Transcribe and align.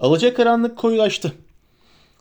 Alacakaranlık 0.00 0.78
koyulaştı. 0.78 1.32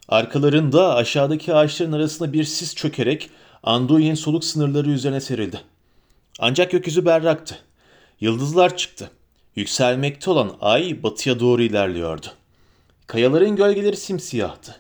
Arkalarında 0.10 0.96
aşağıdaki 0.96 1.54
ağaçların 1.54 1.92
arasında 1.92 2.34
bir 2.34 2.44
sis 2.44 2.76
çökerek 2.76 3.30
Anduin'in 3.64 4.16
soluk 4.16 4.44
sınırları 4.44 4.90
üzerine 4.90 5.22
serildi. 5.22 5.62
Ancak 6.40 6.72
gökyüzü 6.72 7.06
berraktı. 7.06 7.60
Yıldızlar 8.20 8.78
çıktı. 8.78 9.12
Yükselmekte 9.56 10.32
olan 10.32 10.52
ay 10.62 11.04
batıya 11.04 11.40
doğru 11.40 11.62
ilerliyordu. 11.62 12.28
Kayaların 13.08 13.56
gölgeleri 13.56 13.98
simsiyahtı. 13.98 14.76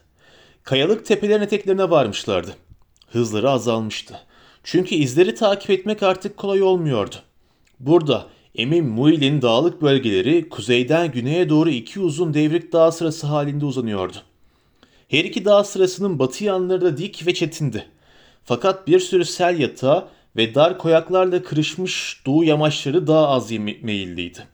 Kayalık 0.64 1.05
tepelerin 1.05 1.43
eteklerine 1.43 1.89
varmışlardı. 1.89 2.55
Hızları 3.12 3.50
azalmıştı. 3.50 4.20
Çünkü 4.64 4.96
izleri 4.96 5.36
takip 5.36 5.70
etmek 5.70 6.04
artık 6.04 6.38
kolay 6.38 6.62
olmuyordu. 6.62 7.16
Burada 7.80 8.27
Emin 8.58 8.86
Muil'in 8.86 9.42
dağlık 9.42 9.82
bölgeleri 9.82 10.50
kuzeyden 10.50 11.12
güneye 11.12 11.50
doğru 11.50 11.70
iki 11.70 12.00
uzun 12.00 12.34
devrik 12.34 12.74
dağ 12.74 12.92
sırası 12.92 13.28
halinde 13.28 13.66
uzanıyordu. 13.66 14.18
Her 15.08 15.23
iki 15.23 15.45
dağ 15.45 15.64
sırasının 15.64 16.20
batı 16.20 16.44
yanları 16.44 16.81
da 16.81 16.98
dik 16.98 17.28
ve 17.28 17.34
çetindi. 17.34 17.86
Fakat 18.44 18.88
bir 18.88 19.00
sürü 19.00 19.26
sel 19.26 19.59
yatağı 19.59 20.08
ve 20.36 20.55
dar 20.55 20.78
koyaklarla 20.78 21.44
kırışmış 21.44 22.22
doğu 22.26 22.44
yamaçları 22.44 23.08
daha 23.08 23.28
az 23.28 23.52
meyilliydi. 23.52 24.48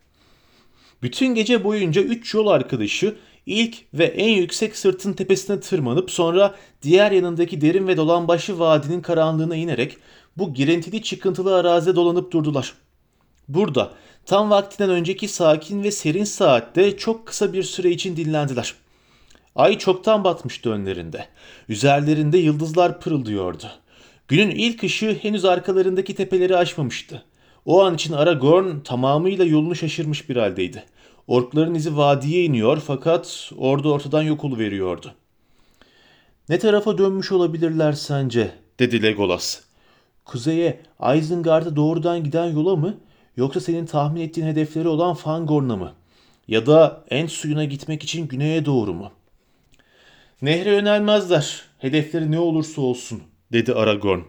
Bütün 1.01 1.27
gece 1.35 1.63
boyunca 1.63 2.01
üç 2.01 2.33
yol 2.33 2.47
arkadaşı 2.47 3.15
ilk 3.45 3.77
ve 3.93 4.05
en 4.05 4.37
yüksek 4.37 4.77
sırtın 4.77 5.13
tepesine 5.13 5.59
tırmanıp 5.59 6.11
sonra 6.11 6.55
diğer 6.81 7.11
yanındaki 7.11 7.61
derin 7.61 7.87
ve 7.87 7.97
dolambaçlı 7.97 8.59
vadinin 8.59 9.01
karanlığına 9.01 9.55
inerek 9.55 9.97
bu 10.37 10.53
girintili 10.53 11.03
çıkıntılı 11.03 11.55
arazide 11.55 11.95
dolanıp 11.95 12.31
durdular. 12.31 12.73
Burada 13.53 13.91
tam 14.25 14.49
vaktinden 14.49 14.89
önceki 14.89 15.27
sakin 15.27 15.83
ve 15.83 15.91
serin 15.91 16.23
saatte 16.23 16.97
çok 16.97 17.25
kısa 17.25 17.53
bir 17.53 17.63
süre 17.63 17.89
için 17.89 18.15
dinlendiler. 18.15 18.73
Ay 19.55 19.77
çoktan 19.77 20.23
batmıştı 20.23 20.71
önlerinde. 20.71 21.25
Üzerlerinde 21.69 22.37
yıldızlar 22.37 22.99
pırıldıyordu. 22.99 23.65
Günün 24.27 24.49
ilk 24.51 24.83
ışığı 24.83 25.13
henüz 25.21 25.45
arkalarındaki 25.45 26.15
tepeleri 26.15 26.57
aşmamıştı. 26.57 27.23
O 27.65 27.83
an 27.83 27.95
için 27.95 28.13
Aragorn 28.13 28.79
tamamıyla 28.79 29.45
yolunu 29.45 29.75
şaşırmış 29.75 30.29
bir 30.29 30.35
haldeydi. 30.35 30.83
Orkların 31.27 31.75
izi 31.75 31.97
vadiye 31.97 32.43
iniyor 32.43 32.81
fakat 32.87 33.51
orada 33.57 33.89
ortadan 33.89 34.21
yok 34.21 34.59
veriyordu. 34.59 35.13
Ne 36.49 36.59
tarafa 36.59 36.97
dönmüş 36.97 37.31
olabilirler 37.31 37.93
sence? 37.93 38.51
dedi 38.79 39.03
Legolas. 39.03 39.61
Kuzeye 40.25 40.79
Isengard'a 41.17 41.75
doğrudan 41.75 42.23
giden 42.23 42.45
yola 42.45 42.75
mı 42.75 42.97
yoksa 43.37 43.59
senin 43.59 43.85
tahmin 43.85 44.21
ettiğin 44.21 44.47
hedefleri 44.47 44.87
olan 44.87 45.13
Fangorn'a 45.13 45.75
mı? 45.75 45.93
Ya 46.47 46.65
da 46.65 47.03
en 47.09 47.27
suyuna 47.27 47.63
gitmek 47.63 48.03
için 48.03 48.27
güneye 48.27 48.65
doğru 48.65 48.93
mu? 48.93 49.11
Nehre 50.41 50.71
yönelmezler. 50.71 51.61
Hedefleri 51.77 52.31
ne 52.31 52.39
olursa 52.39 52.81
olsun 52.81 53.21
dedi 53.51 53.73
Aragorn. 53.73 54.19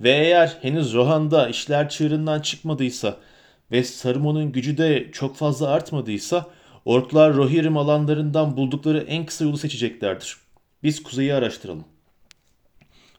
Ve 0.00 0.10
eğer 0.10 0.58
henüz 0.62 0.94
Rohan'da 0.94 1.48
işler 1.48 1.88
çığırından 1.88 2.40
çıkmadıysa 2.40 3.16
ve 3.72 3.84
Saruman'ın 3.84 4.52
gücü 4.52 4.78
de 4.78 5.12
çok 5.12 5.36
fazla 5.36 5.68
artmadıysa 5.68 6.46
orklar 6.84 7.34
Rohirrim 7.34 7.76
alanlarından 7.76 8.56
buldukları 8.56 8.98
en 8.98 9.26
kısa 9.26 9.44
yolu 9.44 9.58
seçeceklerdir. 9.58 10.36
Biz 10.82 11.02
kuzeyi 11.02 11.34
araştıralım. 11.34 11.84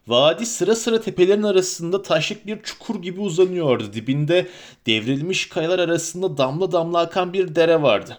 Vadi 0.08 0.46
sıra 0.46 0.76
sıra 0.76 1.02
tepelerin 1.02 1.44
arasında 1.44 2.02
taşlık 2.02 2.48
bir 2.48 2.62
çukur 2.64 3.02
gibi 3.02 3.20
uzanıyordu. 3.20 3.94
Dibinde 3.94 4.48
devrilmiş 4.86 5.50
kayalar 5.50 5.80
arasında 5.80 6.38
damla 6.38 6.72
damla 6.72 7.00
akan 7.00 7.34
bir 7.34 7.56
dere 7.56 7.82
vardı. 7.82 8.18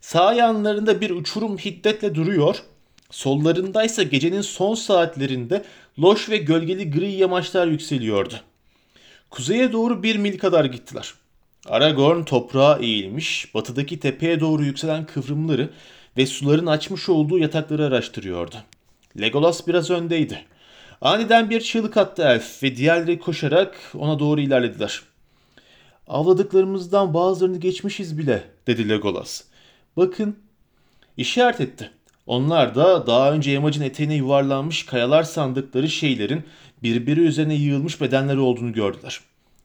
Sağ 0.00 0.32
yanlarında 0.32 1.00
bir 1.00 1.10
uçurum 1.10 1.58
hiddetle 1.58 2.14
duruyor. 2.14 2.56
Sollarındaysa 3.10 4.02
gecenin 4.02 4.40
son 4.40 4.74
saatlerinde 4.74 5.64
loş 5.98 6.30
ve 6.30 6.36
gölgeli 6.36 6.90
gri 6.90 7.10
yamaçlar 7.10 7.66
yükseliyordu. 7.66 8.34
Kuzeye 9.30 9.72
doğru 9.72 10.02
bir 10.02 10.16
mil 10.16 10.38
kadar 10.38 10.64
gittiler. 10.64 11.14
Aragorn 11.66 12.22
toprağa 12.22 12.78
eğilmiş, 12.78 13.54
batıdaki 13.54 14.00
tepeye 14.00 14.40
doğru 14.40 14.64
yükselen 14.64 15.06
kıvrımları 15.06 15.70
ve 16.16 16.26
suların 16.26 16.66
açmış 16.66 17.08
olduğu 17.08 17.38
yatakları 17.38 17.84
araştırıyordu. 17.84 18.56
Legolas 19.20 19.66
biraz 19.66 19.90
öndeydi. 19.90 20.44
Aniden 21.00 21.50
bir 21.50 21.60
çığlık 21.60 21.96
attı 21.96 22.22
elf 22.22 22.62
ve 22.62 22.76
diğerleri 22.76 23.18
koşarak 23.18 23.76
ona 23.94 24.18
doğru 24.18 24.40
ilerlediler. 24.40 25.02
Avladıklarımızdan 26.06 27.14
bazılarını 27.14 27.58
geçmişiz 27.58 28.18
bile 28.18 28.42
dedi 28.66 28.88
Legolas. 28.88 29.44
Bakın 29.96 30.36
işaret 31.16 31.60
etti. 31.60 31.90
Onlar 32.26 32.74
da 32.74 33.06
daha 33.06 33.32
önce 33.32 33.50
yamacın 33.50 33.82
eteğine 33.82 34.14
yuvarlanmış 34.14 34.86
kayalar 34.86 35.22
sandıkları 35.22 35.88
şeylerin 35.88 36.44
birbiri 36.82 37.20
üzerine 37.20 37.54
yığılmış 37.54 38.00
bedenleri 38.00 38.38
olduğunu 38.38 38.72
gördüler. 38.72 39.20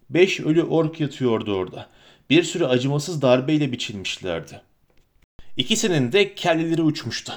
Beş 0.09 0.39
ölü 0.39 0.63
ork 0.63 0.99
yatıyordu 0.99 1.55
orada. 1.55 1.87
Bir 2.29 2.43
sürü 2.43 2.65
acımasız 2.65 3.21
darbeyle 3.21 3.71
biçilmişlerdi. 3.71 4.61
İkisinin 5.57 6.11
de 6.11 6.35
kelleleri 6.35 6.81
uçmuştu. 6.81 7.33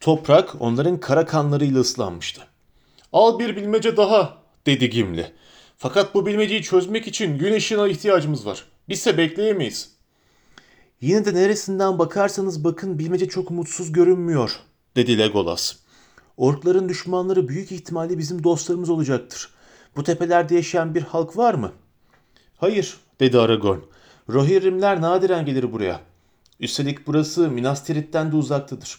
Toprak 0.00 0.62
onların 0.62 1.00
kara 1.00 1.26
kanlarıyla 1.26 1.80
ıslanmıştı. 1.80 2.49
Al 3.12 3.38
bir 3.38 3.56
bilmece 3.56 3.96
daha 3.96 4.38
dedi 4.66 4.90
Gimli. 4.90 5.32
Fakat 5.76 6.14
bu 6.14 6.26
bilmeceyi 6.26 6.62
çözmek 6.62 7.06
için 7.06 7.38
gün 7.38 7.52
ışığına 7.52 7.88
ihtiyacımız 7.88 8.46
var. 8.46 8.64
Bizse 8.88 9.18
bekleyemeyiz. 9.18 9.90
Yine 11.00 11.24
de 11.24 11.34
neresinden 11.34 11.98
bakarsanız 11.98 12.64
bakın 12.64 12.98
bilmece 12.98 13.28
çok 13.28 13.50
umutsuz 13.50 13.92
görünmüyor 13.92 14.60
dedi 14.96 15.18
Legolas. 15.18 15.76
Orkların 16.36 16.88
düşmanları 16.88 17.48
büyük 17.48 17.72
ihtimalle 17.72 18.18
bizim 18.18 18.44
dostlarımız 18.44 18.90
olacaktır. 18.90 19.50
Bu 19.96 20.04
tepelerde 20.04 20.54
yaşayan 20.54 20.94
bir 20.94 21.02
halk 21.02 21.36
var 21.36 21.54
mı? 21.54 21.72
Hayır, 22.56 22.96
dedi 23.20 23.38
Aragorn. 23.38 23.78
Rohirrimler 24.28 25.00
nadiren 25.00 25.46
gelir 25.46 25.72
buraya. 25.72 26.00
Üstelik 26.60 27.06
burası 27.06 27.50
Minas 27.50 27.84
Tirith'ten 27.84 28.32
de 28.32 28.36
uzaktadır. 28.36 28.98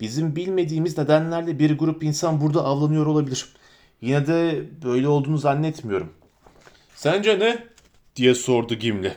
Bizim 0.00 0.36
bilmediğimiz 0.36 0.98
nedenlerle 0.98 1.58
bir 1.58 1.78
grup 1.78 2.02
insan 2.02 2.40
burada 2.40 2.64
avlanıyor 2.64 3.06
olabilir. 3.06 3.48
Yine 4.00 4.26
de 4.26 4.64
böyle 4.84 5.08
olduğunu 5.08 5.38
zannetmiyorum. 5.38 6.12
Sence 6.94 7.38
ne? 7.38 7.66
diye 8.16 8.34
sordu 8.34 8.74
Gimli. 8.74 9.14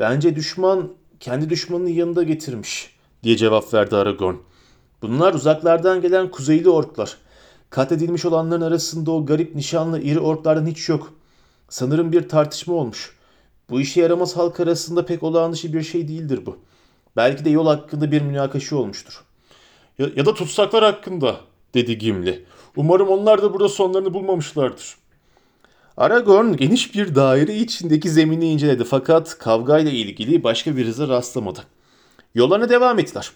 Bence 0.00 0.36
düşman 0.36 0.92
kendi 1.20 1.50
düşmanının 1.50 1.88
yanında 1.88 2.22
getirmiş 2.22 2.96
diye 3.22 3.36
cevap 3.36 3.74
verdi 3.74 3.96
Aragorn. 3.96 4.34
Bunlar 5.02 5.34
uzaklardan 5.34 6.00
gelen 6.00 6.30
kuzeyli 6.30 6.68
orklar. 6.68 7.16
Katledilmiş 7.70 8.24
olanların 8.24 8.60
arasında 8.60 9.10
o 9.10 9.26
garip 9.26 9.54
nişanlı 9.54 10.00
iri 10.00 10.20
orklardan 10.20 10.66
hiç 10.66 10.88
yok. 10.88 11.12
Sanırım 11.68 12.12
bir 12.12 12.28
tartışma 12.28 12.74
olmuş. 12.74 13.16
Bu 13.70 13.80
işe 13.80 14.00
yaramaz 14.00 14.36
halk 14.36 14.60
arasında 14.60 15.06
pek 15.06 15.22
olağan 15.22 15.52
dışı 15.52 15.72
bir 15.72 15.82
şey 15.82 16.08
değildir 16.08 16.46
bu. 16.46 16.58
Belki 17.16 17.44
de 17.44 17.50
yol 17.50 17.66
hakkında 17.66 18.12
bir 18.12 18.22
münakaşa 18.22 18.76
olmuştur. 18.76 19.24
Ya, 19.98 20.06
ya 20.16 20.26
da 20.26 20.34
tutsaklar 20.34 20.84
hakkında 20.84 21.36
dedi 21.74 21.98
Gimli. 21.98 22.44
Umarım 22.76 23.08
onlar 23.08 23.42
da 23.42 23.52
burada 23.52 23.68
sonlarını 23.68 24.14
bulmamışlardır. 24.14 24.96
Aragorn 25.96 26.52
geniş 26.52 26.94
bir 26.94 27.14
daire 27.14 27.54
içindeki 27.56 28.10
zemini 28.10 28.52
inceledi 28.52 28.84
fakat 28.84 29.38
kavgayla 29.38 29.90
ilgili 29.90 30.44
başka 30.44 30.76
bir 30.76 30.86
hıza 30.86 31.08
rastlamadı. 31.08 31.60
Yollarına 32.34 32.68
devam 32.68 32.98
ettiler. 32.98 33.30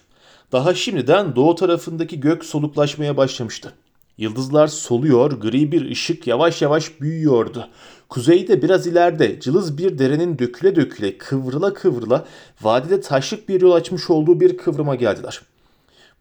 Daha 0.51 0.73
şimdiden 0.73 1.35
doğu 1.35 1.55
tarafındaki 1.55 2.19
gök 2.19 2.45
soluklaşmaya 2.45 3.17
başlamıştı. 3.17 3.73
Yıldızlar 4.17 4.67
soluyor, 4.67 5.31
gri 5.31 5.71
bir 5.71 5.91
ışık 5.91 6.27
yavaş 6.27 6.61
yavaş 6.61 7.01
büyüyordu. 7.01 7.69
Kuzeyde 8.09 8.61
biraz 8.61 8.87
ileride 8.87 9.39
cılız 9.39 9.77
bir 9.77 9.99
derenin 9.99 10.39
döküle 10.39 10.75
döküle, 10.75 11.17
kıvrıla 11.17 11.73
kıvrıla 11.73 12.25
vadide 12.61 13.01
taşlık 13.01 13.49
bir 13.49 13.61
yol 13.61 13.71
açmış 13.71 14.09
olduğu 14.09 14.39
bir 14.39 14.57
kıvrıma 14.57 14.95
geldiler. 14.95 15.41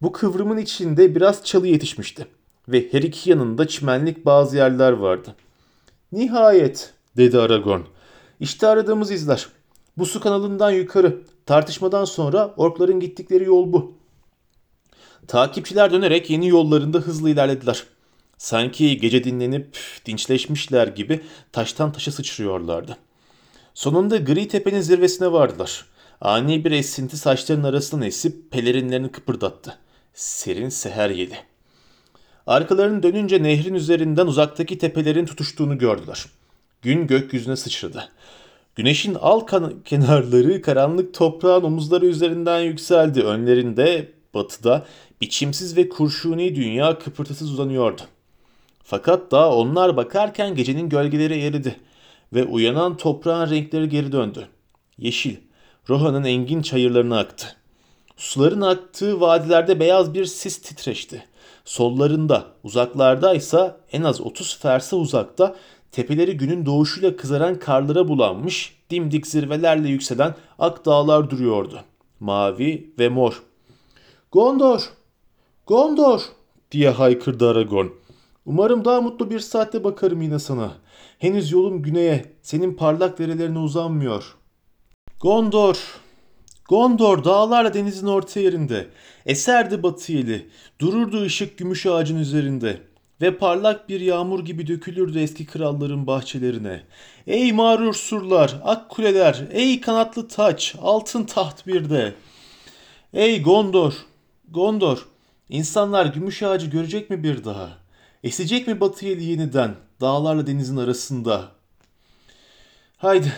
Bu 0.02 0.12
kıvrımın 0.12 0.56
içinde 0.56 1.14
biraz 1.14 1.44
çalı 1.44 1.66
yetişmişti 1.66 2.26
ve 2.68 2.92
her 2.92 3.02
iki 3.02 3.30
yanında 3.30 3.68
çimenlik 3.68 4.26
bazı 4.26 4.56
yerler 4.56 4.92
vardı. 4.92 5.34
Nihayet 6.12 6.94
dedi 7.16 7.38
Aragorn. 7.38 7.80
İşte 8.40 8.66
aradığımız 8.66 9.10
izler. 9.10 9.46
Bu 9.98 10.06
su 10.06 10.20
kanalından 10.20 10.70
yukarı. 10.70 11.20
Tartışmadan 11.46 12.04
sonra 12.04 12.54
orkların 12.56 13.00
gittikleri 13.00 13.44
yol 13.44 13.72
bu. 13.72 13.94
Takipçiler 15.28 15.92
dönerek 15.92 16.30
yeni 16.30 16.48
yollarında 16.48 16.98
hızlı 16.98 17.30
ilerlediler. 17.30 17.84
Sanki 18.38 18.98
gece 18.98 19.24
dinlenip 19.24 19.78
dinçleşmişler 20.06 20.86
gibi 20.88 21.20
taştan 21.52 21.92
taşa 21.92 22.12
sıçrıyorlardı. 22.12 22.96
Sonunda 23.74 24.16
gri 24.16 24.48
tepenin 24.48 24.80
zirvesine 24.80 25.32
vardılar. 25.32 25.86
Ani 26.20 26.64
bir 26.64 26.72
esinti 26.72 27.16
saçların 27.16 27.62
arasından 27.62 28.06
esip 28.06 28.50
pelerinlerini 28.50 29.12
kıpırdattı. 29.12 29.78
Serin 30.16 30.68
seher 30.68 31.10
yedi. 31.10 31.38
Arkalarını 32.46 33.02
dönünce 33.02 33.42
nehrin 33.42 33.74
üzerinden 33.74 34.26
uzaktaki 34.26 34.78
tepelerin 34.78 35.26
tutuştuğunu 35.26 35.78
gördüler. 35.78 36.26
Gün 36.82 37.06
gökyüzüne 37.06 37.56
sıçradı. 37.56 38.08
Güneşin 38.76 39.14
al 39.14 39.40
kan- 39.40 39.82
kenarları 39.84 40.62
karanlık 40.62 41.14
toprağın 41.14 41.62
omuzları 41.62 42.06
üzerinden 42.06 42.60
yükseldi. 42.60 43.22
Önlerinde 43.22 44.12
batıda 44.34 44.86
biçimsiz 45.20 45.76
ve 45.76 45.88
kurşuni 45.88 46.56
dünya 46.56 46.98
kıpırtısız 46.98 47.52
uzanıyordu. 47.52 48.02
Fakat 48.84 49.30
daha 49.30 49.54
onlar 49.54 49.96
bakarken 49.96 50.54
gecenin 50.54 50.88
gölgeleri 50.88 51.40
eridi 51.40 51.76
ve 52.32 52.44
uyanan 52.44 52.96
toprağın 52.96 53.50
renkleri 53.50 53.88
geri 53.88 54.12
döndü. 54.12 54.48
Yeşil, 54.98 55.36
Roha'nın 55.88 56.24
engin 56.24 56.62
çayırlarına 56.62 57.18
aktı. 57.18 57.56
Suların 58.16 58.60
aktığı 58.60 59.20
vadilerde 59.20 59.80
beyaz 59.80 60.14
bir 60.14 60.24
sis 60.24 60.58
titreşti. 60.58 61.24
Sollarında, 61.64 62.44
uzaklardaysa 62.64 63.76
en 63.92 64.02
az 64.02 64.20
30 64.20 64.58
fersa 64.58 64.96
uzakta 64.96 65.56
tepeleri 65.92 66.36
günün 66.36 66.66
doğuşuyla 66.66 67.16
kızaran 67.16 67.58
karlara 67.58 68.08
bulanmış, 68.08 68.76
dimdik 68.90 69.26
zirvelerle 69.26 69.88
yükselen 69.88 70.34
ak 70.58 70.84
dağlar 70.84 71.30
duruyordu. 71.30 71.80
Mavi 72.20 72.94
ve 72.98 73.08
mor. 73.08 73.42
Gondor! 74.32 74.90
Gondor! 75.66 76.22
diye 76.72 76.90
haykırdı 76.90 77.48
Aragorn. 77.48 77.86
Umarım 78.46 78.84
daha 78.84 79.00
mutlu 79.00 79.30
bir 79.30 79.40
saatte 79.40 79.84
bakarım 79.84 80.22
yine 80.22 80.38
sana. 80.38 80.72
Henüz 81.18 81.52
yolum 81.52 81.82
güneye, 81.82 82.32
senin 82.42 82.74
parlak 82.74 83.18
derelerine 83.18 83.58
uzanmıyor. 83.58 84.36
Gondor! 85.20 86.05
Gondor 86.68 87.24
dağlarla 87.24 87.74
denizin 87.74 88.06
orta 88.06 88.40
yerinde. 88.40 88.88
Eserdi 89.26 89.82
batı 89.82 90.12
yeli. 90.12 90.48
Dururdu 90.80 91.22
ışık 91.22 91.58
gümüş 91.58 91.86
ağacın 91.86 92.18
üzerinde. 92.18 92.80
Ve 93.20 93.38
parlak 93.38 93.88
bir 93.88 94.00
yağmur 94.00 94.44
gibi 94.44 94.66
dökülürdü 94.66 95.20
eski 95.20 95.46
kralların 95.46 96.06
bahçelerine. 96.06 96.82
Ey 97.26 97.52
mağrur 97.52 97.94
surlar, 97.94 98.60
ak 98.64 98.90
kuleler, 98.90 99.44
ey 99.50 99.80
kanatlı 99.80 100.28
taç, 100.28 100.74
altın 100.82 101.24
taht 101.24 101.66
bir 101.66 101.90
de. 101.90 102.14
Ey 103.12 103.42
Gondor, 103.42 103.92
Gondor, 104.48 105.06
insanlar 105.48 106.06
gümüş 106.06 106.42
ağacı 106.42 106.66
görecek 106.66 107.10
mi 107.10 107.22
bir 107.22 107.44
daha? 107.44 107.78
Esecek 108.24 108.66
mi 108.66 108.80
batı 108.80 109.06
yeli 109.06 109.24
yeniden, 109.24 109.74
dağlarla 110.00 110.46
denizin 110.46 110.76
arasında? 110.76 111.48
Haydi, 112.96 113.32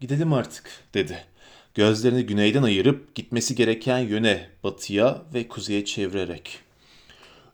gidelim 0.00 0.32
artık, 0.32 0.70
dedi. 0.94 1.24
Gözlerini 1.76 2.26
güneyden 2.26 2.62
ayırıp 2.62 3.14
gitmesi 3.14 3.54
gereken 3.54 3.98
yöne, 3.98 4.48
batıya 4.64 5.22
ve 5.34 5.48
kuzeye 5.48 5.84
çevirerek. 5.84 6.58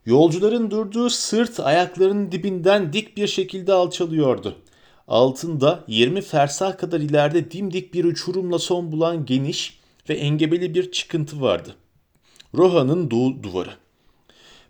Yolcuların 0.06 0.70
durduğu 0.70 1.10
sırt 1.10 1.60
ayaklarının 1.60 2.32
dibinden 2.32 2.92
dik 2.92 3.16
bir 3.16 3.26
şekilde 3.26 3.72
alçalıyordu. 3.72 4.56
Altında 5.08 5.84
20 5.88 6.20
fersah 6.20 6.78
kadar 6.78 7.00
ileride 7.00 7.50
dimdik 7.50 7.94
bir 7.94 8.04
uçurumla 8.04 8.58
son 8.58 8.92
bulan 8.92 9.26
geniş 9.26 9.78
ve 10.08 10.14
engebeli 10.14 10.74
bir 10.74 10.92
çıkıntı 10.92 11.40
vardı. 11.40 11.76
Roha'nın 12.54 13.10
doğu 13.10 13.42
duvarı. 13.42 13.74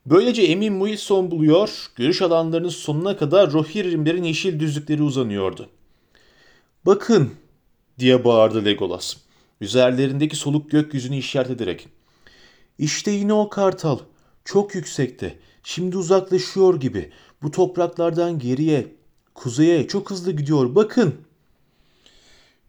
Böylece 0.06 0.42
Emin 0.42 0.72
Muil 0.72 0.96
son 0.96 1.30
buluyor, 1.30 1.90
görüş 1.96 2.22
alanlarının 2.22 2.68
sonuna 2.68 3.16
kadar 3.16 3.52
Rohirrimlerin 3.52 4.24
yeşil 4.24 4.60
düzlükleri 4.60 5.02
uzanıyordu. 5.02 5.68
Bakın 6.86 7.30
diye 7.98 8.24
bağırdı 8.24 8.64
Legolas. 8.64 9.21
Üzerlerindeki 9.62 10.36
soluk 10.36 10.70
gökyüzünü 10.70 11.16
işaret 11.16 11.50
ederek. 11.50 11.88
İşte 12.78 13.10
yine 13.10 13.32
o 13.32 13.48
kartal. 13.48 13.98
Çok 14.44 14.74
yüksekte. 14.74 15.38
Şimdi 15.62 15.96
uzaklaşıyor 15.96 16.80
gibi. 16.80 17.10
Bu 17.42 17.50
topraklardan 17.50 18.38
geriye, 18.38 18.86
kuzeye 19.34 19.88
çok 19.88 20.10
hızlı 20.10 20.32
gidiyor. 20.32 20.74
Bakın. 20.74 21.14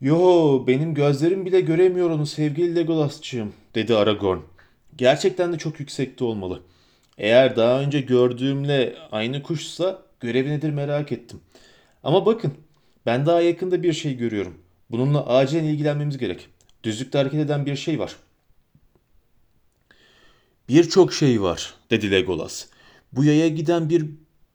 Yo, 0.01 0.63
benim 0.68 0.94
gözlerim 0.94 1.45
bile 1.45 1.62
göremiyor 1.62 2.10
onu 2.10 2.25
sevgili 2.25 2.75
Legolas'cığım, 2.75 3.54
dedi 3.75 3.95
Aragorn. 3.95 4.40
Gerçekten 4.95 5.54
de 5.54 5.57
çok 5.57 5.80
yüksekte 5.80 6.24
olmalı. 6.24 6.62
Eğer 7.18 7.56
daha 7.56 7.81
önce 7.81 8.01
gördüğümle 8.01 8.95
aynı 9.12 9.44
kuşsa 9.44 10.01
görevi 10.19 10.50
nedir 10.50 10.69
merak 10.69 11.12
ettim. 11.12 11.40
Ama 12.04 12.25
bakın, 12.25 12.54
ben 13.06 13.25
daha 13.25 13.42
yakında 13.42 13.84
bir 13.84 13.94
şey 13.94 14.18
görüyorum. 14.18 14.54
Bununla 14.92 15.28
acilen 15.28 15.63
ilgilenmemiz 15.63 16.18
gerek. 16.18 16.50
Düzlükte 16.83 17.18
hareket 17.18 17.39
eden 17.39 17.65
bir 17.65 17.75
şey 17.75 18.00
var. 18.00 18.15
Birçok 20.69 21.13
şey 21.13 21.41
var, 21.41 21.74
dedi 21.89 22.12
Legolas. 22.12 22.65
Bu 23.12 23.24
yaya 23.24 23.47
giden 23.47 23.89
bir 23.89 24.06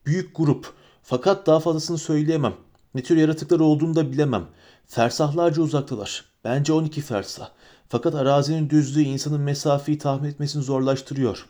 büyük 0.07 0.37
grup. 0.37 0.73
Fakat 1.03 1.47
daha 1.47 1.61
fazlasını 1.61 1.99
söyleyemem. 1.99 2.55
Ne 2.95 3.03
tür 3.03 3.17
yaratıklar 3.17 3.61
olduğunu 3.61 3.95
da 3.95 4.13
bilemem. 4.13 4.47
Fersahlarca 4.87 5.63
uzaktalar. 5.63 6.25
Bence 6.45 6.73
12 6.73 7.01
fersah. 7.01 7.51
Fakat 7.89 8.15
arazinin 8.15 8.71
düzlüğü 8.71 9.03
insanın 9.03 9.41
mesafeyi 9.41 9.99
tahmin 9.99 10.29
etmesini 10.29 10.63
zorlaştırıyor. 10.63 11.47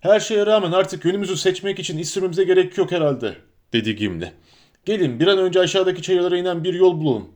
Her 0.00 0.20
şeye 0.20 0.46
rağmen 0.46 0.72
artık 0.72 1.04
yönümüzü 1.04 1.36
seçmek 1.36 1.78
için 1.78 1.98
istememize 1.98 2.44
gerek 2.44 2.78
yok 2.78 2.92
herhalde, 2.92 3.36
dedi 3.72 3.96
Gimli. 3.96 4.32
Gelin 4.84 5.20
bir 5.20 5.26
an 5.26 5.38
önce 5.38 5.60
aşağıdaki 5.60 6.02
çayırlara 6.02 6.38
inen 6.38 6.64
bir 6.64 6.74
yol 6.74 7.00
bulalım. 7.00 7.28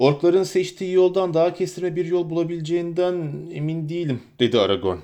Orkların 0.00 0.42
seçtiği 0.42 0.92
yoldan 0.92 1.34
daha 1.34 1.54
kestirme 1.54 1.96
bir 1.96 2.04
yol 2.04 2.30
bulabileceğinden 2.30 3.32
emin 3.52 3.88
değilim, 3.88 4.22
dedi 4.38 4.58
Aragorn. 4.58 4.98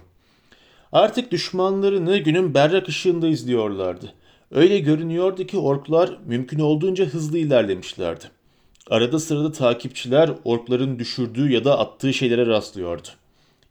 Artık 0.93 1.31
düşmanlarını 1.31 2.19
günün 2.19 2.55
berrak 2.55 2.89
ışığında 2.89 3.29
izliyorlardı. 3.29 4.13
Öyle 4.51 4.79
görünüyordu 4.79 5.47
ki 5.47 5.59
orklar 5.59 6.19
mümkün 6.27 6.59
olduğunca 6.59 7.05
hızlı 7.05 7.39
ilerlemişlerdi. 7.39 8.25
Arada 8.91 9.19
sırada 9.19 9.53
takipçiler 9.53 10.31
orkların 10.45 10.99
düşürdüğü 10.99 11.53
ya 11.53 11.65
da 11.65 11.79
attığı 11.79 12.15
şeylere 12.15 12.47
rastlıyordu. 12.47 13.09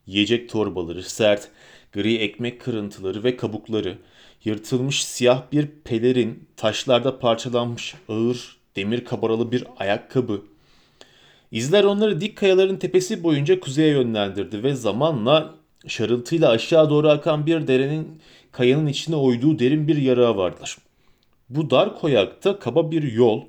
Yiyecek 0.07 0.49
torbaları, 0.49 1.03
sert, 1.03 1.49
gri 1.93 2.15
ekmek 2.15 2.61
kırıntıları 2.61 3.23
ve 3.23 3.37
kabukları, 3.37 3.97
yırtılmış 4.43 5.05
siyah 5.05 5.43
bir 5.51 5.67
pelerin, 5.83 6.47
taşlarda 6.57 7.19
parçalanmış 7.19 7.95
ağır, 8.09 8.57
demir 8.75 9.05
kabaralı 9.05 9.51
bir 9.51 9.63
ayakkabı, 9.77 10.41
İzler 11.51 11.83
onları 11.83 12.21
dik 12.21 12.37
kayaların 12.37 12.77
tepesi 12.77 13.23
boyunca 13.23 13.59
kuzeye 13.59 13.89
yönlendirdi 13.89 14.63
ve 14.63 14.75
zamanla 14.75 15.55
şarıltıyla 15.87 16.49
aşağı 16.49 16.89
doğru 16.89 17.09
akan 17.09 17.45
bir 17.45 17.67
derenin 17.67 18.21
kayanın 18.51 18.87
içine 18.87 19.15
oyduğu 19.15 19.59
derin 19.59 19.87
bir 19.87 19.97
yarığa 19.97 20.37
vardılar. 20.37 20.77
Bu 21.49 21.69
dar 21.69 21.99
koyakta 21.99 22.59
kaba 22.59 22.91
bir 22.91 23.13
yol, 23.13 23.43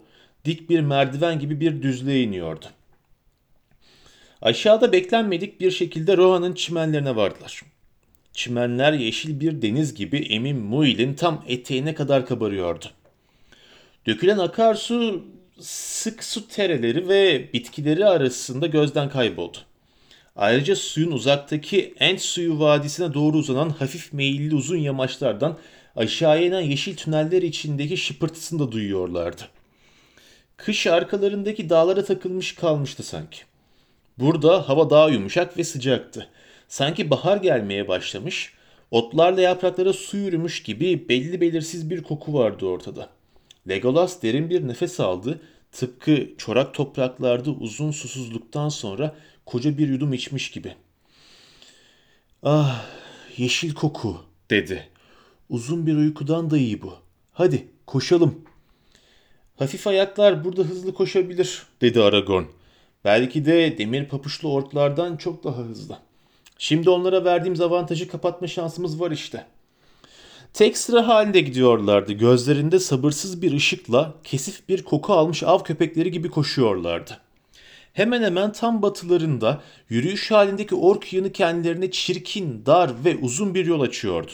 dik 0.44 0.70
bir 0.70 0.80
merdiven 0.80 1.38
gibi 1.38 1.60
bir 1.60 1.82
düzlüğe 1.82 2.22
iniyordu. 2.22 2.66
Aşağıda 4.42 4.92
beklenmedik 4.92 5.60
bir 5.60 5.70
şekilde 5.70 6.16
Rohan'ın 6.16 6.52
çimenlerine 6.52 7.16
vardılar. 7.16 7.62
Çimenler 8.32 8.92
yeşil 8.92 9.40
bir 9.40 9.62
deniz 9.62 9.94
gibi 9.94 10.18
Emin 10.18 10.56
Muil'in 10.56 11.14
tam 11.14 11.44
eteğine 11.48 11.94
kadar 11.94 12.26
kabarıyordu. 12.26 12.84
Dökülen 14.06 14.38
akarsu 14.38 15.24
sık 15.60 16.24
su 16.24 16.48
tereleri 16.48 17.08
ve 17.08 17.52
bitkileri 17.52 18.06
arasında 18.06 18.66
gözden 18.66 19.10
kayboldu. 19.10 19.58
Ayrıca 20.36 20.76
suyun 20.76 21.12
uzaktaki 21.12 21.94
Ent 22.00 22.20
suyu 22.20 22.60
vadisine 22.60 23.14
doğru 23.14 23.36
uzanan 23.36 23.70
hafif 23.70 24.12
meyilli 24.12 24.54
uzun 24.54 24.76
yamaçlardan 24.76 25.58
aşağıya 25.96 26.46
inen 26.46 26.60
yeşil 26.60 26.96
tüneller 26.96 27.42
içindeki 27.42 27.96
şıpırtısını 27.96 28.58
da 28.58 28.72
duyuyorlardı. 28.72 29.42
Kış 30.56 30.86
arkalarındaki 30.86 31.70
dağlara 31.70 32.04
takılmış 32.04 32.54
kalmıştı 32.54 33.02
sanki. 33.02 33.38
Burada 34.18 34.68
hava 34.68 34.90
daha 34.90 35.08
yumuşak 35.08 35.58
ve 35.58 35.64
sıcaktı. 35.64 36.28
Sanki 36.68 37.10
bahar 37.10 37.36
gelmeye 37.36 37.88
başlamış, 37.88 38.52
otlarla 38.90 39.40
yapraklara 39.40 39.92
su 39.92 40.16
yürümüş 40.16 40.62
gibi 40.62 41.08
belli 41.08 41.40
belirsiz 41.40 41.90
bir 41.90 42.02
koku 42.02 42.34
vardı 42.34 42.66
ortada. 42.66 43.15
Legolas 43.68 44.22
derin 44.22 44.50
bir 44.50 44.68
nefes 44.68 45.00
aldı. 45.00 45.40
Tıpkı 45.72 46.28
çorak 46.38 46.74
topraklarda 46.74 47.50
uzun 47.50 47.90
susuzluktan 47.90 48.68
sonra 48.68 49.14
koca 49.46 49.78
bir 49.78 49.88
yudum 49.88 50.12
içmiş 50.12 50.50
gibi. 50.50 50.74
Ah, 52.42 52.84
yeşil 53.36 53.74
koku, 53.74 54.16
dedi. 54.50 54.88
Uzun 55.48 55.86
bir 55.86 55.96
uykudan 55.96 56.50
da 56.50 56.58
iyi 56.58 56.82
bu. 56.82 56.94
Hadi, 57.32 57.66
koşalım. 57.86 58.44
Hafif 59.56 59.86
ayaklar 59.86 60.44
burada 60.44 60.62
hızlı 60.62 60.94
koşabilir, 60.94 61.62
dedi 61.80 62.02
Aragorn. 62.02 62.44
Belki 63.04 63.44
de 63.44 63.78
demir 63.78 64.08
papuçlu 64.08 64.52
orklardan 64.52 65.16
çok 65.16 65.44
daha 65.44 65.58
hızlı. 65.58 65.98
Şimdi 66.58 66.90
onlara 66.90 67.24
verdiğimiz 67.24 67.60
avantajı 67.60 68.08
kapatma 68.08 68.46
şansımız 68.46 69.00
var 69.00 69.10
işte.'' 69.10 69.55
Tek 70.56 70.78
sıra 70.78 71.08
halinde 71.08 71.40
gidiyorlardı. 71.40 72.12
Gözlerinde 72.12 72.78
sabırsız 72.78 73.42
bir 73.42 73.52
ışıkla 73.52 74.14
kesif 74.24 74.68
bir 74.68 74.82
koku 74.82 75.12
almış 75.12 75.42
av 75.42 75.58
köpekleri 75.58 76.10
gibi 76.10 76.30
koşuyorlardı. 76.30 77.20
Hemen 77.92 78.22
hemen 78.22 78.52
tam 78.52 78.82
batılarında 78.82 79.62
yürüyüş 79.88 80.30
halindeki 80.30 80.74
ork 80.74 81.12
yanı 81.12 81.32
kendilerine 81.32 81.90
çirkin, 81.90 82.66
dar 82.66 82.90
ve 83.04 83.16
uzun 83.16 83.54
bir 83.54 83.66
yol 83.66 83.80
açıyordu. 83.80 84.32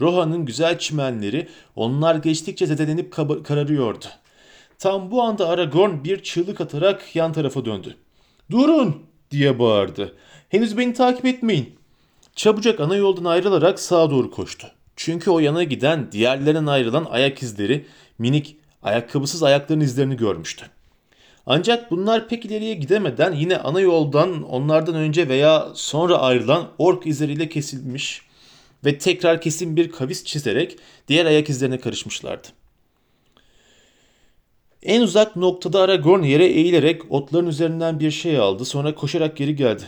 Roha'nın 0.00 0.44
güzel 0.44 0.78
çimenleri 0.78 1.48
onlar 1.76 2.14
geçtikçe 2.14 2.66
zedelenip 2.66 3.12
kararıyordu. 3.44 4.06
Tam 4.78 5.10
bu 5.10 5.22
anda 5.22 5.48
Aragorn 5.48 6.04
bir 6.04 6.22
çığlık 6.22 6.60
atarak 6.60 7.16
yan 7.16 7.32
tarafa 7.32 7.64
döndü. 7.64 7.96
Durun 8.50 8.96
diye 9.30 9.58
bağırdı. 9.58 10.16
Henüz 10.48 10.78
beni 10.78 10.92
takip 10.92 11.24
etmeyin. 11.24 11.74
Çabucak 12.36 12.80
ana 12.80 12.96
yoldan 12.96 13.24
ayrılarak 13.24 13.80
sağa 13.80 14.10
doğru 14.10 14.30
koştu. 14.30 14.75
Çünkü 14.96 15.30
o 15.30 15.38
yana 15.38 15.62
giden 15.62 16.12
diğerlerinden 16.12 16.66
ayrılan 16.66 17.06
ayak 17.10 17.42
izleri 17.42 17.86
minik 18.18 18.56
ayakkabısız 18.82 19.42
ayakların 19.42 19.80
izlerini 19.80 20.16
görmüştü. 20.16 20.66
Ancak 21.46 21.90
bunlar 21.90 22.28
pek 22.28 22.44
ileriye 22.44 22.74
gidemeden 22.74 23.32
yine 23.32 23.56
ana 23.58 23.80
yoldan 23.80 24.42
onlardan 24.42 24.94
önce 24.94 25.28
veya 25.28 25.68
sonra 25.74 26.18
ayrılan 26.18 26.68
ork 26.78 27.06
izleriyle 27.06 27.48
kesilmiş 27.48 28.22
ve 28.84 28.98
tekrar 28.98 29.40
kesin 29.40 29.76
bir 29.76 29.90
kavis 29.90 30.24
çizerek 30.24 30.76
diğer 31.08 31.26
ayak 31.26 31.50
izlerine 31.50 31.80
karışmışlardı. 31.80 32.48
En 34.82 35.00
uzak 35.00 35.36
noktada 35.36 35.80
Aragorn 35.80 36.22
yere 36.22 36.46
eğilerek 36.46 37.12
otların 37.12 37.46
üzerinden 37.46 38.00
bir 38.00 38.10
şey 38.10 38.38
aldı 38.38 38.64
sonra 38.64 38.94
koşarak 38.94 39.36
geri 39.36 39.56
geldi. 39.56 39.82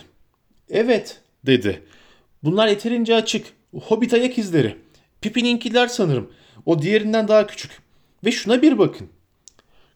Evet 0.69 1.21
dedi. 1.45 1.83
Bunlar 2.43 2.67
yeterince 2.67 3.15
açık. 3.15 3.47
Hobbit 3.73 4.13
ayak 4.13 4.37
izleri. 4.37 4.75
Pippin'inkiler 5.21 5.87
sanırım. 5.87 6.31
O 6.65 6.81
diğerinden 6.81 7.27
daha 7.27 7.47
küçük. 7.47 7.71
Ve 8.25 8.31
şuna 8.31 8.61
bir 8.61 8.77
bakın. 8.77 9.09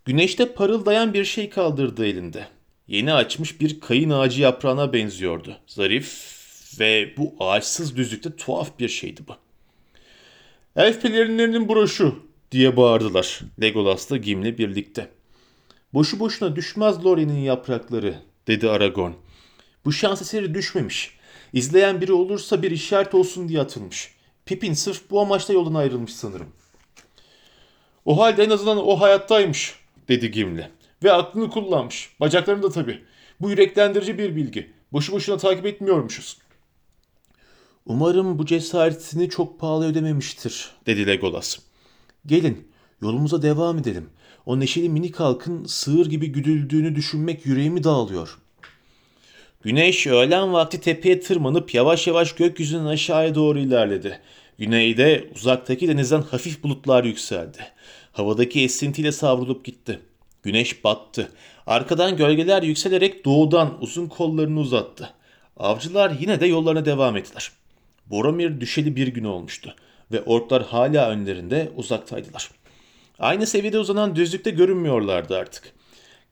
Güneşte 0.06 0.54
parıldayan 0.54 1.14
bir 1.14 1.26
şey 1.26 1.50
kaldırdı 1.50 2.06
elinde. 2.06 2.48
Yeni 2.88 3.14
açmış 3.14 3.62
bir 3.62 3.80
kayın 3.80 4.10
ağacı 4.10 4.42
yaprağına 4.42 4.94
benziyordu. 4.94 5.58
Zarif 5.68 6.34
ve 6.80 7.14
bu 7.18 7.36
ağaçsız 7.40 7.98
düzlükte 7.98 8.36
tuhaf 8.36 8.80
bir 8.80 8.90
şeydi 8.90 9.22
bu. 9.28 9.36
Elf 10.76 11.02
pelerinlerinin 11.02 11.70
broşu 11.70 12.20
diye 12.52 12.78
bağırdılar 12.78 13.42
Legolas'la 13.62 14.18
Gimli 14.18 14.58
birlikte. 14.58 15.10
Boşu 15.94 16.20
boşuna 16.20 16.56
düşmez 16.56 17.06
Lori'nin 17.06 17.40
yaprakları 17.40 18.16
dedi 18.48 18.70
Aragorn. 18.70 19.12
Bu 19.86 19.92
şans 19.92 20.22
eseri 20.22 20.54
düşmemiş. 20.54 21.18
İzleyen 21.54 22.02
biri 22.02 22.14
olursa 22.14 22.64
bir 22.64 22.72
işaret 22.72 23.14
olsun 23.14 23.50
diye 23.50 23.62
atılmış. 23.62 24.13
Pippin 24.46 24.74
sırf 24.74 25.10
bu 25.10 25.22
amaçla 25.22 25.54
yoldan 25.54 25.74
ayrılmış 25.74 26.14
sanırım. 26.14 26.50
O 28.06 28.20
halde 28.20 28.44
en 28.44 28.50
azından 28.50 28.88
o 28.88 29.02
hayattaymış 29.02 29.76
dedi 30.08 30.32
Gimli. 30.32 30.70
Ve 31.04 31.12
aklını 31.12 31.50
kullanmış. 31.50 32.10
Bacaklarını 32.20 32.64
da 32.64 32.70
tabii. 32.70 33.04
Bu 33.42 33.50
yüreklendirici 33.50 34.18
bir 34.18 34.36
bilgi. 34.36 34.72
Boşu 34.94 35.12
boşuna 35.12 35.38
takip 35.38 35.66
etmiyormuşuz. 35.66 36.38
Umarım 37.86 38.40
bu 38.40 38.46
cesaretini 38.46 39.30
çok 39.30 39.60
pahalı 39.60 39.88
ödememiştir, 39.88 40.72
dedi 40.86 41.08
Legolas. 41.08 41.60
Gelin, 42.26 42.68
yolumuza 43.02 43.42
devam 43.42 43.78
edelim. 43.78 44.10
O 44.46 44.60
neşeli 44.60 44.90
minik 44.90 45.20
halkın 45.20 45.66
sığır 45.66 46.06
gibi 46.06 46.32
güdüldüğünü 46.32 46.96
düşünmek 46.96 47.46
yüreğimi 47.46 47.84
dağılıyor. 47.84 48.40
Güneş 49.64 50.08
öğlen 50.08 50.54
vakti 50.54 50.82
tepeye 50.82 51.20
tırmanıp 51.20 51.74
yavaş 51.74 52.08
yavaş 52.08 52.36
gökyüzünden 52.36 52.86
aşağıya 52.86 53.36
doğru 53.36 53.60
ilerledi. 53.60 54.20
Güneyde 54.60 55.30
uzaktaki 55.36 55.88
denizden 55.88 56.22
hafif 56.22 56.64
bulutlar 56.64 57.04
yükseldi. 57.04 57.58
Havadaki 58.12 58.64
esintiyle 58.64 59.12
savrulup 59.12 59.66
gitti. 59.66 60.00
Güneş 60.44 60.84
battı. 60.84 61.32
Arkadan 61.68 62.18
gölgeler 62.18 62.64
yükselerek 62.64 63.26
doğudan 63.26 63.78
uzun 63.82 64.08
kollarını 64.08 64.60
uzattı. 64.60 65.10
Avcılar 65.58 66.12
yine 66.20 66.40
de 66.40 66.46
yollarına 66.46 66.86
devam 66.86 67.18
ettiler. 67.18 67.52
Boromir 68.06 68.62
düşeli 68.62 68.96
bir 68.96 69.08
gün 69.08 69.24
olmuştu 69.24 69.76
ve 70.12 70.22
orklar 70.22 70.64
hala 70.64 71.10
önlerinde 71.10 71.72
uzaktaydılar. 71.76 72.50
Aynı 73.20 73.48
seviyede 73.48 73.80
uzanan 73.80 74.16
düzlükte 74.16 74.50
görünmüyorlardı 74.50 75.38
artık. 75.38 75.74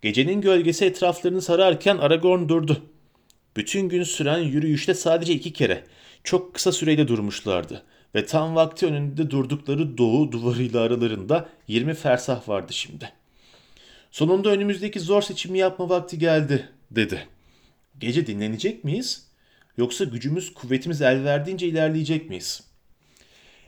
Gecenin 0.02 0.42
gölgesi 0.42 0.86
etraflarını 0.86 1.42
sararken 1.42 1.98
Aragorn 1.98 2.50
durdu. 2.50 2.82
Bütün 3.58 3.90
gün 3.90 4.04
süren 4.04 4.40
yürüyüşte 4.40 4.94
sadece 4.94 5.34
iki 5.34 5.54
kere, 5.54 5.84
çok 6.24 6.54
kısa 6.54 6.72
süreyle 6.72 7.08
durmuşlardı 7.08 7.84
ve 8.16 8.26
tam 8.26 8.56
vakti 8.56 8.86
önünde 8.86 9.32
durdukları 9.32 9.98
doğu 9.98 10.32
duvarıyla 10.32 10.82
aralarında 10.82 11.50
20 11.68 11.94
fersah 11.94 12.50
vardı 12.50 12.74
şimdi. 12.74 13.14
Sonunda 14.12 14.50
önümüzdeki 14.50 15.00
zor 15.00 15.22
seçimi 15.22 15.58
yapma 15.58 15.90
vakti 15.90 16.20
geldi, 16.20 16.70
dedi. 16.92 17.28
Gece 18.00 18.28
dinlenecek 18.28 18.84
miyiz? 18.84 19.28
Yoksa 19.78 20.04
gücümüz, 20.04 20.54
kuvvetimiz 20.54 21.02
el 21.02 21.24
verdiğince 21.24 21.68
ilerleyecek 21.68 22.30
miyiz? 22.30 22.64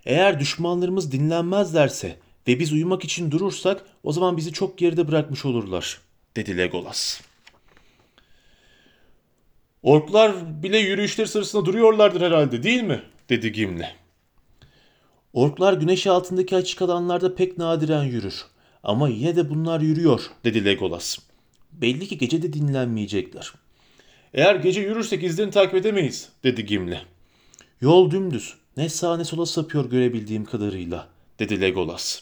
Eğer 0.06 0.40
düşmanlarımız 0.40 1.12
dinlenmezlerse 1.12 2.18
ve 2.48 2.60
biz 2.60 2.74
uyumak 2.74 3.04
için 3.04 3.32
durursak 3.32 3.86
o 4.04 4.12
zaman 4.12 4.38
bizi 4.38 4.54
çok 4.54 4.78
geride 4.78 5.08
bırakmış 5.08 5.46
olurlar, 5.46 6.02
dedi 6.36 6.58
Legolas. 6.58 7.22
Orklar 9.84 10.64
bile 10.64 10.78
yürüyüşleri 10.78 11.28
sırasında 11.28 11.66
duruyorlardır 11.66 12.22
herhalde 12.22 12.64
değil 12.64 12.84
mi? 12.84 13.04
dedi 13.30 13.52
Gimli. 13.52 13.88
Orklar 15.34 15.74
güneş 15.74 16.08
altındaki 16.08 16.56
açık 16.56 16.82
alanlarda 16.82 17.36
pek 17.36 17.58
nadiren 17.58 18.04
yürür. 18.04 18.46
Ama 18.84 19.10
yine 19.10 19.36
de 19.36 19.50
bunlar 19.50 19.82
yürüyor, 19.82 20.22
dedi 20.44 20.66
Legolas. 20.66 21.18
Belli 21.72 22.08
ki 22.08 22.18
gece 22.18 22.42
de 22.42 22.54
dinlenmeyecekler. 22.54 23.54
Eğer 24.34 24.56
gece 24.56 24.82
yürürsek 24.82 25.24
izlerini 25.24 25.52
takip 25.52 25.76
edemeyiz, 25.76 26.30
dedi 26.44 26.66
Gimli. 26.66 27.02
Yol 27.82 28.12
dümdüz. 28.12 28.54
Ne 28.78 28.90
sağa 28.90 29.18
ne 29.18 29.24
sola 29.24 29.46
sapıyor 29.46 29.90
görebildiğim 29.90 30.46
kadarıyla, 30.46 31.08
dedi 31.40 31.62
Legolas. 31.62 32.22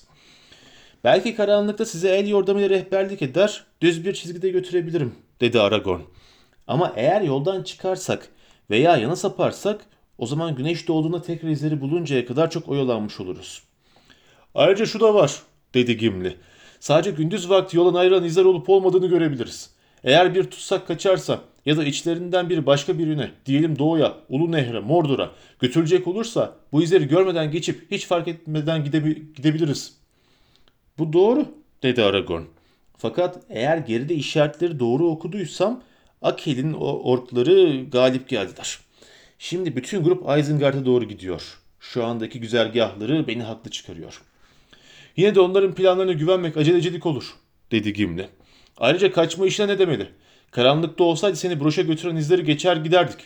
Belki 1.03 1.35
karanlıkta 1.35 1.85
size 1.85 2.09
el 2.09 2.27
yordamıyla 2.27 2.69
rehberlik 2.69 3.21
eder, 3.21 3.65
düz 3.81 4.05
bir 4.05 4.13
çizgide 4.13 4.49
götürebilirim, 4.49 5.15
dedi 5.41 5.59
Aragorn. 5.59 6.01
Ama 6.67 6.93
eğer 6.95 7.21
yoldan 7.21 7.63
çıkarsak 7.63 8.27
veya 8.69 8.97
yana 8.97 9.15
saparsak 9.15 9.85
o 10.17 10.25
zaman 10.25 10.55
güneş 10.55 10.87
doğduğunda 10.87 11.21
tekrar 11.21 11.49
izleri 11.49 11.81
buluncaya 11.81 12.25
kadar 12.25 12.49
çok 12.49 12.69
oyalanmış 12.69 13.19
oluruz. 13.19 13.63
Ayrıca 14.55 14.85
şu 14.85 14.99
da 14.99 15.13
var, 15.13 15.41
dedi 15.73 15.97
Gimli. 15.97 16.37
Sadece 16.79 17.11
gündüz 17.11 17.49
vakti 17.49 17.77
yoldan 17.77 17.99
ayrılan 17.99 18.23
izler 18.23 18.45
olup 18.45 18.69
olmadığını 18.69 19.07
görebiliriz. 19.07 19.69
Eğer 20.03 20.35
bir 20.35 20.43
tutsak 20.43 20.87
kaçarsa 20.87 21.39
ya 21.65 21.77
da 21.77 21.83
içlerinden 21.83 22.49
biri 22.49 22.65
başka 22.65 22.99
birine, 22.99 23.31
diyelim 23.45 23.79
doğuya, 23.79 24.13
Ulu 24.29 24.51
Nehre, 24.51 24.79
Mordor'a 24.79 25.31
götürecek 25.59 26.07
olursa 26.07 26.55
bu 26.71 26.83
izleri 26.83 27.07
görmeden 27.07 27.51
geçip 27.51 27.91
hiç 27.91 28.05
fark 28.05 28.27
etmeden 28.27 28.85
gidebi- 28.85 29.33
gidebiliriz. 29.35 29.93
Bu 30.97 31.13
doğru, 31.13 31.45
dedi 31.83 32.03
Aragorn. 32.03 32.43
Fakat 32.97 33.39
eğer 33.49 33.77
geride 33.77 34.15
işaretleri 34.15 34.79
doğru 34.79 35.07
okuduysam 35.07 35.81
Akel'in 36.21 36.73
o 36.73 36.85
orkları 36.85 37.85
galip 37.91 38.29
geldiler. 38.29 38.79
Şimdi 39.39 39.75
bütün 39.75 40.03
grup 40.03 40.39
Isengard'a 40.39 40.85
doğru 40.85 41.05
gidiyor. 41.05 41.57
Şu 41.79 42.05
andaki 42.05 42.39
güzergahları 42.39 43.27
beni 43.27 43.43
haklı 43.43 43.71
çıkarıyor. 43.71 44.21
Yine 45.17 45.35
de 45.35 45.39
onların 45.39 45.75
planlarına 45.75 46.11
güvenmek 46.11 46.57
acelecilik 46.57 47.05
olur, 47.05 47.35
dedi 47.71 47.93
Gimli. 47.93 48.29
Ayrıca 48.77 49.11
kaçma 49.11 49.47
işine 49.47 49.67
ne 49.67 49.79
demeli? 49.79 50.09
Karanlıkta 50.51 51.03
olsaydı 51.03 51.35
seni 51.35 51.59
broşa 51.59 51.81
götüren 51.81 52.15
izleri 52.15 52.43
geçer 52.43 52.77
giderdik. 52.77 53.19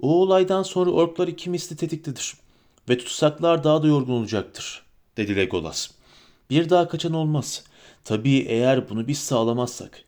O 0.00 0.22
olaydan 0.22 0.62
sonra 0.62 0.90
orklar 0.90 1.28
iki 1.28 1.76
tetiktedir 1.76 2.34
ve 2.88 2.98
tutsaklar 2.98 3.64
daha 3.64 3.82
da 3.82 3.86
yorgun 3.86 4.12
olacaktır, 4.12 4.82
dedi 5.16 5.36
Legolas. 5.36 5.90
Bir 6.50 6.70
daha 6.70 6.88
kaçan 6.88 7.12
olmaz. 7.12 7.64
Tabii 8.04 8.38
eğer 8.38 8.90
bunu 8.90 9.08
biz 9.08 9.18
sağlamazsak. 9.18 10.04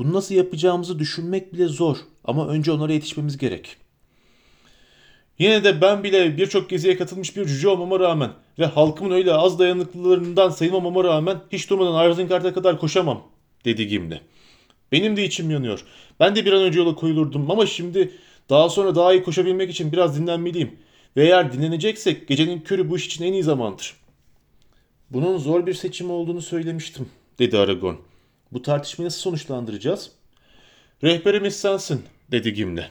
Bunu 0.00 0.12
nasıl 0.12 0.34
yapacağımızı 0.34 0.98
düşünmek 0.98 1.52
bile 1.54 1.66
zor 1.66 1.96
ama 2.24 2.48
önce 2.48 2.72
onlara 2.72 2.92
yetişmemiz 2.92 3.38
gerek. 3.38 3.76
Yine 5.38 5.64
de 5.64 5.80
ben 5.80 6.04
bile 6.04 6.36
birçok 6.36 6.70
geziye 6.70 6.96
katılmış 6.96 7.36
bir 7.36 7.46
cüce 7.46 7.68
olmama 7.68 8.00
rağmen 8.00 8.30
ve 8.58 8.66
halkımın 8.66 9.10
öyle 9.10 9.32
az 9.32 9.58
dayanıklılarından 9.58 10.48
sayılmamama 10.48 11.04
rağmen 11.04 11.40
hiç 11.52 11.70
durmadan 11.70 12.10
Isengard'a 12.10 12.54
kadar 12.54 12.78
koşamam, 12.78 13.22
dedi 13.64 13.86
Gimli. 13.86 14.20
Benim 14.92 15.16
de 15.16 15.24
içim 15.24 15.50
yanıyor. 15.50 15.84
Ben 16.20 16.36
de 16.36 16.44
bir 16.44 16.52
an 16.52 16.62
önce 16.62 16.78
yola 16.78 16.94
koyulurdum 16.94 17.50
ama 17.50 17.66
şimdi 17.66 18.10
daha 18.50 18.68
sonra 18.68 18.94
daha 18.94 19.12
iyi 19.12 19.22
koşabilmek 19.22 19.70
için 19.70 19.92
biraz 19.92 20.18
dinlenmeliyim. 20.18 20.76
Ve 21.16 21.24
eğer 21.24 21.52
dinleneceksek 21.52 22.28
gecenin 22.28 22.60
körü 22.60 22.90
bu 22.90 22.96
iş 22.96 23.06
için 23.06 23.24
en 23.24 23.32
iyi 23.32 23.42
zamandır. 23.42 23.96
Bunun 25.10 25.38
zor 25.38 25.66
bir 25.66 25.74
seçim 25.74 26.10
olduğunu 26.10 26.42
söylemiştim, 26.42 27.08
dedi 27.38 27.58
Aragorn. 27.58 28.09
Bu 28.52 28.62
tartışmayı 28.62 29.06
nasıl 29.06 29.20
sonuçlandıracağız? 29.20 30.10
Rehberimiz 31.02 31.56
sensin, 31.56 32.02
dedi 32.30 32.54
Gimli. 32.54 32.88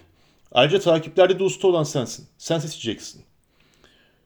Ayrıca 0.51 0.79
takiplerde 0.79 1.39
de 1.39 1.43
usta 1.43 1.67
olan 1.67 1.83
sensin. 1.83 2.27
Sen 2.37 2.59
seçeceksin. 2.59 3.21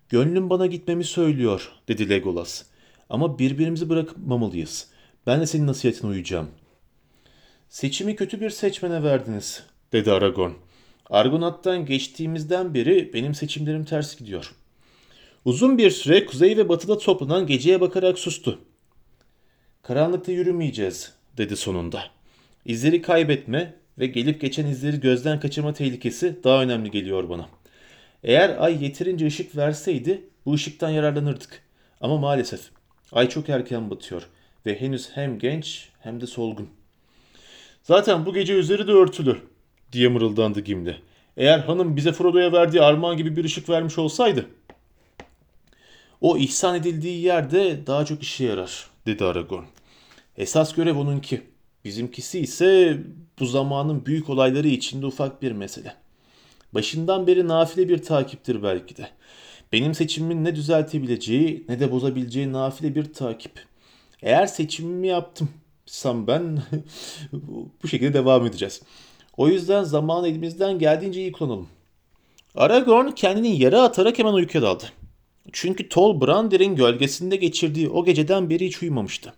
Gönlüm 0.09 0.49
bana 0.49 0.65
gitmemi 0.65 1.03
söylüyor, 1.03 1.71
dedi 1.87 2.09
Legolas. 2.09 2.63
Ama 3.09 3.39
birbirimizi 3.39 3.89
bırakmamalıyız. 3.89 4.87
Ben 5.27 5.41
de 5.41 5.45
senin 5.45 5.67
nasihatine 5.67 6.11
uyacağım. 6.11 6.49
Seçimi 7.69 8.15
kötü 8.15 8.41
bir 8.41 8.49
seçmene 8.49 9.03
verdiniz, 9.03 9.63
dedi 9.93 10.11
Aragorn. 10.11 10.51
Argonat'tan 11.09 11.85
geçtiğimizden 11.85 12.73
beri 12.73 13.13
benim 13.13 13.35
seçimlerim 13.35 13.85
ters 13.85 14.17
gidiyor. 14.17 14.55
Uzun 15.45 15.77
bir 15.77 15.91
süre 15.91 16.25
kuzey 16.25 16.57
ve 16.57 16.69
batıda 16.69 16.97
toplanan 16.97 17.47
geceye 17.47 17.81
bakarak 17.81 18.19
sustu. 18.19 18.59
Karanlıkta 19.81 20.31
yürümeyeceğiz 20.31 21.13
dedi 21.37 21.55
sonunda. 21.55 22.03
İzleri 22.65 23.01
kaybetme 23.01 23.73
ve 23.99 24.07
gelip 24.07 24.41
geçen 24.41 24.65
izleri 24.65 24.99
gözden 24.99 25.39
kaçırma 25.39 25.73
tehlikesi 25.73 26.43
daha 26.43 26.61
önemli 26.61 26.91
geliyor 26.91 27.29
bana. 27.29 27.49
Eğer 28.23 28.63
ay 28.63 28.83
yeterince 28.83 29.27
ışık 29.27 29.55
verseydi 29.57 30.21
bu 30.45 30.53
ışıktan 30.53 30.89
yararlanırdık. 30.89 31.61
Ama 32.01 32.17
maalesef 32.17 32.61
ay 33.11 33.29
çok 33.29 33.49
erken 33.49 33.89
batıyor 33.89 34.29
ve 34.65 34.81
henüz 34.81 35.09
hem 35.13 35.39
genç 35.39 35.89
hem 35.99 36.21
de 36.21 36.27
solgun. 36.27 36.69
Zaten 37.83 38.25
bu 38.25 38.33
gece 38.33 38.53
üzeri 38.53 38.87
de 38.87 38.91
örtülü 38.91 39.37
diye 39.91 40.07
mırıldandı 40.07 40.59
Gimli. 40.59 40.97
Eğer 41.37 41.59
hanım 41.59 41.95
bize 41.95 42.11
Frodo'ya 42.11 42.51
verdiği 42.51 42.81
armağan 42.81 43.17
gibi 43.17 43.35
bir 43.35 43.45
ışık 43.45 43.69
vermiş 43.69 43.97
olsaydı. 43.97 44.45
O 46.21 46.37
ihsan 46.37 46.75
edildiği 46.75 47.21
yerde 47.21 47.87
daha 47.87 48.05
çok 48.05 48.23
işe 48.23 48.45
yarar 48.45 48.87
dedi 49.05 49.25
Aragorn. 49.25 49.63
Esas 50.37 50.73
görev 50.73 50.97
onunki. 50.97 51.41
Bizimkisi 51.85 52.39
ise 52.39 52.97
bu 53.39 53.45
zamanın 53.45 54.05
büyük 54.05 54.29
olayları 54.29 54.67
içinde 54.67 55.05
ufak 55.05 55.41
bir 55.41 55.51
mesele. 55.51 55.95
Başından 56.73 57.27
beri 57.27 57.47
nafile 57.47 57.89
bir 57.89 57.97
takiptir 57.97 58.63
belki 58.63 58.97
de. 58.97 59.09
Benim 59.71 59.95
seçimimin 59.95 60.43
ne 60.43 60.55
düzeltebileceği 60.55 61.65
ne 61.69 61.79
de 61.79 61.91
bozabileceği 61.91 62.51
nafile 62.51 62.95
bir 62.95 63.13
takip. 63.13 63.51
Eğer 64.21 64.47
seçimimi 64.47 65.07
yaptım 65.07 65.49
sam 65.85 66.27
ben 66.27 66.63
bu 67.83 67.87
şekilde 67.87 68.13
devam 68.13 68.45
edeceğiz. 68.45 68.81
O 69.37 69.47
yüzden 69.47 69.83
zamanı 69.83 70.27
elimizden 70.27 70.79
geldiğince 70.79 71.21
iyi 71.21 71.31
kullanalım. 71.31 71.67
Aragorn 72.55 73.11
kendini 73.11 73.59
yere 73.59 73.77
atarak 73.77 74.19
hemen 74.19 74.33
uykuya 74.33 74.61
daldı. 74.61 74.83
Çünkü 75.51 75.89
Tol 75.89 76.21
Brandir'in 76.21 76.75
gölgesinde 76.75 77.35
geçirdiği 77.35 77.89
o 77.89 78.05
geceden 78.05 78.49
beri 78.49 78.65
hiç 78.65 78.83
uyumamıştı. 78.83 79.33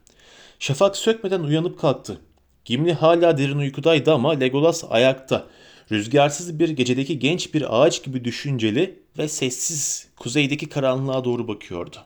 Şafak 0.59 0.97
sökmeden 0.97 1.39
uyanıp 1.39 1.79
kalktı. 1.79 2.21
Gimli 2.65 2.93
hala 2.93 3.37
derin 3.37 3.57
uykudaydı 3.57 4.13
ama 4.13 4.31
Legolas 4.31 4.83
ayakta. 4.89 5.47
Rüzgarsız 5.91 6.59
bir 6.59 6.69
gecedeki 6.69 7.19
genç 7.19 7.53
bir 7.53 7.81
ağaç 7.81 8.03
gibi 8.03 8.25
düşünceli 8.25 8.99
ve 9.17 9.27
sessiz 9.27 10.07
kuzeydeki 10.15 10.69
karanlığa 10.69 11.23
doğru 11.23 11.47
bakıyordu. 11.47 11.97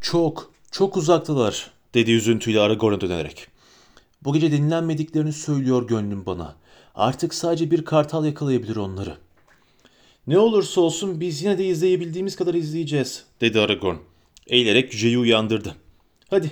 Çok, 0.00 0.52
çok 0.70 0.96
uzaktalar 0.96 1.70
dedi 1.94 2.12
üzüntüyle 2.12 2.60
Aragorn'a 2.60 3.00
dönerek. 3.00 3.46
Bu 4.22 4.32
gece 4.32 4.52
dinlenmediklerini 4.52 5.32
söylüyor 5.32 5.88
gönlüm 5.88 6.26
bana. 6.26 6.56
Artık 6.94 7.34
sadece 7.34 7.70
bir 7.70 7.84
kartal 7.84 8.24
yakalayabilir 8.24 8.76
onları. 8.76 9.16
Ne 10.26 10.38
olursa 10.38 10.80
olsun 10.80 11.20
biz 11.20 11.42
yine 11.42 11.58
de 11.58 11.66
izleyebildiğimiz 11.66 12.36
kadar 12.36 12.54
izleyeceğiz 12.54 13.24
dedi 13.40 13.60
Aragorn. 13.60 13.96
Eğilerek 14.46 14.92
cüceyi 14.92 15.18
uyandırdı. 15.18 15.76
Hadi 16.30 16.50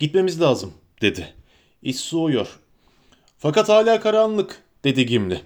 gitmemiz 0.00 0.40
lazım 0.40 0.72
dedi. 1.02 1.34
İş 1.82 1.96
soğuyor. 1.96 2.58
Fakat 3.38 3.68
hala 3.68 4.00
karanlık 4.00 4.62
dedi 4.84 5.06
Gimli. 5.06 5.40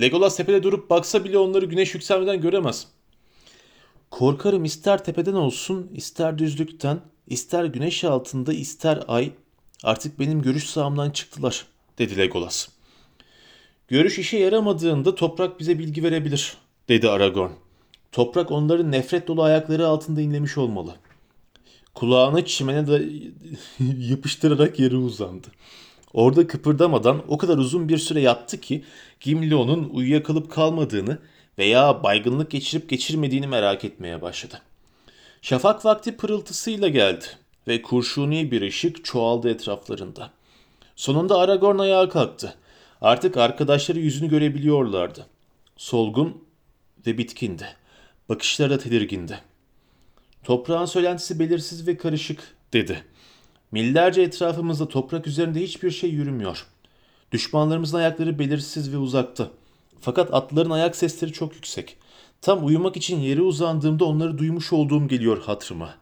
Legolas 0.00 0.36
tepede 0.36 0.62
durup 0.62 0.90
baksa 0.90 1.24
bile 1.24 1.38
onları 1.38 1.66
güneş 1.66 1.94
yükselmeden 1.94 2.40
göremez. 2.40 2.86
Korkarım 4.10 4.64
ister 4.64 5.04
tepeden 5.04 5.34
olsun, 5.34 5.90
ister 5.94 6.38
düzlükten, 6.38 7.00
ister 7.26 7.64
güneş 7.64 8.04
altında, 8.04 8.52
ister 8.52 9.02
ay. 9.08 9.32
Artık 9.82 10.20
benim 10.20 10.42
görüş 10.42 10.64
sahamdan 10.64 11.10
çıktılar, 11.10 11.66
dedi 11.98 12.16
Legolas. 12.16 12.68
Görüş 13.88 14.18
işe 14.18 14.38
yaramadığında 14.38 15.14
toprak 15.14 15.60
bize 15.60 15.78
bilgi 15.78 16.02
verebilir, 16.02 16.56
dedi 16.88 17.10
Aragorn. 17.10 17.50
Toprak 18.12 18.50
onların 18.50 18.92
nefret 18.92 19.28
dolu 19.28 19.42
ayakları 19.42 19.86
altında 19.86 20.20
inlemiş 20.20 20.58
olmalı. 20.58 20.94
Kulağını 21.94 22.44
çimene 22.44 22.86
de 22.86 23.08
yapıştırarak 24.10 24.78
yere 24.78 24.96
uzandı. 24.96 25.46
Orada 26.12 26.46
kıpırdamadan 26.46 27.22
o 27.28 27.38
kadar 27.38 27.58
uzun 27.58 27.88
bir 27.88 27.98
süre 27.98 28.20
yattı 28.20 28.60
ki 28.60 28.84
Gimli 29.20 29.56
onun 29.56 29.88
uyuyakalıp 29.88 30.52
kalmadığını 30.52 31.18
veya 31.58 32.02
baygınlık 32.02 32.50
geçirip 32.50 32.90
geçirmediğini 32.90 33.46
merak 33.46 33.84
etmeye 33.84 34.22
başladı. 34.22 34.62
Şafak 35.42 35.84
vakti 35.84 36.16
pırıltısıyla 36.16 36.88
geldi 36.88 37.24
ve 37.68 37.82
kurşuni 37.82 38.50
bir 38.50 38.62
ışık 38.62 39.04
çoğaldı 39.04 39.50
etraflarında. 39.50 40.30
Sonunda 40.96 41.38
Aragorn 41.38 41.78
ayağa 41.78 42.08
kalktı. 42.08 42.54
Artık 43.00 43.36
arkadaşları 43.36 43.98
yüzünü 43.98 44.28
görebiliyorlardı. 44.28 45.26
Solgun 45.76 46.44
ve 47.06 47.18
bitkindi. 47.18 47.66
Bakışları 48.28 48.70
da 48.70 48.78
tedirgindi. 48.78 49.40
Toprağın 50.44 50.84
söylentisi 50.84 51.38
belirsiz 51.38 51.86
ve 51.86 51.96
karışık 51.96 52.56
dedi. 52.72 53.04
Millerce 53.72 54.22
etrafımızda 54.22 54.88
toprak 54.88 55.26
üzerinde 55.26 55.60
hiçbir 55.60 55.90
şey 55.90 56.10
yürümüyor. 56.10 56.66
Düşmanlarımızın 57.32 57.98
ayakları 57.98 58.38
belirsiz 58.38 58.92
ve 58.92 58.98
uzakta. 58.98 59.50
Fakat 60.00 60.34
atların 60.34 60.70
ayak 60.70 60.96
sesleri 60.96 61.32
çok 61.32 61.54
yüksek. 61.54 61.96
Tam 62.40 62.66
uyumak 62.66 62.96
için 62.96 63.18
yere 63.18 63.42
uzandığımda 63.42 64.04
onları 64.04 64.38
duymuş 64.38 64.72
olduğum 64.72 65.08
geliyor 65.08 65.42
hatırıma. 65.42 65.94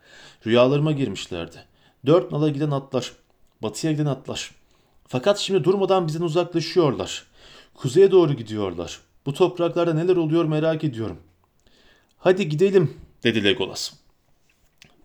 Rüyalarıma 0.47 0.93
girmişlerdi. 0.93 1.57
Dört 2.07 2.33
nala 2.33 2.49
giden 2.49 2.71
atlar. 2.71 3.13
Batıya 3.63 3.93
giden 3.93 4.07
atlar. 4.07 4.51
Fakat 5.09 5.39
şimdi 5.39 5.65
durmadan 5.65 6.07
bizden 6.07 6.21
uzaklaşıyorlar. 6.21 7.27
Kuzeye 7.75 8.11
doğru 8.11 8.33
gidiyorlar. 8.33 9.01
Bu 9.27 9.35
topraklarda 9.35 9.95
neler 9.95 10.17
oluyor 10.17 10.45
merak 10.45 10.85
ediyorum. 10.85 11.19
Hadi 12.19 12.49
gidelim 12.49 12.95
dedi 13.25 13.45
Legolas. 13.45 14.02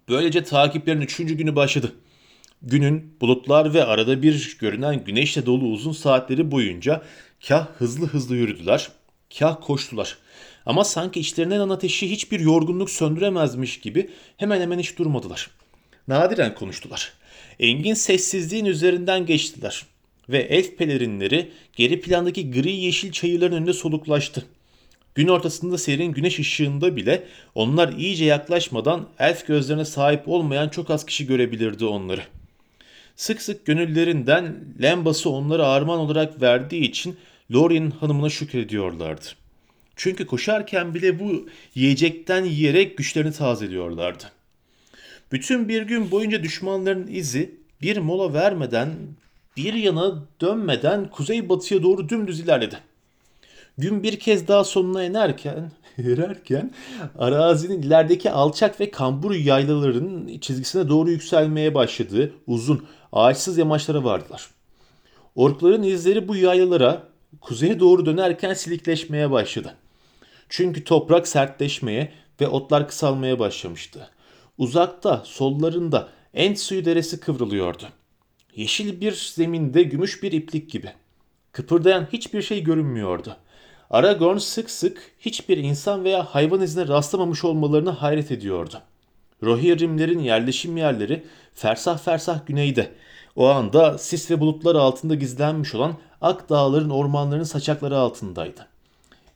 Böylece 0.10 0.44
takiplerin 0.44 1.02
üçüncü 1.02 1.38
günü 1.38 1.56
başladı. 1.56 1.96
Günün 2.62 3.16
bulutlar 3.22 3.74
ve 3.74 3.84
arada 3.84 4.22
bir 4.22 4.58
görünen 4.60 5.04
güneşle 5.04 5.46
dolu 5.46 5.66
uzun 5.66 5.92
saatleri 5.92 6.52
boyunca 6.52 7.04
kah 7.48 7.68
hızlı 7.78 8.08
hızlı 8.08 8.36
yürüdüler, 8.36 8.90
kah 9.40 9.58
koştular. 9.62 10.18
Ama 10.66 10.84
sanki 10.84 11.20
içlerine 11.20 11.54
yanan 11.54 11.70
ateşi 11.70 12.12
hiçbir 12.12 12.40
yorgunluk 12.40 12.90
söndüremezmiş 12.90 13.80
gibi 13.80 14.10
hemen 14.38 14.62
hemen 14.62 14.80
hiç 14.80 14.98
durmadılar. 14.98 15.50
Nadiren 16.08 16.56
konuştular. 16.56 17.14
Engin 17.60 17.94
sessizliğin 17.94 18.66
üzerinden 18.66 19.26
geçtiler 19.26 19.86
ve 20.30 20.38
elf 20.38 20.78
pelerinleri 20.78 21.52
geri 21.74 22.02
plandaki 22.02 22.52
gri 22.52 22.72
yeşil 22.72 23.12
çayırların 23.12 23.56
önünde 23.56 23.74
soluklaştı. 23.74 24.46
Gün 25.18 25.28
ortasında 25.28 25.78
serin 25.78 26.12
güneş 26.12 26.40
ışığında 26.40 26.96
bile 26.96 27.24
onlar 27.56 27.94
iyice 27.94 28.26
yaklaşmadan 28.26 29.08
elf 29.20 29.48
gözlerine 29.48 29.86
sahip 29.86 30.28
olmayan 30.28 30.70
çok 30.70 30.90
az 30.90 31.06
kişi 31.06 31.28
görebilirdi 31.28 31.86
onları. 31.86 32.22
Sık 33.16 33.42
sık 33.42 33.66
gönüllerinden 33.66 34.56
lembası 34.82 35.30
onlara 35.30 35.68
armağan 35.68 36.00
olarak 36.00 36.42
verdiği 36.42 36.82
için 36.82 37.18
Lorien 37.54 37.92
hanımına 37.92 38.30
şükrediyorlardı. 38.30 39.26
Çünkü 39.96 40.26
koşarken 40.26 40.94
bile 40.94 41.20
bu 41.20 41.50
yiyecekten 41.76 42.46
yiyerek 42.46 42.98
güçlerini 42.98 43.34
tazeliyorlardı. 43.34 44.32
Bütün 45.32 45.70
bir 45.70 45.82
gün 45.82 46.12
boyunca 46.12 46.44
düşmanların 46.44 47.08
izi 47.08 47.56
bir 47.82 47.98
mola 47.98 48.34
vermeden, 48.34 48.90
bir 49.58 49.74
yana 49.74 50.24
dönmeden 50.42 51.10
kuzey 51.10 51.50
batıya 51.50 51.84
doğru 51.84 52.10
dümdüz 52.10 52.40
ilerledi. 52.40 52.78
Gün 53.78 54.04
bir 54.04 54.20
kez 54.20 54.48
daha 54.48 54.64
sonuna 54.64 55.04
inerken, 55.04 55.72
ererken 55.98 56.72
arazinin 57.18 57.82
ilerideki 57.82 58.32
alçak 58.32 58.80
ve 58.80 58.92
kambur 58.92 59.36
yaylaların 59.36 60.38
çizgisine 60.38 60.90
doğru 60.90 61.10
yükselmeye 61.10 61.76
başladığı 61.76 62.34
uzun, 62.48 62.86
ağaçsız 63.12 63.58
yamaçlara 63.58 64.04
vardılar. 64.04 64.50
Orkların 65.36 65.84
izleri 65.84 66.28
bu 66.28 66.36
yaylalara 66.36 67.04
kuzeye 67.42 67.80
doğru 67.80 68.06
dönerken 68.06 68.54
silikleşmeye 68.54 69.32
başladı. 69.32 69.76
Çünkü 70.50 70.84
toprak 70.84 71.28
sertleşmeye 71.28 72.12
ve 72.42 72.48
otlar 72.48 72.88
kısalmaya 72.88 73.40
başlamıştı. 73.40 74.10
Uzakta, 74.58 75.22
sollarında 75.26 76.10
Ent 76.34 76.60
suyu 76.60 76.86
deresi 76.86 77.20
kıvrılıyordu. 77.20 77.84
Yeşil 78.56 79.02
bir 79.02 79.32
zeminde 79.36 79.84
gümüş 79.84 80.24
bir 80.24 80.32
iplik 80.32 80.70
gibi. 80.70 80.92
Kıpırdayan 81.52 82.08
hiçbir 82.14 82.42
şey 82.42 82.64
görünmüyordu. 82.64 83.38
Aragorn 83.90 84.38
sık 84.38 84.70
sık 84.70 85.12
hiçbir 85.20 85.58
insan 85.58 86.04
veya 86.04 86.24
hayvan 86.24 86.62
izine 86.62 86.88
rastlamamış 86.88 87.44
olmalarına 87.44 88.02
hayret 88.02 88.32
ediyordu. 88.32 88.82
Rohirrimlerin 89.44 90.20
yerleşim 90.20 90.78
yerleri 90.78 91.24
fersah 91.56 91.98
fersah 91.98 92.46
güneyde. 92.46 92.92
O 93.36 93.48
anda 93.48 93.98
sis 93.98 94.32
ve 94.32 94.40
bulutlar 94.40 94.76
altında 94.76 95.16
gizlenmiş 95.16 95.76
olan 95.76 95.94
Ak 96.22 96.50
Dağların 96.50 96.90
ormanlarının 96.90 97.44
saçakları 97.44 97.98
altındaydı. 97.98 98.68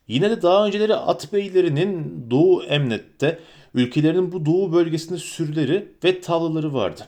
Yine 0.07 0.29
de 0.29 0.41
daha 0.41 0.65
önceleri 0.65 0.95
at 0.95 1.33
beylerinin 1.33 2.27
Doğu 2.31 2.63
Emnet'te 2.63 3.39
ülkelerinin 3.73 4.31
bu 4.31 4.45
doğu 4.45 4.73
bölgesinde 4.73 5.19
sürüleri 5.19 5.91
ve 6.03 6.21
tavlaları 6.21 6.73
vardı. 6.73 7.01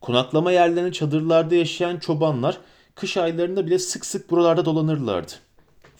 Konaklama 0.00 0.52
yerlerine 0.52 0.92
çadırlarda 0.92 1.54
yaşayan 1.54 1.98
çobanlar 1.98 2.58
kış 2.94 3.16
aylarında 3.16 3.66
bile 3.66 3.78
sık 3.78 4.06
sık 4.06 4.30
buralarda 4.30 4.64
dolanırlardı. 4.64 5.32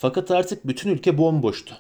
Fakat 0.01 0.31
artık 0.31 0.67
bütün 0.67 0.91
ülke 0.91 1.19
bomboştu 1.19 1.75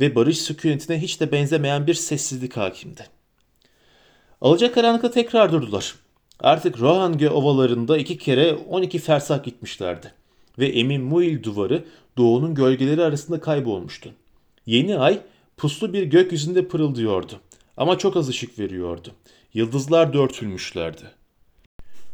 ve 0.00 0.14
barış 0.14 0.38
sükunetine 0.38 1.02
hiç 1.02 1.20
de 1.20 1.32
benzemeyen 1.32 1.86
bir 1.86 1.94
sessizlik 1.94 2.56
hakimdi. 2.56 3.06
Alacakaranlıkta 4.40 5.10
tekrar 5.10 5.52
durdular. 5.52 5.94
Artık 6.40 6.80
Rohange 6.80 7.30
ovalarında 7.30 7.98
iki 7.98 8.18
kere 8.18 8.54
12 8.54 8.98
fersah 8.98 9.44
gitmişlerdi. 9.44 10.12
Ve 10.58 10.66
Emin 10.66 11.02
Muil 11.02 11.42
duvarı 11.42 11.84
doğunun 12.16 12.54
gölgeleri 12.54 13.02
arasında 13.02 13.40
kaybolmuştu. 13.40 14.10
Yeni 14.66 14.98
ay 14.98 15.20
puslu 15.56 15.92
bir 15.92 16.02
gökyüzünde 16.02 16.68
pırıldıyordu. 16.68 17.40
Ama 17.76 17.98
çok 17.98 18.16
az 18.16 18.28
ışık 18.28 18.58
veriyordu. 18.58 19.08
Yıldızlar 19.54 20.12
da 20.12 20.18
örtülmüşlerdi. 20.18 21.19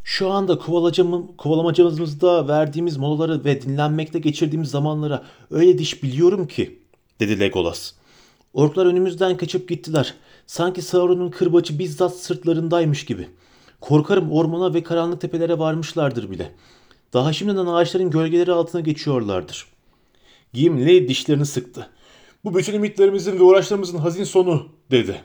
Şu 0.08 0.30
anda 0.30 0.58
kovalamacamızda 1.36 2.48
verdiğimiz 2.48 2.96
molaları 2.96 3.44
ve 3.44 3.62
dinlenmekte 3.62 4.18
geçirdiğimiz 4.18 4.70
zamanlara 4.70 5.24
öyle 5.50 5.78
diş 5.78 6.02
biliyorum 6.02 6.46
ki, 6.46 6.78
dedi 7.20 7.40
Legolas. 7.40 7.92
Orklar 8.54 8.86
önümüzden 8.86 9.36
kaçıp 9.36 9.68
gittiler. 9.68 10.14
Sanki 10.46 10.82
Sauron'un 10.82 11.30
kırbacı 11.30 11.78
bizzat 11.78 12.16
sırtlarındaymış 12.16 13.04
gibi. 13.04 13.28
Korkarım 13.80 14.32
ormana 14.32 14.74
ve 14.74 14.82
karanlık 14.82 15.20
tepelere 15.20 15.58
varmışlardır 15.58 16.30
bile. 16.30 16.52
Daha 17.12 17.32
şimdiden 17.32 17.66
ağaçların 17.66 18.10
gölgeleri 18.10 18.52
altına 18.52 18.80
geçiyorlardır. 18.80 19.66
Gimli 20.52 21.08
dişlerini 21.08 21.46
sıktı. 21.46 21.90
Bu 22.44 22.54
bütün 22.54 22.74
ümitlerimizin 22.74 23.38
ve 23.38 23.42
uğraşlarımızın 23.42 23.98
hazin 23.98 24.24
sonu, 24.24 24.68
dedi. 24.90 25.20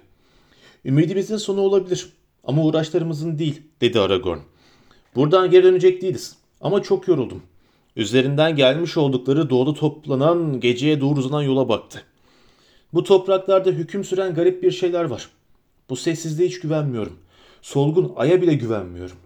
Ümidimizin 0.85 1.37
sonu 1.37 1.61
olabilir 1.61 2.09
ama 2.43 2.63
uğraşlarımızın 2.63 3.39
değil, 3.39 3.61
dedi 3.81 3.99
Aragorn. 3.99 4.50
Buradan 5.15 5.51
geri 5.51 5.63
dönecek 5.63 6.01
değiliz 6.01 6.35
ama 6.61 6.83
çok 6.83 7.07
yoruldum. 7.07 7.41
Üzerinden 7.95 8.55
gelmiş 8.55 8.97
oldukları 8.97 9.49
doğuda 9.49 9.73
toplanan 9.73 10.59
geceye 10.59 11.01
doğru 11.01 11.19
uzanan 11.19 11.41
yola 11.41 11.69
baktı. 11.69 12.03
Bu 12.93 13.03
topraklarda 13.03 13.69
hüküm 13.69 14.03
süren 14.03 14.33
garip 14.33 14.63
bir 14.63 14.71
şeyler 14.71 15.03
var. 15.03 15.29
Bu 15.89 15.95
sessizliğe 15.95 16.49
hiç 16.49 16.59
güvenmiyorum. 16.59 17.13
Solgun 17.61 18.13
aya 18.15 18.41
bile 18.41 18.53
güvenmiyorum. 18.53 19.17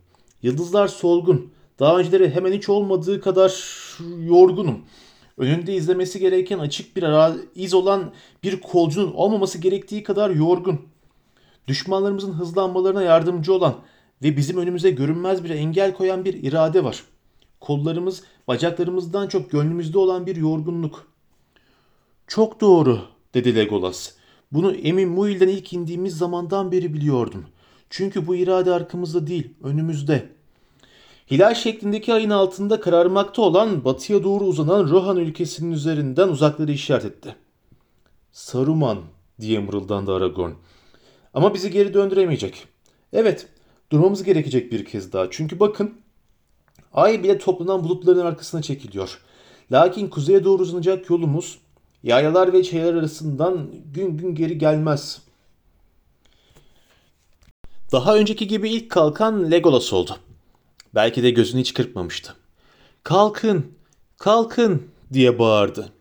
Yıldızlar 0.42 0.88
solgun. 0.88 1.52
Daha 1.80 1.98
önceleri 1.98 2.30
hemen 2.30 2.54
hiç 2.54 2.70
olmadığı 2.70 3.22
kadar 3.22 3.64
yorgunum. 4.20 4.80
Önünde 5.38 5.74
izlemesi 5.74 6.20
gereken 6.20 6.60
açık 6.60 6.96
bir 6.96 7.06
iz 7.56 7.74
olan 7.74 8.12
bir 8.44 8.62
kolcunun 8.62 9.14
olmaması 9.14 9.58
gerektiği 9.58 10.04
kadar 10.04 10.30
yorgun. 10.30 10.82
Düşmanlarımızın 11.68 12.34
hızlanmalarına 12.34 13.04
yardımcı 13.04 13.54
olan 13.54 13.76
ve 14.24 14.38
bizim 14.38 14.58
önümüze 14.58 14.92
görünmez 14.92 15.44
bir 15.44 15.50
engel 15.50 15.94
koyan 15.94 16.26
bir 16.26 16.34
irade 16.34 16.84
var. 16.84 17.04
Kollarımız 17.60 18.24
bacaklarımızdan 18.48 19.28
çok 19.28 19.52
gönlümüzde 19.52 19.98
olan 19.98 20.26
bir 20.26 20.36
yorgunluk. 20.36 21.08
Çok 22.28 22.62
doğru 22.62 23.00
dedi 23.34 23.56
Legolas. 23.56 24.12
Bunu 24.52 24.72
Emin 24.72 25.10
Muil'den 25.10 25.48
ilk 25.48 25.74
indiğimiz 25.74 26.18
zamandan 26.18 26.72
beri 26.72 26.94
biliyordum. 26.94 27.46
Çünkü 27.90 28.28
bu 28.28 28.36
irade 28.36 28.74
arkamızda 28.74 29.28
değil, 29.28 29.54
önümüzde. 29.64 30.30
Hilal 31.32 31.54
şeklindeki 31.54 32.14
ayın 32.14 32.30
altında 32.30 32.80
kararmakta 32.80 33.42
olan 33.42 33.86
batıya 33.86 34.24
doğru 34.24 34.44
uzanan 34.44 34.90
Rohan 34.90 35.18
ülkesinin 35.18 35.72
üzerinden 35.72 36.28
uzakları 36.28 36.72
işaret 36.72 37.06
etti. 37.06 37.36
Saruman 38.32 38.98
diye 39.42 39.60
mırıldandı 39.60 40.14
Aragorn. 40.14 40.52
Ama 41.34 41.54
bizi 41.54 41.72
geri 41.72 41.94
döndüremeyecek. 41.94 42.68
Evet, 43.14 43.48
durmamız 43.92 44.24
gerekecek 44.24 44.72
bir 44.72 44.86
kez 44.86 45.14
daha. 45.14 45.28
Çünkü 45.32 45.60
bakın, 45.60 45.94
ay 46.94 47.24
bile 47.24 47.38
toplanan 47.38 47.84
bulutların 47.84 48.26
arkasına 48.26 48.62
çekiliyor. 48.62 49.22
Lakin 49.72 50.08
kuzeye 50.08 50.44
doğru 50.44 50.64
uzanacak 50.64 51.10
yolumuz 51.10 51.60
yayalar 52.04 52.54
ve 52.54 52.64
çaylar 52.64 52.94
arasından 52.94 53.68
gün 53.94 54.18
gün 54.18 54.36
geri 54.36 54.58
gelmez. 54.58 55.22
Daha 57.92 58.16
önceki 58.16 58.48
gibi 58.48 58.70
ilk 58.70 58.92
kalkan 58.92 59.52
Legolas 59.52 59.94
oldu. 59.94 60.18
Belki 60.96 61.24
de 61.24 61.30
gözünü 61.30 61.62
hiç 61.62 61.74
kırpmamıştı. 61.74 62.36
Kalkın, 63.04 63.66
kalkın 64.18 64.84
diye 65.14 65.40
bağırdı. 65.40 65.92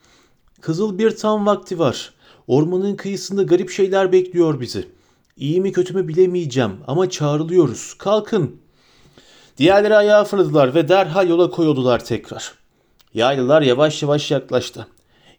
Kızıl 0.61 0.99
bir 0.99 1.17
tam 1.17 1.47
vakti 1.47 1.79
var. 1.79 2.15
Ormanın 2.47 2.97
kıyısında 2.97 3.43
garip 3.43 3.71
şeyler 3.71 4.13
bekliyor 4.13 4.61
bizi. 4.61 4.89
İyi 5.37 5.61
mi 5.61 5.73
kötü 5.73 5.95
mü 5.95 6.09
bilemeyeceğim 6.09 6.73
ama 6.87 7.11
çağrılıyoruz. 7.11 7.95
Kalkın. 7.99 8.57
Diğerleri 9.59 9.97
ayağa 9.97 10.25
fırladılar 10.25 10.75
ve 10.75 10.89
derhal 10.89 11.29
yola 11.29 11.51
koyuldular 11.51 12.05
tekrar. 12.05 12.53
Yaylılar 13.15 13.63
yavaş 13.63 14.03
yavaş 14.03 14.31
yaklaştı. 14.31 14.87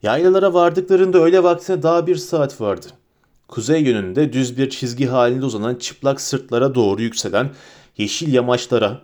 Yaylalara 0.03 0.53
vardıklarında 0.53 1.17
öyle 1.17 1.43
vaktine 1.43 1.83
daha 1.83 2.07
bir 2.07 2.15
saat 2.15 2.61
vardı. 2.61 2.85
Kuzey 3.47 3.83
yönünde 3.83 4.33
düz 4.33 4.57
bir 4.57 4.69
çizgi 4.69 5.05
halinde 5.05 5.45
uzanan 5.45 5.75
çıplak 5.75 6.21
sırtlara 6.21 6.75
doğru 6.75 7.01
yükselen 7.01 7.51
yeşil 7.97 8.33
yamaçlara, 8.33 9.01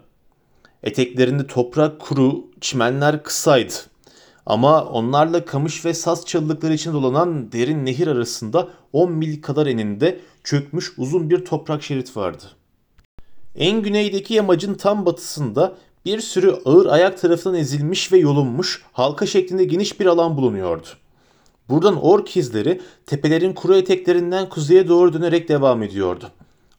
eteklerinde 0.84 1.48
toprak 1.48 2.00
kuru 2.00 2.46
çimenler 2.62 3.24
kısaydı. 3.24 3.74
Ama 4.46 4.86
onlarla 4.86 5.46
kamış 5.46 5.86
ve 5.86 5.94
saz 5.94 6.26
çalılıkları 6.26 6.74
için 6.74 6.94
dolanan 6.94 7.52
derin 7.52 7.86
nehir 7.86 8.08
arasında 8.08 8.70
10 8.94 9.12
mil 9.12 9.42
kadar 9.42 9.68
eninde 9.68 10.20
çökmüş 10.44 10.94
uzun 10.98 11.30
bir 11.30 11.46
toprak 11.46 11.84
şerit 11.84 12.18
vardı. 12.18 12.44
En 13.56 13.82
güneydeki 13.82 14.34
yamacın 14.34 14.74
tam 14.74 15.06
batısında 15.06 15.78
bir 16.06 16.20
sürü 16.20 16.52
ağır 16.66 16.86
ayak 16.86 17.22
tarafından 17.22 17.58
ezilmiş 17.58 18.12
ve 18.12 18.18
yolunmuş 18.18 18.84
halka 18.92 19.26
şeklinde 19.26 19.66
geniş 19.66 20.00
bir 20.00 20.06
alan 20.06 20.38
bulunuyordu. 20.38 20.88
Buradan 21.70 22.04
ork 22.04 22.38
izleri 22.38 22.82
tepelerin 23.06 23.54
kuru 23.54 23.76
eteklerinden 23.76 24.50
kuzeye 24.50 24.88
doğru 24.88 25.14
dönerek 25.14 25.50
devam 25.50 25.84
ediyordu. 25.84 26.32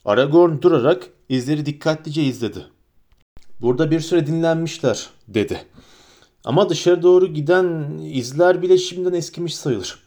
Aragorn 0.05 0.61
durarak 0.63 1.09
izleri 1.29 1.67
dikkatlice 1.67 2.23
izledi. 2.23 2.67
Burada 3.61 3.91
bir 3.91 4.01
süre 4.01 4.27
dinlenmişler 4.27 5.09
dedi. 5.29 5.65
Ama 6.45 6.69
dışarı 6.69 7.03
doğru 7.03 7.27
giden 7.27 7.99
izler 8.03 8.63
bile 8.63 8.79
şimdiden 8.79 9.17
eskimiş 9.17 9.57
sayılır. 9.57 9.99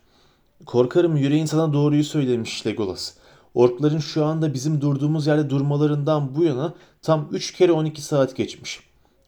Korkarım 0.66 1.18
yüreğin 1.18 1.46
sana 1.46 1.74
doğruyu 1.74 2.04
söylemiş 2.04 2.68
Legolas. 2.68 3.14
Orkların 3.56 4.00
şu 4.00 4.26
anda 4.26 4.54
bizim 4.54 4.82
durduğumuz 4.82 5.28
yerde 5.28 5.50
durmalarından 5.50 6.36
bu 6.36 6.44
yana 6.44 6.74
tam 7.02 7.28
3 7.32 7.54
kere 7.54 7.72
12 7.72 8.02
saat 8.02 8.36
geçmiş. 8.36 8.80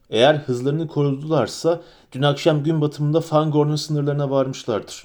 Eğer 0.09 0.35
hızlarını 0.35 0.87
korudularsa 0.87 1.81
dün 2.11 2.21
akşam 2.21 2.63
gün 2.63 2.81
batımında 2.81 3.21
Fangorn'un 3.21 3.75
sınırlarına 3.75 4.29
varmışlardır. 4.29 5.03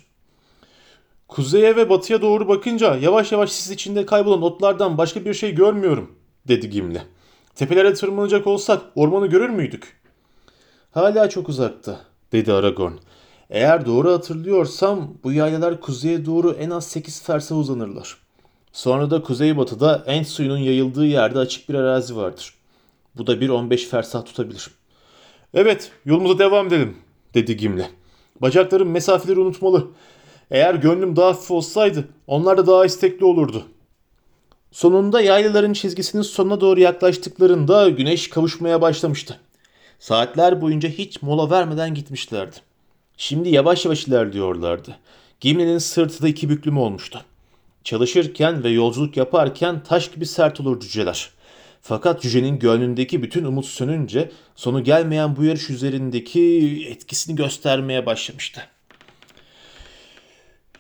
Kuzeye 1.29 1.77
ve 1.77 1.91
batıya 1.91 2.23
doğru 2.23 2.49
bakınca 2.49 2.97
yavaş 2.97 3.33
yavaş 3.33 3.53
sis 3.53 3.71
içinde 3.71 4.07
kaybolan 4.07 4.43
otlardan 4.43 4.99
başka 4.99 5.25
bir 5.25 5.35
şey 5.35 5.55
görmüyorum, 5.55 6.11
dedi 6.49 6.71
Gimli. 6.71 7.03
Tepelere 7.55 7.95
tırmanacak 7.95 8.47
olsak 8.47 8.83
ormanı 8.95 9.27
görür 9.27 9.49
müydük? 9.49 10.01
Hala 10.91 11.29
çok 11.29 11.49
uzakta, 11.49 12.01
dedi 12.33 12.53
Aragorn. 12.53 12.93
Eğer 13.51 13.87
doğru 13.87 14.13
hatırlıyorsam 14.13 15.15
bu 15.25 15.33
yaylalar 15.33 15.81
kuzeye 15.81 16.27
doğru 16.27 16.53
en 16.53 16.71
az 16.71 16.87
8 16.87 17.23
fersah 17.23 17.59
uzanırlar. 17.59 18.22
Sonra 18.73 19.11
da 19.11 19.23
kuzeybatıda 19.23 20.05
en 20.07 20.23
suyunun 20.23 20.59
yayıldığı 20.59 21.07
yerde 21.07 21.39
açık 21.39 21.69
bir 21.69 21.75
arazi 21.75 22.17
vardır. 22.17 22.55
Bu 23.17 23.27
da 23.27 23.41
bir 23.41 23.49
15 23.49 23.87
fersah 23.87 24.25
tutabilir. 24.25 24.71
Evet, 25.55 25.91
yolumuza 26.05 26.39
devam 26.39 26.67
edelim, 26.67 26.97
dedi 27.35 27.57
Gimli. 27.57 27.87
Bacaklarım 28.43 28.91
mesafeleri 28.91 29.41
unutmalı. 29.41 29.89
Eğer 30.51 30.75
gönlüm 30.75 31.17
daha 31.17 31.27
hafif 31.27 31.51
olsaydı 31.51 32.09
onlar 32.27 32.59
da 32.59 32.67
daha 32.67 32.87
istekli 32.87 33.25
olurdu. 33.25 33.65
Sonunda 34.71 35.21
yaylaların 35.21 35.73
çizgisinin 35.73 36.23
sonuna 36.23 36.61
doğru 36.61 36.81
yaklaştıklarında 36.81 37.89
güneş 37.89 38.31
kavuşmaya 38.31 38.81
başlamıştı. 38.81 39.41
Saatler 39.99 40.61
boyunca 40.61 40.89
hiç 40.89 41.23
mola 41.23 41.51
vermeden 41.51 41.95
gitmişlerdi. 41.95 42.57
Şimdi 43.17 43.49
yavaş 43.49 43.85
yavaş 43.85 44.09
ilerliyorlardı. 44.09 44.97
Gimli'nin 45.41 45.79
sırtı 45.79 46.23
da 46.23 46.29
iki 46.29 46.49
büklüm 46.49 46.79
olmuştu. 46.79 47.25
Çalışırken 47.85 48.65
ve 48.65 48.69
yolculuk 48.71 49.17
yaparken 49.17 49.83
taş 49.83 50.11
gibi 50.11 50.27
sert 50.27 50.61
olur 50.61 50.81
cüceler. 50.81 51.31
Fakat 51.83 52.23
cücenin 52.23 52.59
gönlündeki 52.59 53.23
bütün 53.23 53.45
umut 53.45 53.67
sönünce 53.67 54.31
sonu 54.57 54.85
gelmeyen 54.85 55.37
bu 55.37 55.45
yarış 55.45 55.71
üzerindeki 55.71 56.87
etkisini 56.91 57.37
göstermeye 57.37 58.07
başlamıştı. 58.07 58.61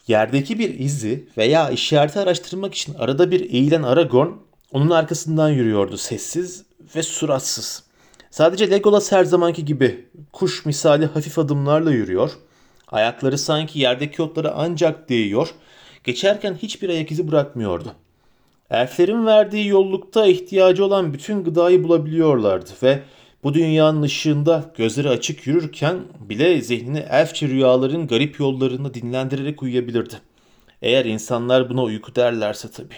Yerdeki 0.08 0.58
bir 0.58 0.78
izi 0.78 1.28
veya 1.36 1.70
işareti 1.70 2.18
araştırmak 2.18 2.74
için 2.74 2.94
arada 2.94 3.30
bir 3.30 3.40
eğilen 3.40 3.82
Aragorn 3.82 4.28
onun 4.72 4.90
arkasından 4.90 5.50
yürüyordu 5.50 5.96
sessiz 5.96 6.64
ve 6.96 7.02
suratsız. 7.02 7.82
Sadece 8.30 8.70
Legolas 8.70 9.12
her 9.12 9.24
zamanki 9.24 9.64
gibi 9.64 10.06
kuş 10.32 10.66
misali 10.66 11.06
hafif 11.06 11.38
adımlarla 11.38 11.90
yürüyor. 11.90 12.30
Ayakları 12.88 13.38
sanki 13.38 13.78
yerdeki 13.78 14.22
otlara 14.22 14.52
ancak 14.56 15.08
değiyor. 15.08 15.54
Geçerken 16.04 16.54
hiçbir 16.54 16.88
ayak 16.88 17.10
izi 17.10 17.28
bırakmıyordu. 17.28 17.94
Elflerin 18.70 19.26
verdiği 19.26 19.66
yollukta 19.66 20.26
ihtiyacı 20.26 20.84
olan 20.84 21.12
bütün 21.12 21.44
gıdayı 21.44 21.84
bulabiliyorlardı 21.84 22.70
ve 22.82 23.02
bu 23.44 23.54
dünyanın 23.54 24.02
ışığında 24.02 24.72
gözleri 24.76 25.08
açık 25.08 25.46
yürürken 25.46 26.00
bile 26.20 26.60
zihnini 26.60 26.98
elfçe 26.98 27.48
rüyaların 27.48 28.06
garip 28.06 28.40
yollarını 28.40 28.94
dinlendirerek 28.94 29.62
uyuyabilirdi. 29.62 30.14
Eğer 30.82 31.04
insanlar 31.04 31.70
buna 31.70 31.82
uyku 31.82 32.14
derlerse 32.14 32.70
tabii. 32.70 32.94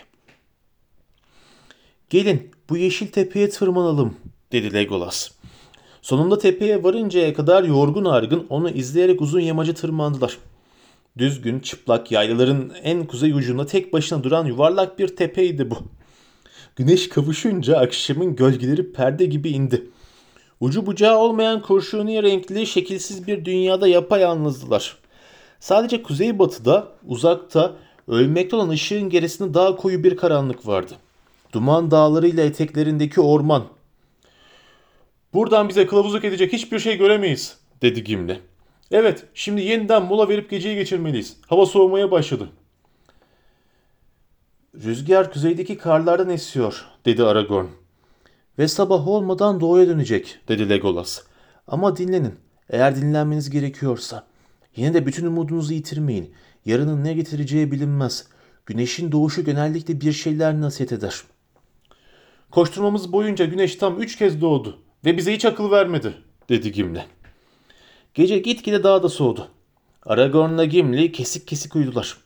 Gelin 2.10 2.50
bu 2.70 2.76
yeşil 2.76 3.06
tepeye 3.06 3.48
tırmanalım 3.48 4.16
dedi 4.52 4.74
Legolas. 4.74 5.30
Sonunda 6.02 6.38
tepeye 6.38 6.82
varıncaya 6.82 7.34
kadar 7.34 7.64
yorgun 7.64 8.04
argın 8.04 8.46
onu 8.48 8.70
izleyerek 8.70 9.20
uzun 9.20 9.40
yamacı 9.40 9.74
tırmandılar. 9.74 10.38
Düzgün, 11.18 11.60
çıplak 11.60 12.12
yaylaların 12.12 12.72
en 12.82 13.06
kuzey 13.06 13.32
ucunda 13.32 13.66
tek 13.66 13.92
başına 13.92 14.24
duran 14.24 14.46
yuvarlak 14.46 14.98
bir 14.98 15.16
tepeydi 15.16 15.70
bu. 15.70 15.78
Güneş 16.76 17.08
kavuşunca 17.08 17.78
akşamın 17.78 18.36
gölgeleri 18.36 18.92
perde 18.92 19.24
gibi 19.24 19.50
indi. 19.50 19.86
Ucu 20.60 20.86
bucağı 20.86 21.18
olmayan 21.18 21.62
kurşuni 21.62 22.22
renkli 22.22 22.66
şekilsiz 22.66 23.26
bir 23.26 23.44
dünyada 23.44 23.88
yapayalnızdılar. 23.88 24.96
Sadece 25.60 26.02
kuzeybatıda, 26.02 26.88
uzakta, 27.06 27.76
ölmekte 28.08 28.56
olan 28.56 28.68
ışığın 28.68 29.08
gerisinde 29.08 29.54
daha 29.54 29.76
koyu 29.76 30.04
bir 30.04 30.16
karanlık 30.16 30.66
vardı. 30.66 30.94
Duman 31.52 31.90
dağlarıyla 31.90 32.44
eteklerindeki 32.44 33.20
orman. 33.20 33.64
Buradan 35.34 35.68
bize 35.68 35.86
kılavuzluk 35.86 36.24
edecek 36.24 36.52
hiçbir 36.52 36.78
şey 36.78 36.96
göremeyiz, 36.96 37.58
dedi 37.82 38.04
Gimli. 38.04 38.40
Evet, 38.90 39.24
şimdi 39.34 39.62
yeniden 39.62 40.02
mola 40.02 40.28
verip 40.28 40.50
geceyi 40.50 40.76
geçirmeliyiz. 40.76 41.36
Hava 41.46 41.66
soğumaya 41.66 42.10
başladı. 42.10 42.48
Rüzgar 44.74 45.32
kuzeydeki 45.32 45.78
karlardan 45.78 46.30
esiyor, 46.30 46.84
dedi 47.04 47.24
Aragorn. 47.24 47.66
Ve 48.58 48.68
sabah 48.68 49.08
olmadan 49.08 49.60
doğuya 49.60 49.88
dönecek, 49.88 50.38
dedi 50.48 50.68
Legolas. 50.68 51.22
Ama 51.66 51.96
dinlenin, 51.96 52.34
eğer 52.70 52.96
dinlenmeniz 52.96 53.50
gerekiyorsa. 53.50 54.26
Yine 54.76 54.94
de 54.94 55.06
bütün 55.06 55.26
umudunuzu 55.26 55.72
yitirmeyin. 55.72 56.34
Yarının 56.64 57.04
ne 57.04 57.12
getireceği 57.12 57.72
bilinmez. 57.72 58.26
Güneşin 58.66 59.12
doğuşu 59.12 59.44
genellikle 59.44 60.00
bir 60.00 60.12
şeyler 60.12 60.60
nasihat 60.60 60.92
eder. 60.92 61.22
Koşturmamız 62.50 63.12
boyunca 63.12 63.44
güneş 63.44 63.76
tam 63.76 64.00
üç 64.00 64.16
kez 64.16 64.40
doğdu 64.40 64.78
ve 65.04 65.16
bize 65.16 65.34
hiç 65.34 65.44
akıl 65.44 65.70
vermedi, 65.70 66.14
dedi 66.48 66.72
Gimli. 66.72 67.04
Gece 68.14 68.38
gitgide 68.38 68.82
daha 68.82 69.02
da 69.02 69.08
soğudu. 69.08 69.48
Aragorn'la 70.06 70.64
Gimli 70.64 71.12
kesik 71.12 71.46
kesik 71.46 71.76
uyudular. 71.76 72.16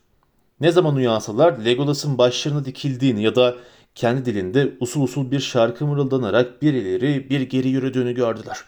Ne 0.61 0.72
zaman 0.72 0.94
uyansalar 0.94 1.64
Legolas'ın 1.64 2.18
başlarına 2.18 2.64
dikildiğini 2.64 3.22
ya 3.22 3.37
da 3.37 3.57
kendi 3.94 4.24
dilinde 4.24 4.72
usul 4.81 5.03
usul 5.03 5.31
bir 5.31 5.40
şarkı 5.40 5.87
mırıldanarak 5.87 6.62
bir 6.62 6.74
ileri 6.74 7.31
bir 7.31 7.40
geri 7.40 7.68
yürüdüğünü 7.68 8.14
gördüler. 8.14 8.59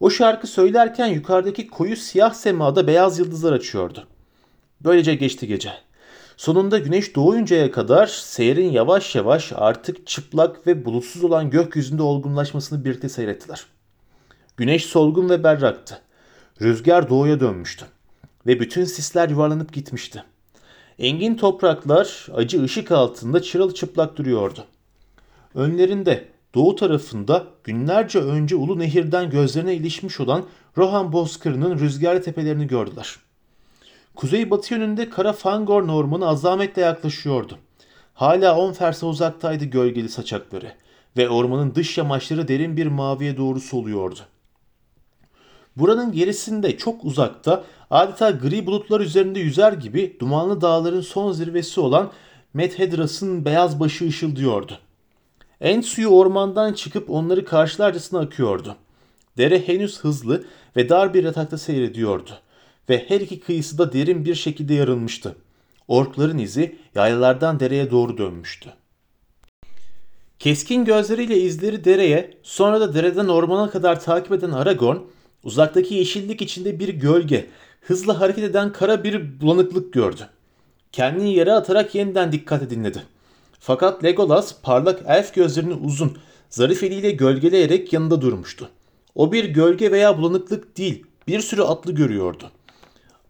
O 0.00 0.10
şarkı 0.10 0.46
söylerken 0.46 1.06
yukarıdaki 1.06 1.66
koyu 1.66 1.96
siyah 1.96 2.34
semada 2.34 2.86
beyaz 2.86 3.18
yıldızlar 3.18 3.52
açıyordu. 3.52 4.06
Böylece 4.80 5.14
geçti 5.14 5.46
gece. 5.46 5.72
Sonunda 6.36 6.78
güneş 6.78 7.16
doğuncaya 7.16 7.70
kadar 7.70 8.06
seyrin 8.06 8.70
yavaş 8.70 9.14
yavaş 9.14 9.52
artık 9.54 10.06
çıplak 10.06 10.66
ve 10.66 10.84
bulutsuz 10.84 11.24
olan 11.24 11.50
gökyüzünde 11.50 12.02
olgunlaşmasını 12.02 12.84
birlikte 12.84 13.08
seyrettiler. 13.08 13.66
Güneş 14.56 14.84
solgun 14.84 15.28
ve 15.28 15.44
berraktı. 15.44 16.03
Rüzgar 16.62 17.10
doğuya 17.10 17.40
dönmüştü 17.40 17.84
ve 18.46 18.60
bütün 18.60 18.84
sisler 18.84 19.28
yuvarlanıp 19.28 19.72
gitmişti. 19.72 20.24
Engin 20.98 21.34
topraklar 21.34 22.26
acı 22.34 22.62
ışık 22.62 22.92
altında 22.92 23.42
çırılçıplak 23.42 24.16
duruyordu. 24.16 24.64
Önlerinde 25.54 26.28
doğu 26.54 26.76
tarafında 26.76 27.44
günlerce 27.64 28.18
önce 28.18 28.56
Ulu 28.56 28.78
Nehir'den 28.78 29.30
gözlerine 29.30 29.74
ilişmiş 29.74 30.20
olan 30.20 30.44
Rohan 30.78 31.12
Bozkırı'nın 31.12 31.78
rüzgarlı 31.78 32.22
tepelerini 32.22 32.66
gördüler. 32.66 33.16
Kuzey-batı 34.16 34.74
yönünde 34.74 35.10
Kara 35.10 35.32
Fangorn 35.32 35.88
ormanı 35.88 36.28
azametle 36.28 36.82
yaklaşıyordu. 36.82 37.58
Hala 38.14 38.56
on 38.58 38.72
fersa 38.72 39.06
uzaktaydı 39.06 39.64
gölgeli 39.64 40.08
saçakları 40.08 40.72
ve 41.16 41.28
ormanın 41.28 41.74
dış 41.74 41.98
yamaçları 41.98 42.48
derin 42.48 42.76
bir 42.76 42.86
maviye 42.86 43.36
doğru 43.36 43.60
soluyordu. 43.60 44.20
Buranın 45.76 46.12
gerisinde 46.12 46.78
çok 46.78 47.04
uzakta 47.04 47.64
adeta 47.90 48.30
gri 48.30 48.66
bulutlar 48.66 49.00
üzerinde 49.00 49.40
yüzer 49.40 49.72
gibi 49.72 50.16
dumanlı 50.20 50.60
dağların 50.60 51.00
son 51.00 51.32
zirvesi 51.32 51.80
olan 51.80 52.12
Medhedras'ın 52.54 53.44
beyaz 53.44 53.80
başı 53.80 54.08
ışıldıyordu. 54.08 54.78
En 55.60 55.80
suyu 55.80 56.08
ormandan 56.08 56.72
çıkıp 56.72 57.10
onları 57.10 57.44
karşılarcasına 57.44 58.20
akıyordu. 58.20 58.76
Dere 59.38 59.68
henüz 59.68 60.00
hızlı 60.00 60.44
ve 60.76 60.88
dar 60.88 61.14
bir 61.14 61.24
yatakta 61.24 61.58
seyrediyordu 61.58 62.30
ve 62.88 63.04
her 63.08 63.20
iki 63.20 63.40
kıyısı 63.40 63.78
da 63.78 63.92
derin 63.92 64.24
bir 64.24 64.34
şekilde 64.34 64.74
yarılmıştı. 64.74 65.36
Orkların 65.88 66.38
izi 66.38 66.78
yaylalardan 66.94 67.60
dereye 67.60 67.90
doğru 67.90 68.18
dönmüştü. 68.18 68.70
Keskin 70.38 70.84
gözleriyle 70.84 71.38
izleri 71.38 71.84
dereye, 71.84 72.34
sonra 72.42 72.80
da 72.80 72.94
dereden 72.94 73.28
ormana 73.28 73.70
kadar 73.70 74.00
takip 74.00 74.32
eden 74.32 74.50
Aragorn, 74.50 74.96
uzaktaki 75.44 75.94
yeşillik 75.94 76.42
içinde 76.42 76.78
bir 76.78 76.88
gölge, 76.88 77.46
hızlı 77.80 78.12
hareket 78.12 78.44
eden 78.44 78.72
kara 78.72 79.04
bir 79.04 79.40
bulanıklık 79.40 79.92
gördü. 79.92 80.28
Kendini 80.92 81.34
yere 81.34 81.52
atarak 81.52 81.94
yeniden 81.94 82.32
dikkate 82.32 82.70
dinledi. 82.70 83.02
Fakat 83.60 84.04
Legolas 84.04 84.54
parlak 84.62 85.02
elf 85.06 85.34
gözlerini 85.34 85.74
uzun, 85.74 86.18
zarif 86.50 86.82
eliyle 86.82 87.10
gölgeleyerek 87.10 87.92
yanında 87.92 88.20
durmuştu. 88.20 88.68
O 89.14 89.32
bir 89.32 89.44
gölge 89.44 89.90
veya 89.90 90.18
bulanıklık 90.18 90.78
değil, 90.78 91.04
bir 91.28 91.40
sürü 91.40 91.62
atlı 91.62 91.92
görüyordu. 91.92 92.50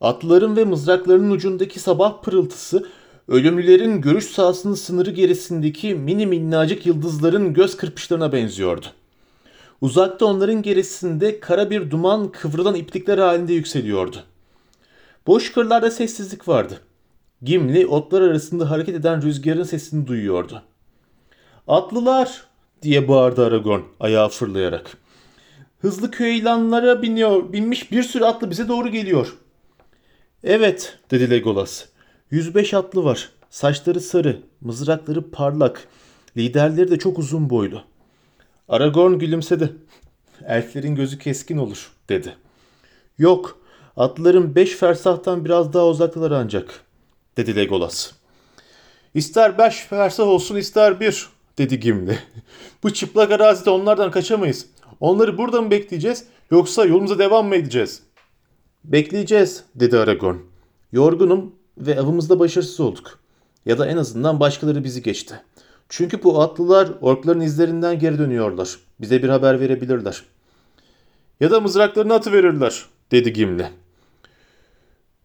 Atlıların 0.01 0.57
ve 0.57 0.65
mızraklarının 0.65 1.31
ucundaki 1.31 1.81
sabah 1.81 2.23
pırıltısı, 2.23 2.89
ölümlülerin 3.29 4.01
görüş 4.01 4.25
sahasının 4.25 4.75
sınırı 4.75 5.11
gerisindeki 5.11 5.95
mini 5.95 6.27
minnacık 6.27 6.87
yıldızların 6.87 7.55
göz 7.55 7.77
kırpışlarına 7.77 8.33
benziyordu. 8.33 8.87
Uzakta 9.85 10.27
onların 10.27 10.63
gerisinde 10.63 11.41
kara 11.41 11.71
bir 11.71 11.91
duman 11.91 12.33
kıvrılan 12.33 12.75
iplikler 12.75 13.19
halinde 13.19 13.53
yükseliyordu. 13.53 14.17
Boş 15.27 15.53
kırlarda 15.53 15.91
sessizlik 15.91 16.49
vardı. 16.49 16.81
Gimli 17.43 17.87
otlar 17.87 18.23
arasında 18.23 18.71
hareket 18.71 18.95
eden 18.95 19.23
rüzgarın 19.23 19.63
sesini 19.63 20.07
duyuyordu. 20.07 20.63
Atlılar 21.69 22.45
diye 22.83 23.09
bağırdı 23.09 23.47
Aragorn 23.47 23.81
ayağa 24.01 24.29
fırlayarak. 24.29 24.97
Hızlı 25.81 26.11
köy 26.11 26.39
ilanlara 26.39 27.03
biniyor, 27.03 27.53
binmiş 27.53 27.93
bir 27.93 28.03
sürü 28.03 28.25
atlı 28.25 28.51
bize 28.51 28.69
doğru 28.69 28.89
geliyor. 28.89 29.37
Evet 30.45 30.99
dedi 31.11 31.31
Legolas. 31.31 31.85
105 32.31 32.75
atlı 32.75 33.05
var. 33.05 33.31
Saçları 33.51 34.01
sarı, 34.01 34.41
mızrakları 34.61 35.31
parlak. 35.31 35.89
Liderleri 36.37 36.91
de 36.91 36.99
çok 36.99 37.19
uzun 37.19 37.51
boylu. 37.51 37.94
Aragorn 38.69 39.19
gülümsedi. 39.19 39.73
Elflerin 40.47 40.95
gözü 40.95 41.19
keskin 41.19 41.57
olur 41.57 41.93
dedi. 42.09 42.37
Yok, 43.19 43.59
atların 43.97 44.55
beş 44.55 44.77
fersahtan 44.77 45.45
biraz 45.45 45.73
daha 45.73 45.87
uzaktalar 45.87 46.31
ancak 46.31 46.85
dedi 47.37 47.57
Legolas. 47.57 48.13
İster 49.15 49.59
beş 49.59 49.75
fersah 49.77 50.27
olsun 50.27 50.57
ister 50.57 51.01
bir 51.01 51.29
dedi 51.59 51.81
Gimli. 51.81 52.19
Bu 52.83 52.93
çıplak 52.93 53.31
arazide 53.31 53.71
onlardan 53.71 54.11
kaçamayız. 54.11 54.67
Onları 55.01 55.39
burada 55.39 55.63
mı 55.63 55.71
bekleyeceğiz 55.71 56.25
yoksa 56.51 56.85
yolumuza 56.85 57.19
devam 57.19 57.47
mı 57.47 57.57
edeceğiz? 57.57 58.03
Bekleyeceğiz 58.85 59.65
dedi 59.75 59.99
Aragorn. 59.99 60.37
Yorgunum 60.93 61.55
ve 61.79 62.01
avımızda 62.01 62.39
başarısız 62.39 62.81
olduk. 62.81 63.19
Ya 63.67 63.79
da 63.79 63.87
en 63.87 63.97
azından 63.97 64.41
başkaları 64.41 64.85
bizi 64.85 65.03
geçti. 65.03 65.41
Çünkü 65.97 66.23
bu 66.23 66.41
atlılar 66.43 66.89
orkların 67.01 67.41
izlerinden 67.41 67.99
geri 67.99 68.19
dönüyorlar. 68.19 68.79
Bize 69.01 69.23
bir 69.23 69.29
haber 69.29 69.61
verebilirler. 69.61 70.23
Ya 71.41 71.51
da 71.51 71.61
mızraklarını 71.61 72.15
atıverirler 72.15 72.85
dedi 73.11 73.33
Gimli. 73.33 73.71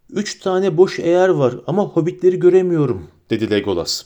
Üç 0.10 0.40
tane 0.40 0.78
boş 0.78 1.00
eğer 1.00 1.30
var 1.30 1.56
ama 1.68 1.84
hobbitleri 1.84 2.40
göremiyorum 2.40 3.08
dedi 3.30 3.52
Legolas. 3.52 4.06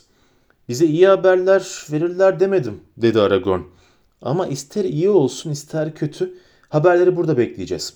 Bize 0.68 0.86
iyi 0.86 1.06
haberler 1.06 1.86
verirler 1.92 2.40
demedim 2.40 2.80
dedi 2.96 3.20
Aragorn. 3.20 3.60
Ama 4.22 4.46
ister 4.46 4.84
iyi 4.84 5.10
olsun 5.10 5.50
ister 5.50 5.94
kötü 5.94 6.34
haberleri 6.68 7.16
burada 7.16 7.38
bekleyeceğiz. 7.38 7.94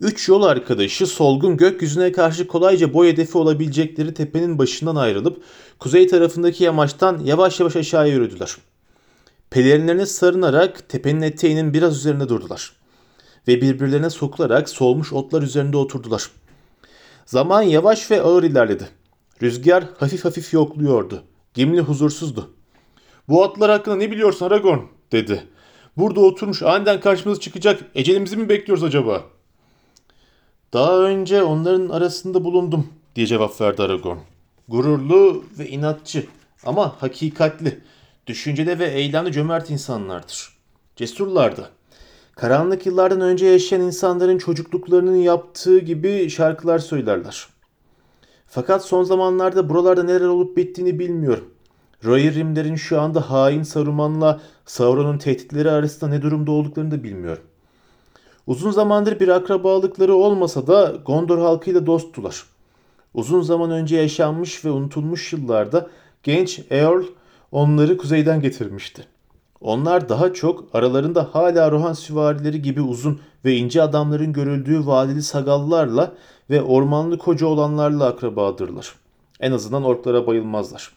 Üç 0.00 0.28
yol 0.28 0.42
arkadaşı 0.42 1.06
solgun 1.06 1.56
gökyüzüne 1.56 2.12
karşı 2.12 2.46
kolayca 2.46 2.94
boy 2.94 3.08
hedefi 3.08 3.38
olabilecekleri 3.38 4.14
tepenin 4.14 4.58
başından 4.58 4.96
ayrılıp 4.96 5.42
kuzey 5.78 6.06
tarafındaki 6.06 6.64
yamaçtan 6.64 7.18
yavaş 7.24 7.60
yavaş 7.60 7.76
aşağıya 7.76 8.14
yürüdüler. 8.14 8.56
Pelerinlerine 9.50 10.06
sarınarak 10.06 10.88
tepenin 10.88 11.22
eteğinin 11.22 11.74
biraz 11.74 11.96
üzerinde 11.96 12.28
durdular. 12.28 12.72
Ve 13.48 13.62
birbirlerine 13.62 14.10
sokularak 14.10 14.68
solmuş 14.68 15.12
otlar 15.12 15.42
üzerinde 15.42 15.76
oturdular. 15.76 16.30
Zaman 17.26 17.62
yavaş 17.62 18.10
ve 18.10 18.22
ağır 18.22 18.42
ilerledi. 18.42 18.88
Rüzgar 19.42 19.84
hafif 19.98 20.24
hafif 20.24 20.52
yokluyordu. 20.52 21.22
Gimli 21.54 21.80
huzursuzdu. 21.80 22.50
Bu 23.28 23.44
atlar 23.44 23.70
hakkında 23.70 23.96
ne 23.96 24.10
biliyorsun 24.10 24.46
Aragorn? 24.46 24.80
dedi. 25.12 25.46
Burada 25.96 26.20
oturmuş 26.20 26.62
aniden 26.62 27.00
karşımıza 27.00 27.40
çıkacak 27.40 27.80
ecelimizi 27.94 28.36
mi 28.36 28.48
bekliyoruz 28.48 28.84
acaba? 28.84 29.35
Daha 30.72 30.98
önce 30.98 31.42
onların 31.42 31.88
arasında 31.88 32.44
bulundum 32.44 32.86
diye 33.16 33.26
cevap 33.26 33.60
verdi 33.60 33.82
Aragorn. 33.82 34.18
Gururlu 34.68 35.44
ve 35.58 35.68
inatçı 35.68 36.26
ama 36.64 36.94
hakikatli. 37.02 37.80
düşünceli 38.26 38.78
ve 38.78 38.86
eylemli 38.86 39.32
cömert 39.32 39.70
insanlardır. 39.70 40.48
Cesurlardı. 40.96 41.70
Karanlık 42.36 42.86
yıllardan 42.86 43.20
önce 43.20 43.46
yaşayan 43.46 43.80
insanların 43.80 44.38
çocukluklarının 44.38 45.16
yaptığı 45.16 45.78
gibi 45.78 46.30
şarkılar 46.30 46.78
söylerler. 46.78 47.46
Fakat 48.46 48.84
son 48.84 49.02
zamanlarda 49.02 49.68
buralarda 49.68 50.02
neler 50.02 50.26
olup 50.26 50.56
bittiğini 50.56 50.98
bilmiyorum. 50.98 51.44
Rohirrimlerin 52.04 52.74
şu 52.74 53.00
anda 53.00 53.30
hain 53.30 53.62
Saruman'la 53.62 54.40
Sauron'un 54.66 55.18
tehditleri 55.18 55.70
arasında 55.70 56.10
ne 56.10 56.22
durumda 56.22 56.50
olduklarını 56.50 56.90
da 56.90 57.02
bilmiyorum. 57.02 57.42
Uzun 58.46 58.70
zamandır 58.70 59.20
bir 59.20 59.28
akrabalıkları 59.28 60.14
olmasa 60.14 60.66
da 60.66 60.94
Gondor 61.06 61.38
halkıyla 61.38 61.86
dosttular. 61.86 62.44
Uzun 63.14 63.40
zaman 63.40 63.70
önce 63.70 63.96
yaşanmış 63.96 64.64
ve 64.64 64.70
unutulmuş 64.70 65.32
yıllarda 65.32 65.86
genç 66.22 66.60
Eorl 66.70 67.04
onları 67.52 67.96
kuzeyden 67.96 68.40
getirmişti. 68.40 69.06
Onlar 69.60 70.08
daha 70.08 70.32
çok 70.32 70.64
aralarında 70.72 71.28
hala 71.32 71.70
Rohan 71.70 71.92
süvarileri 71.92 72.62
gibi 72.62 72.80
uzun 72.80 73.20
ve 73.44 73.56
ince 73.56 73.82
adamların 73.82 74.32
görüldüğü 74.32 74.86
vadili 74.86 75.22
sagallarla 75.22 76.12
ve 76.50 76.62
ormanlı 76.62 77.18
koca 77.18 77.46
olanlarla 77.46 78.06
akrabadırlar. 78.06 78.94
En 79.40 79.52
azından 79.52 79.84
orklara 79.84 80.26
bayılmazlar. 80.26 80.92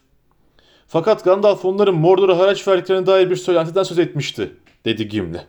Fakat 0.86 1.24
Gandalf 1.24 1.64
onların 1.64 1.94
Mordor'a 1.94 2.38
haraç 2.38 2.68
verdiklerine 2.68 3.06
dair 3.06 3.30
bir 3.30 3.36
söylentiden 3.36 3.82
söz 3.82 3.98
etmişti, 3.98 4.52
dedi 4.84 5.08
Gimli. 5.08 5.40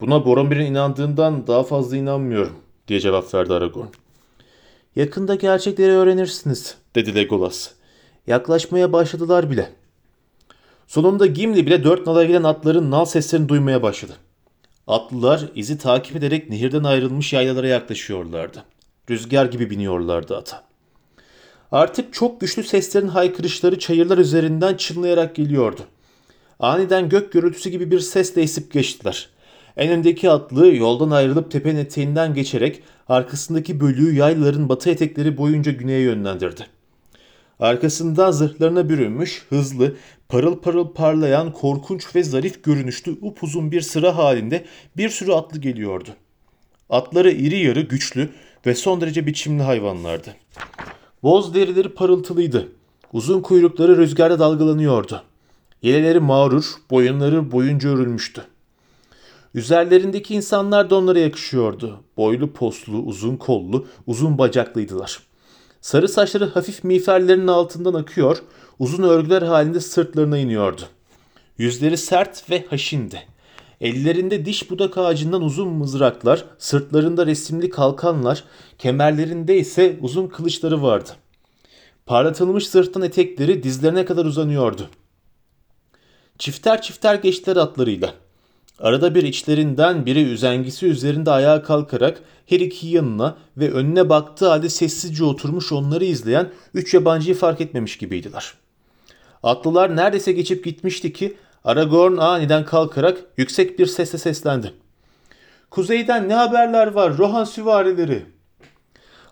Buna 0.00 0.24
Boromir'in 0.24 0.66
inandığından 0.66 1.46
daha 1.46 1.62
fazla 1.62 1.96
inanmıyorum, 1.96 2.56
diye 2.88 3.00
cevap 3.00 3.34
verdi 3.34 3.52
Aragorn. 3.52 3.86
Yakında 4.96 5.34
gerçekleri 5.34 5.92
öğrenirsiniz, 5.92 6.74
dedi 6.94 7.14
Legolas. 7.14 7.70
Yaklaşmaya 8.26 8.92
başladılar 8.92 9.50
bile. 9.50 9.72
Sonunda 10.86 11.26
Gimli 11.26 11.66
bile 11.66 11.84
dört 11.84 12.06
nala 12.06 12.24
gelen 12.24 12.42
atların 12.42 12.90
nal 12.90 13.04
seslerini 13.04 13.48
duymaya 13.48 13.82
başladı. 13.82 14.12
Atlılar 14.86 15.50
izi 15.54 15.78
takip 15.78 16.16
ederek 16.16 16.50
nehirden 16.50 16.84
ayrılmış 16.84 17.32
yaylalara 17.32 17.66
yaklaşıyorlardı. 17.66 18.64
Rüzgar 19.10 19.46
gibi 19.46 19.70
biniyorlardı 19.70 20.36
ata. 20.36 20.64
Artık 21.72 22.12
çok 22.12 22.40
güçlü 22.40 22.62
seslerin 22.62 23.08
haykırışları 23.08 23.78
çayırlar 23.78 24.18
üzerinden 24.18 24.76
çınlayarak 24.76 25.34
geliyordu. 25.34 25.80
Aniden 26.60 27.08
gök 27.08 27.32
gürültüsü 27.32 27.70
gibi 27.70 27.90
bir 27.90 28.00
sesle 28.00 28.42
esip 28.42 28.72
geçtiler. 28.72 29.28
En 29.76 29.90
öndeki 29.90 30.30
atlı 30.30 30.74
yoldan 30.74 31.10
ayrılıp 31.10 31.50
tepenin 31.50 31.78
eteğinden 31.78 32.34
geçerek 32.34 32.82
arkasındaki 33.08 33.80
bölüğü 33.80 34.14
yaylaların 34.14 34.68
batı 34.68 34.90
etekleri 34.90 35.36
boyunca 35.38 35.72
güneye 35.72 36.00
yönlendirdi. 36.00 36.66
Arkasından 37.60 38.30
zırhlarına 38.30 38.88
bürünmüş, 38.88 39.46
hızlı, 39.48 39.96
parıl 40.28 40.58
parıl 40.58 40.88
parlayan, 40.88 41.52
korkunç 41.52 42.16
ve 42.16 42.22
zarif 42.22 42.64
görünüşlü 42.64 43.16
upuzun 43.22 43.72
bir 43.72 43.80
sıra 43.80 44.16
halinde 44.16 44.64
bir 44.96 45.08
sürü 45.08 45.32
atlı 45.32 45.58
geliyordu. 45.58 46.08
Atları 46.90 47.30
iri 47.30 47.58
yarı, 47.58 47.80
güçlü 47.80 48.28
ve 48.66 48.74
son 48.74 49.00
derece 49.00 49.26
biçimli 49.26 49.62
hayvanlardı. 49.62 50.34
Boz 51.22 51.54
derileri 51.54 51.88
parıltılıydı. 51.88 52.68
Uzun 53.12 53.40
kuyrukları 53.40 53.96
rüzgarda 53.96 54.38
dalgalanıyordu. 54.38 55.22
Yeleleri 55.82 56.20
mağrur, 56.20 56.64
boyunları 56.90 57.52
boyunca 57.52 57.88
örülmüştü. 57.88 58.44
Üzerlerindeki 59.54 60.34
insanlar 60.34 60.90
da 60.90 60.96
onlara 60.96 61.18
yakışıyordu. 61.18 62.00
Boylu 62.16 62.52
poslu, 62.52 62.98
uzun 62.98 63.36
kollu, 63.36 63.86
uzun 64.06 64.38
bacaklıydılar. 64.38 65.20
Sarı 65.80 66.08
saçları 66.08 66.44
hafif 66.44 66.84
miğferlerinin 66.84 67.46
altından 67.46 67.94
akıyor, 67.94 68.42
uzun 68.78 69.02
örgüler 69.02 69.42
halinde 69.42 69.80
sırtlarına 69.80 70.38
iniyordu. 70.38 70.82
Yüzleri 71.58 71.96
sert 71.96 72.50
ve 72.50 72.66
haşindi. 72.70 73.22
Ellerinde 73.80 74.44
diş 74.44 74.70
budak 74.70 74.98
ağacından 74.98 75.42
uzun 75.42 75.68
mızraklar, 75.68 76.44
sırtlarında 76.58 77.26
resimli 77.26 77.70
kalkanlar, 77.70 78.44
kemerlerinde 78.78 79.56
ise 79.56 79.98
uzun 80.00 80.26
kılıçları 80.26 80.82
vardı. 80.82 81.10
Parlatılmış 82.06 82.68
sırttan 82.68 83.02
etekleri 83.02 83.62
dizlerine 83.62 84.04
kadar 84.04 84.24
uzanıyordu. 84.24 84.88
Çifter 86.38 86.82
çifter 86.82 87.14
geçtiler 87.14 87.56
atlarıyla. 87.56 88.23
Arada 88.78 89.14
bir 89.14 89.22
içlerinden 89.22 90.06
biri 90.06 90.22
üzengisi 90.22 90.86
üzerinde 90.86 91.30
ayağa 91.30 91.62
kalkarak 91.62 92.22
her 92.46 92.60
iki 92.60 92.86
yanına 92.86 93.36
ve 93.56 93.70
önüne 93.70 94.08
baktığı 94.08 94.48
halde 94.48 94.68
sessizce 94.68 95.24
oturmuş 95.24 95.72
onları 95.72 96.04
izleyen 96.04 96.50
üç 96.74 96.94
yabancıyı 96.94 97.36
fark 97.36 97.60
etmemiş 97.60 97.98
gibiydiler. 97.98 98.54
Atlılar 99.42 99.96
neredeyse 99.96 100.32
geçip 100.32 100.64
gitmişti 100.64 101.12
ki 101.12 101.36
Aragorn 101.64 102.16
aniden 102.16 102.64
kalkarak 102.64 103.18
yüksek 103.36 103.78
bir 103.78 103.86
sesle 103.86 104.18
seslendi. 104.18 104.74
Kuzeyden 105.70 106.28
ne 106.28 106.34
haberler 106.34 106.86
var 106.86 107.18
Rohan 107.18 107.44
süvarileri? 107.44 108.26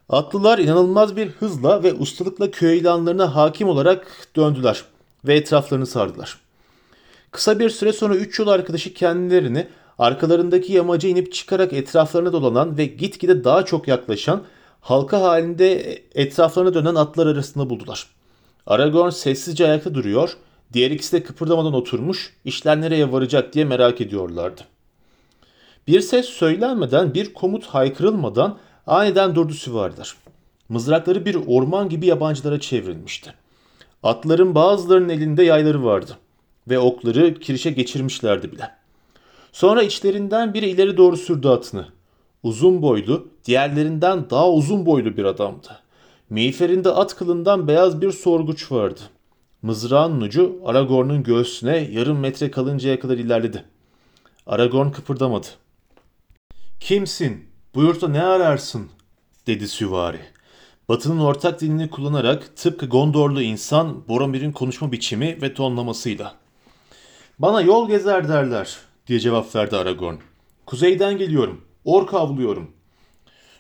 Atlılar 0.09 0.59
inanılmaz 0.59 1.17
bir 1.17 1.29
hızla 1.29 1.83
ve 1.83 1.93
ustalıkla 1.93 2.51
köy 2.51 2.79
ilanlarına 2.79 3.35
hakim 3.35 3.69
olarak 3.69 4.07
döndüler 4.37 4.85
ve 5.25 5.35
etraflarını 5.35 5.87
sardılar. 5.87 6.42
Kısa 7.33 7.59
bir 7.59 7.71
süre 7.71 7.93
sonra 7.93 8.17
üç 8.17 8.39
yol 8.39 8.49
arkadaşı 8.49 8.95
kendilerini 8.95 9.67
arkalarındaki 9.99 10.73
yamaca 10.73 11.09
inip 11.09 11.33
çıkarak 11.33 11.73
etraflarına 11.73 12.33
dolanan 12.33 12.79
ve 12.79 12.85
gitgide 12.85 13.45
daha 13.45 13.65
çok 13.65 13.89
yaklaşan 13.89 14.43
halka 14.81 15.21
halinde 15.21 15.99
etraflarına 16.15 16.75
dönen 16.75 16.95
atlar 16.95 17.27
arasında 17.27 17.71
buldular. 17.71 18.07
Aragorn 18.67 19.11
sessizce 19.11 19.67
ayakta 19.67 19.95
duruyor, 19.95 20.37
diğer 20.73 20.91
ikisi 20.91 21.13
de 21.13 21.23
kıpırdamadan 21.23 21.75
oturmuş, 21.75 22.37
işler 22.45 22.81
nereye 22.81 23.13
varacak 23.13 23.53
diye 23.53 23.65
merak 23.65 24.01
ediyorlardı. 24.01 24.61
Bir 25.87 26.01
ses 26.01 26.27
söylenmeden, 26.27 27.15
bir 27.15 27.35
komut 27.35 27.67
haykırılmadan 27.67 28.59
aniden 28.87 29.35
durdu 29.35 29.53
süvariler. 29.53 30.15
Mızrakları 30.69 31.27
bir 31.27 31.39
orman 31.47 31.89
gibi 31.89 32.07
yabancılara 32.07 32.61
çevrilmişti. 32.61 33.35
Atların 34.03 34.55
bazılarının 34.55 35.09
elinde 35.09 35.43
yayları 35.43 35.85
vardı 35.85 36.19
ve 36.69 36.79
okları 36.79 37.41
kirişe 37.41 37.71
geçirmişlerdi 37.71 38.53
bile. 38.53 38.71
Sonra 39.53 39.83
içlerinden 39.83 40.55
biri 40.55 40.69
ileri 40.69 40.97
doğru 40.97 41.17
sürdü 41.17 41.49
atını. 41.49 41.89
Uzun 42.43 42.83
boylu, 42.83 43.29
diğerlerinden 43.45 44.31
daha 44.31 44.51
uzun 44.51 44.87
boylu 44.87 45.17
bir 45.17 45.25
adamdı. 45.25 45.69
Miğferinde 46.31 46.91
at 46.91 47.17
kılından 47.17 47.69
beyaz 47.69 48.01
bir 48.01 48.13
sorguç 48.13 48.73
vardı. 48.73 49.01
Mızrağın 49.63 50.21
ucu 50.21 50.61
Aragorn'un 50.65 51.23
göğsüne 51.23 51.77
yarım 51.77 52.19
metre 52.19 52.51
kalıncaya 52.51 53.01
kadar 53.01 53.19
ilerledi. 53.19 53.65
Aragorn 54.47 54.91
kıpırdamadı. 54.91 55.47
Kimsin? 56.81 57.45
Bu 57.75 57.83
yurtta 57.83 58.09
ne 58.09 58.23
ararsın? 58.23 58.89
dedi 59.47 59.69
süvari. 59.69 60.21
Batı'nın 60.89 61.21
ortak 61.21 61.61
dilini 61.61 61.91
kullanarak 61.91 62.57
tıpkı 62.57 62.87
Gondorlu 62.87 63.43
insan 63.43 64.09
Boromir'in 64.09 64.53
konuşma 64.53 64.93
biçimi 64.93 65.43
ve 65.43 65.55
tonlamasıyla. 65.55 66.42
Bana 67.39 67.61
yol 67.61 67.89
gezer 67.89 68.29
derler 68.29 68.77
diye 69.07 69.21
cevap 69.21 69.57
verdi 69.57 69.77
Aragorn. 69.77 70.17
Kuzeyden 70.67 71.19
geliyorum. 71.19 71.65
Ork 71.85 72.15
avlıyorum. 72.15 72.71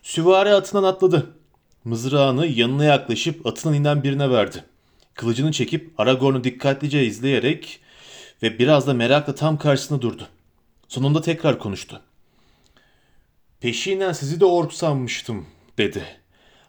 Süvari 0.02 0.54
atından 0.54 0.82
atladı. 0.82 1.36
Mızrağını 1.84 2.46
yanına 2.46 2.84
yaklaşıp 2.84 3.46
atının 3.46 3.74
inen 3.74 4.02
birine 4.02 4.30
verdi. 4.30 4.64
Kılıcını 5.14 5.52
çekip 5.52 6.00
Aragorn'u 6.00 6.44
dikkatlice 6.44 7.06
izleyerek 7.06 7.80
ve 8.42 8.58
biraz 8.58 8.86
da 8.86 8.94
merakla 8.94 9.34
tam 9.34 9.58
karşısında 9.58 10.02
durdu. 10.02 10.28
Sonunda 10.88 11.20
tekrar 11.20 11.58
konuştu. 11.58 12.00
Peşinen 13.60 14.12
sizi 14.12 14.40
de 14.40 14.44
ork 14.44 14.72
sanmıştım 14.72 15.46
dedi. 15.78 16.04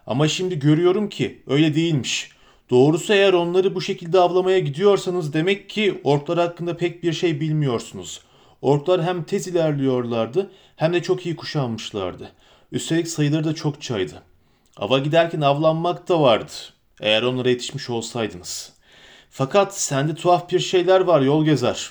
Ama 0.06 0.28
şimdi 0.28 0.58
görüyorum 0.58 1.08
ki 1.08 1.42
öyle 1.46 1.74
değilmiş. 1.74 2.30
Doğrusu 2.70 3.12
eğer 3.12 3.32
onları 3.32 3.74
bu 3.74 3.80
şekilde 3.80 4.20
avlamaya 4.20 4.58
gidiyorsanız 4.58 5.32
demek 5.32 5.70
ki 5.70 6.00
orklar 6.04 6.38
hakkında 6.38 6.76
pek 6.76 7.02
bir 7.02 7.12
şey 7.12 7.40
bilmiyorsunuz. 7.40 8.20
Orklar 8.62 9.02
hem 9.02 9.24
tez 9.24 9.48
ilerliyorlardı 9.48 10.50
hem 10.76 10.92
de 10.92 11.02
çok 11.02 11.26
iyi 11.26 11.36
kuşanmışlardı. 11.36 12.30
Üstelik 12.72 13.08
sayıları 13.08 13.44
da 13.44 13.54
çok 13.54 13.82
çaydı. 13.82 14.22
Ava 14.76 14.98
giderken 14.98 15.40
avlanmak 15.40 16.08
da 16.08 16.20
vardı. 16.20 16.52
Eğer 17.00 17.22
onlara 17.22 17.48
yetişmiş 17.48 17.90
olsaydınız. 17.90 18.72
Fakat 19.30 19.78
sende 19.78 20.14
tuhaf 20.14 20.50
bir 20.50 20.60
şeyler 20.60 21.00
var 21.00 21.20
yol 21.20 21.44
gezer. 21.44 21.90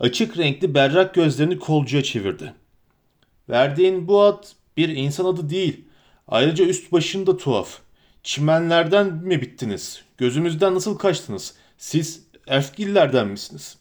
Açık 0.00 0.38
renkli 0.38 0.74
berrak 0.74 1.14
gözlerini 1.14 1.58
kolcuya 1.58 2.02
çevirdi. 2.02 2.54
Verdiğin 3.48 4.08
bu 4.08 4.22
ad 4.22 4.44
bir 4.76 4.88
insan 4.88 5.24
adı 5.24 5.50
değil. 5.50 5.84
Ayrıca 6.28 6.64
üst 6.64 6.92
başın 6.92 7.26
da 7.26 7.36
tuhaf. 7.36 7.78
Çimenlerden 8.22 9.06
mi 9.06 9.40
bittiniz? 9.40 10.02
Gözümüzden 10.18 10.74
nasıl 10.74 10.98
kaçtınız? 10.98 11.54
Siz 11.78 12.22
elfgillerden 12.46 13.28
misiniz? 13.28 13.76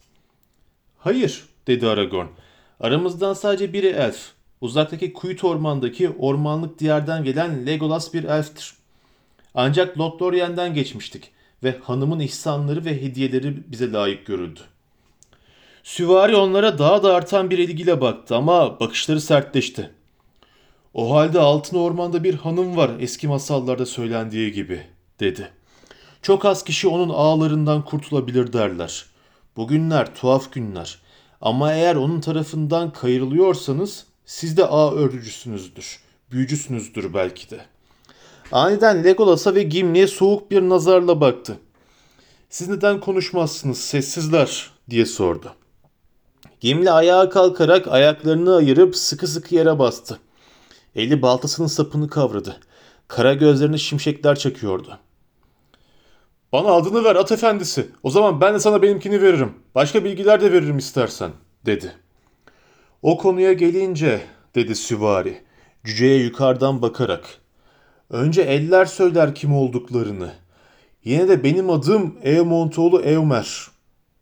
Hayır, 0.97 1.45
dedi 1.67 1.87
Aragorn. 1.87 2.27
Aramızdan 2.79 3.33
sadece 3.33 3.73
biri 3.73 3.87
elf. 3.87 4.31
Uzaktaki 4.61 5.13
Kuyut 5.13 5.43
Orman'daki 5.43 6.09
ormanlık 6.09 6.79
diyardan 6.79 7.23
gelen 7.23 7.65
Legolas 7.65 8.13
bir 8.13 8.23
elftir. 8.23 8.73
Ancak 9.55 9.97
Lothlorien'den 9.97 10.73
geçmiştik 10.73 11.31
ve 11.63 11.79
hanımın 11.83 12.19
ihsanları 12.19 12.85
ve 12.85 13.01
hediyeleri 13.01 13.71
bize 13.71 13.91
layık 13.91 14.25
görüldü. 14.25 14.59
Süvari 15.83 16.35
onlara 16.35 16.79
daha 16.79 17.03
da 17.03 17.15
artan 17.15 17.49
bir 17.49 17.57
ilgiyle 17.57 18.01
baktı 18.01 18.35
ama 18.35 18.79
bakışları 18.79 19.21
sertleşti. 19.21 19.91
O 20.93 21.15
halde 21.15 21.39
altın 21.39 21.77
ormanda 21.77 22.23
bir 22.23 22.33
hanım 22.33 22.77
var 22.77 22.91
eski 22.99 23.27
masallarda 23.27 23.85
söylendiği 23.85 24.51
gibi 24.51 24.83
dedi. 25.19 25.49
Çok 26.21 26.45
az 26.45 26.63
kişi 26.63 26.87
onun 26.87 27.09
ağlarından 27.09 27.85
kurtulabilir 27.85 28.53
derler. 28.53 29.05
Bugünler 29.57 30.15
tuhaf 30.15 30.53
günler. 30.53 30.99
Ama 31.41 31.73
eğer 31.73 31.95
onun 31.95 32.21
tarafından 32.21 32.93
kayırılıyorsanız 32.93 34.05
siz 34.25 34.57
de 34.57 34.65
ağ 34.65 34.91
örgücüsünüzdür. 34.91 35.99
Büyücüsünüzdür 36.31 37.13
belki 37.13 37.49
de. 37.49 37.59
Aniden 38.51 39.03
Legolas'a 39.03 39.55
ve 39.55 39.63
Gimli'ye 39.63 40.07
soğuk 40.07 40.51
bir 40.51 40.61
nazarla 40.61 41.21
baktı. 41.21 41.57
Siz 42.49 42.69
neden 42.69 42.99
konuşmazsınız 42.99 43.77
sessizler 43.77 44.69
diye 44.89 45.05
sordu. 45.05 45.53
Gimli 46.59 46.91
ayağa 46.91 47.29
kalkarak 47.29 47.87
ayaklarını 47.87 48.55
ayırıp 48.55 48.95
sıkı 48.95 49.27
sıkı 49.27 49.55
yere 49.55 49.79
bastı. 49.79 50.19
Eli 50.95 51.21
baltasının 51.21 51.67
sapını 51.67 52.07
kavradı. 52.09 52.59
Kara 53.07 53.33
gözlerine 53.33 53.77
şimşekler 53.77 54.39
çakıyordu. 54.39 54.99
Bana 56.51 56.67
adını 56.67 57.03
ver 57.03 57.15
at 57.15 57.31
efendisi. 57.31 57.89
O 58.03 58.09
zaman 58.09 58.41
ben 58.41 58.53
de 58.53 58.59
sana 58.59 58.81
benimkini 58.81 59.21
veririm. 59.21 59.53
Başka 59.75 60.03
bilgiler 60.03 60.41
de 60.41 60.51
veririm 60.51 60.77
istersen, 60.77 61.31
dedi. 61.65 61.91
O 63.01 63.17
konuya 63.17 63.53
gelince, 63.53 64.21
dedi 64.55 64.75
süvari, 64.75 65.41
cüceye 65.83 66.23
yukarıdan 66.23 66.81
bakarak. 66.81 67.25
Önce 68.09 68.41
eller 68.41 68.85
söyler 68.85 69.35
kim 69.35 69.55
olduklarını. 69.55 70.33
Yine 71.03 71.27
de 71.27 71.43
benim 71.43 71.69
adım 71.69 72.17
Eomontoğlu 72.23 73.01
Eomer. 73.01 73.67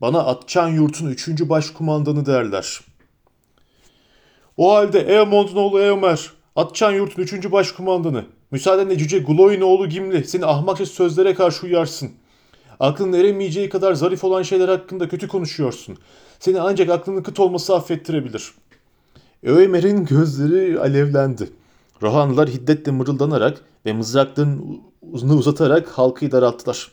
Bana 0.01 0.25
Atçan 0.25 0.67
Yurt'un 0.67 1.07
üçüncü 1.07 1.49
başkumandanı 1.49 2.25
derler. 2.25 2.79
O 4.57 4.73
halde 4.75 4.99
Eomont'un 4.99 5.55
oğlu 5.55 5.81
Eomer, 5.81 6.31
Atçan 6.59 6.91
Yurt'un 6.91 7.21
üçüncü 7.21 7.51
başkumandanı. 7.51 8.25
Müsaadenle 8.51 8.97
cüce 8.97 9.19
Gloy'un 9.19 9.61
oğlu 9.61 9.89
Gimli 9.89 10.23
seni 10.23 10.45
ahmakça 10.45 10.85
sözlere 10.85 11.33
karşı 11.33 11.65
uyarsın. 11.65 12.11
Aklın 12.79 13.13
eremeyeceği 13.13 13.69
kadar 13.69 13.93
zarif 13.93 14.23
olan 14.23 14.41
şeyler 14.41 14.69
hakkında 14.69 15.09
kötü 15.09 15.27
konuşuyorsun. 15.27 15.97
Seni 16.39 16.61
ancak 16.61 16.89
aklının 16.89 17.23
kıt 17.23 17.39
olması 17.39 17.75
affettirebilir. 17.75 18.51
Ömer'in 19.43 20.05
gözleri 20.05 20.79
alevlendi. 20.79 21.49
Rohanlılar 22.01 22.49
hiddetle 22.49 22.91
mırıldanarak 22.91 23.61
ve 23.85 23.93
mızraklarını 23.93 25.35
uzatarak 25.35 25.87
halkı 25.89 26.31
daralttılar. 26.31 26.91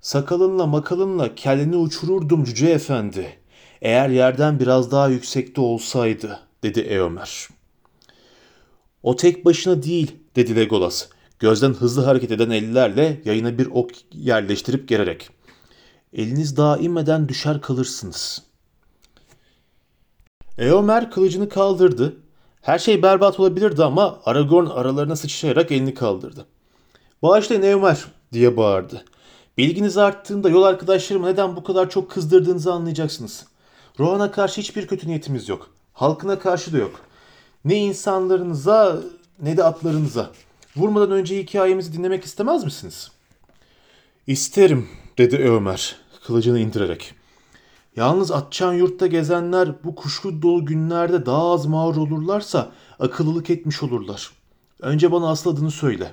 Sakalınla 0.00 0.66
makalınla 0.66 1.34
kelleni 1.34 1.76
uçururdum 1.76 2.44
cüce 2.44 2.66
efendi. 2.68 3.38
Eğer 3.82 4.08
yerden 4.08 4.60
biraz 4.60 4.90
daha 4.90 5.08
yüksekte 5.08 5.60
olsaydı, 5.60 6.40
dedi 6.62 6.80
Eomer. 6.80 7.55
O 9.06 9.16
tek 9.16 9.44
başına 9.44 9.82
değil, 9.82 10.16
dedi 10.36 10.56
Legolas. 10.56 11.08
Gözden 11.38 11.74
hızlı 11.74 12.04
hareket 12.04 12.30
eden 12.30 12.50
ellerle 12.50 13.20
yayına 13.24 13.58
bir 13.58 13.66
ok 13.66 13.90
yerleştirip 14.12 14.88
gererek. 14.88 15.30
Eliniz 16.12 16.56
daha 16.56 16.76
inmeden 16.76 17.28
düşer 17.28 17.60
kalırsınız. 17.60 18.42
Eomer 20.58 21.10
kılıcını 21.10 21.48
kaldırdı. 21.48 22.16
Her 22.60 22.78
şey 22.78 23.02
berbat 23.02 23.40
olabilirdi 23.40 23.84
ama 23.84 24.20
Aragorn 24.24 24.66
aralarına 24.66 25.16
sıçrayarak 25.16 25.72
elini 25.72 25.94
kaldırdı. 25.94 26.46
Bağışlayın 27.22 27.62
Eomer 27.62 28.04
diye 28.32 28.56
bağırdı. 28.56 29.04
Bilginiz 29.58 29.98
arttığında 29.98 30.48
yol 30.48 30.62
arkadaşlarımı 30.62 31.26
neden 31.26 31.56
bu 31.56 31.64
kadar 31.64 31.90
çok 31.90 32.10
kızdırdığınızı 32.10 32.72
anlayacaksınız. 32.72 33.46
Rohan'a 33.98 34.30
karşı 34.30 34.60
hiçbir 34.60 34.86
kötü 34.86 35.08
niyetimiz 35.08 35.48
yok. 35.48 35.70
Halkına 35.92 36.38
karşı 36.38 36.72
da 36.72 36.78
yok. 36.78 37.05
Ne 37.66 37.76
insanlarınıza 37.76 39.02
ne 39.42 39.56
de 39.56 39.64
atlarınıza. 39.64 40.30
Vurmadan 40.76 41.10
önce 41.10 41.38
hikayemizi 41.38 41.92
dinlemek 41.92 42.24
istemez 42.24 42.64
misiniz? 42.64 43.10
İsterim 44.26 44.88
dedi 45.18 45.36
Ömer 45.36 45.96
kılıcını 46.26 46.58
indirerek. 46.58 47.14
Yalnız 47.96 48.30
Atçan 48.30 48.72
yurtta 48.72 49.06
gezenler 49.06 49.84
bu 49.84 49.94
kuşku 49.94 50.42
dolu 50.42 50.66
günlerde 50.66 51.26
daha 51.26 51.52
az 51.52 51.66
mağur 51.66 51.96
olurlarsa 51.96 52.72
akıllılık 52.98 53.50
etmiş 53.50 53.82
olurlar. 53.82 54.30
Önce 54.80 55.12
bana 55.12 55.30
asıl 55.30 55.56
adını 55.56 55.70
söyle. 55.70 56.12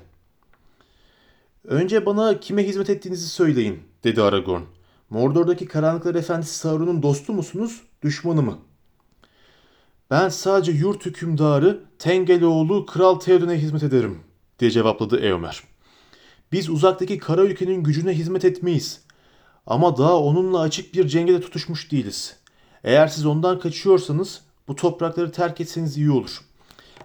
Önce 1.63 2.05
bana 2.05 2.39
kime 2.39 2.67
hizmet 2.67 2.89
ettiğinizi 2.89 3.29
söyleyin 3.29 3.79
dedi 4.03 4.21
Aragorn. 4.21 4.61
Mordor'daki 5.09 5.65
karanlıklar 5.65 6.15
efendisi 6.15 6.55
Sauron'un 6.55 7.03
dostu 7.03 7.33
musunuz, 7.33 7.81
düşmanı 8.03 8.41
mı? 8.41 8.57
Ben 10.13 10.29
sadece 10.29 10.71
yurt 10.71 11.05
hükümdarı 11.05 11.83
Tengeloğlu 11.99 12.85
Kral 12.85 13.15
Theoden'e 13.15 13.57
hizmet 13.57 13.83
ederim 13.83 14.19
diye 14.59 14.71
cevapladı 14.71 15.19
Eomer. 15.19 15.63
Biz 16.51 16.69
uzaktaki 16.69 17.17
kara 17.17 17.41
ülkenin 17.41 17.83
gücüne 17.83 18.11
hizmet 18.11 18.45
etmeyiz. 18.45 19.01
Ama 19.67 19.97
daha 19.97 20.19
onunla 20.19 20.59
açık 20.59 20.93
bir 20.93 21.07
cenge 21.07 21.33
de 21.33 21.41
tutuşmuş 21.41 21.91
değiliz. 21.91 22.35
Eğer 22.83 23.07
siz 23.07 23.25
ondan 23.25 23.59
kaçıyorsanız 23.59 24.41
bu 24.67 24.75
toprakları 24.75 25.31
terk 25.31 25.61
etseniz 25.61 25.97
iyi 25.97 26.11
olur. 26.11 26.41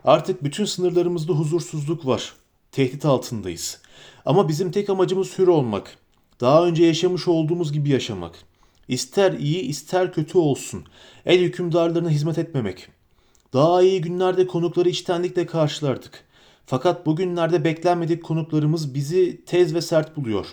Artık 0.05 0.45
bütün 0.45 0.65
sınırlarımızda 0.65 1.33
huzursuzluk 1.33 2.07
var. 2.07 2.33
Tehdit 2.73 3.05
altındayız. 3.05 3.81
Ama 4.25 4.49
bizim 4.49 4.71
tek 4.71 4.91
amacımız 4.91 5.39
hür 5.39 5.49
olmak. 5.49 5.99
Daha 6.41 6.67
önce 6.67 6.85
yaşamış 6.85 7.29
olduğumuz 7.29 7.73
gibi 7.73 7.91
yaşamak. 7.91 8.35
İster 8.89 9.33
iyi 9.33 9.61
ister 9.61 10.13
kötü 10.13 10.39
olsun. 10.39 10.85
El 11.27 11.41
hükümdarlarına 11.41 12.11
hizmet 12.11 12.39
etmemek. 12.39 12.98
Daha 13.53 13.83
iyi 13.83 14.01
günlerde 14.01 14.47
konukları 14.47 14.89
içtenlikle 14.89 15.47
karşılardık. 15.47 16.25
Fakat 16.67 17.07
bugünlerde 17.07 17.65
beklenmedik 17.65 18.25
konuklarımız 18.25 18.95
bizi 18.95 19.45
tez 19.45 19.75
ve 19.75 19.81
sert 19.81 20.17
buluyor. 20.17 20.47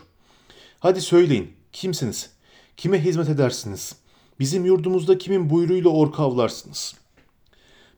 Hadi 0.79 1.01
söyleyin, 1.01 1.51
kimsiniz? 1.73 2.29
Kime 2.77 3.05
hizmet 3.05 3.29
edersiniz? 3.29 3.95
Bizim 4.39 4.65
yurdumuzda 4.65 5.17
kimin 5.17 5.49
buyruğuyla 5.49 5.89
ork 5.89 6.19
avlarsınız? 6.19 6.95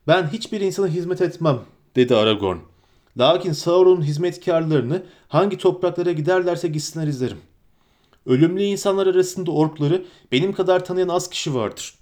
Ben 0.06 0.28
hiçbir 0.28 0.60
insana 0.60 0.86
hizmet 0.86 1.20
etmem, 1.20 1.60
dedi 1.96 2.16
Aragorn. 2.16 2.58
Lakin 3.18 3.52
Sauron'un 3.52 4.02
hizmetkarlarını 4.02 5.02
hangi 5.28 5.58
topraklara 5.58 6.12
giderlerse 6.12 6.68
gitsinler 6.68 7.06
izlerim. 7.06 7.38
Ölümlü 8.26 8.62
insanlar 8.62 9.06
arasında 9.06 9.50
orkları 9.50 10.04
benim 10.32 10.52
kadar 10.52 10.84
tanıyan 10.84 11.08
az 11.08 11.30
kişi 11.30 11.54
vardır. 11.54 11.97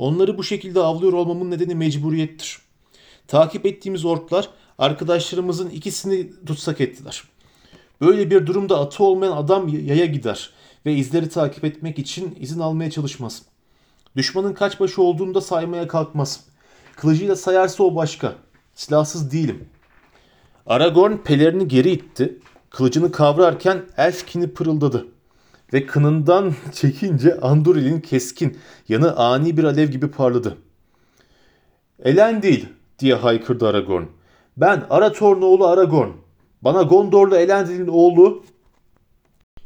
Onları 0.00 0.38
bu 0.38 0.44
şekilde 0.44 0.80
avlıyor 0.80 1.12
olmamın 1.12 1.50
nedeni 1.50 1.74
mecburiyettir. 1.74 2.58
Takip 3.28 3.66
ettiğimiz 3.66 4.04
orklar 4.04 4.48
arkadaşlarımızın 4.78 5.70
ikisini 5.70 6.44
tutsak 6.46 6.80
ettiler. 6.80 7.24
Böyle 8.00 8.30
bir 8.30 8.46
durumda 8.46 8.80
atı 8.80 9.04
olmayan 9.04 9.32
adam 9.32 9.68
yaya 9.68 10.06
gider 10.06 10.50
ve 10.86 10.94
izleri 10.94 11.28
takip 11.28 11.64
etmek 11.64 11.98
için 11.98 12.36
izin 12.40 12.60
almaya 12.60 12.90
çalışmaz. 12.90 13.42
Düşmanın 14.16 14.52
kaç 14.52 14.80
başı 14.80 15.02
olduğunu 15.02 15.34
da 15.34 15.40
saymaya 15.40 15.88
kalkmaz. 15.88 16.44
Kılıcıyla 16.96 17.36
sayarsa 17.36 17.84
o 17.84 17.94
başka. 17.94 18.34
Silahsız 18.74 19.32
değilim. 19.32 19.68
Aragorn 20.66 21.16
pelerini 21.16 21.68
geri 21.68 21.90
itti. 21.90 22.38
Kılıcını 22.70 23.12
kavrarken 23.12 23.82
Elfkin'i 23.96 24.50
pırıldadı. 24.50 25.06
Ve 25.72 25.86
kınından 25.86 26.54
çekince 26.72 27.40
Anduril'in 27.40 28.00
keskin, 28.00 28.58
yanı 28.88 29.16
ani 29.16 29.56
bir 29.56 29.64
alev 29.64 29.88
gibi 29.88 30.10
parladı. 30.10 30.56
Elendil 32.04 32.64
diye 32.98 33.14
haykırdı 33.14 33.68
Aragorn. 33.68 34.04
Ben 34.56 34.86
Arator'un 34.90 35.42
oğlu 35.42 35.66
Aragorn. 35.66 36.10
Bana 36.62 36.82
Gondorlu 36.82 37.36
Elendil'in 37.36 37.88
oğlu 37.88 38.44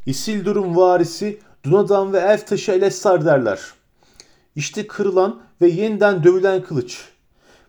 Isildur'un 0.05 0.75
varisi 0.75 1.39
Dunadan 1.63 2.13
ve 2.13 2.19
Elf 2.19 2.47
taşı 2.47 2.71
Elessar 2.71 3.25
derler. 3.25 3.59
İşte 4.55 4.87
kırılan 4.87 5.41
ve 5.61 5.67
yeniden 5.67 6.23
dövülen 6.23 6.63
kılıç. 6.63 7.09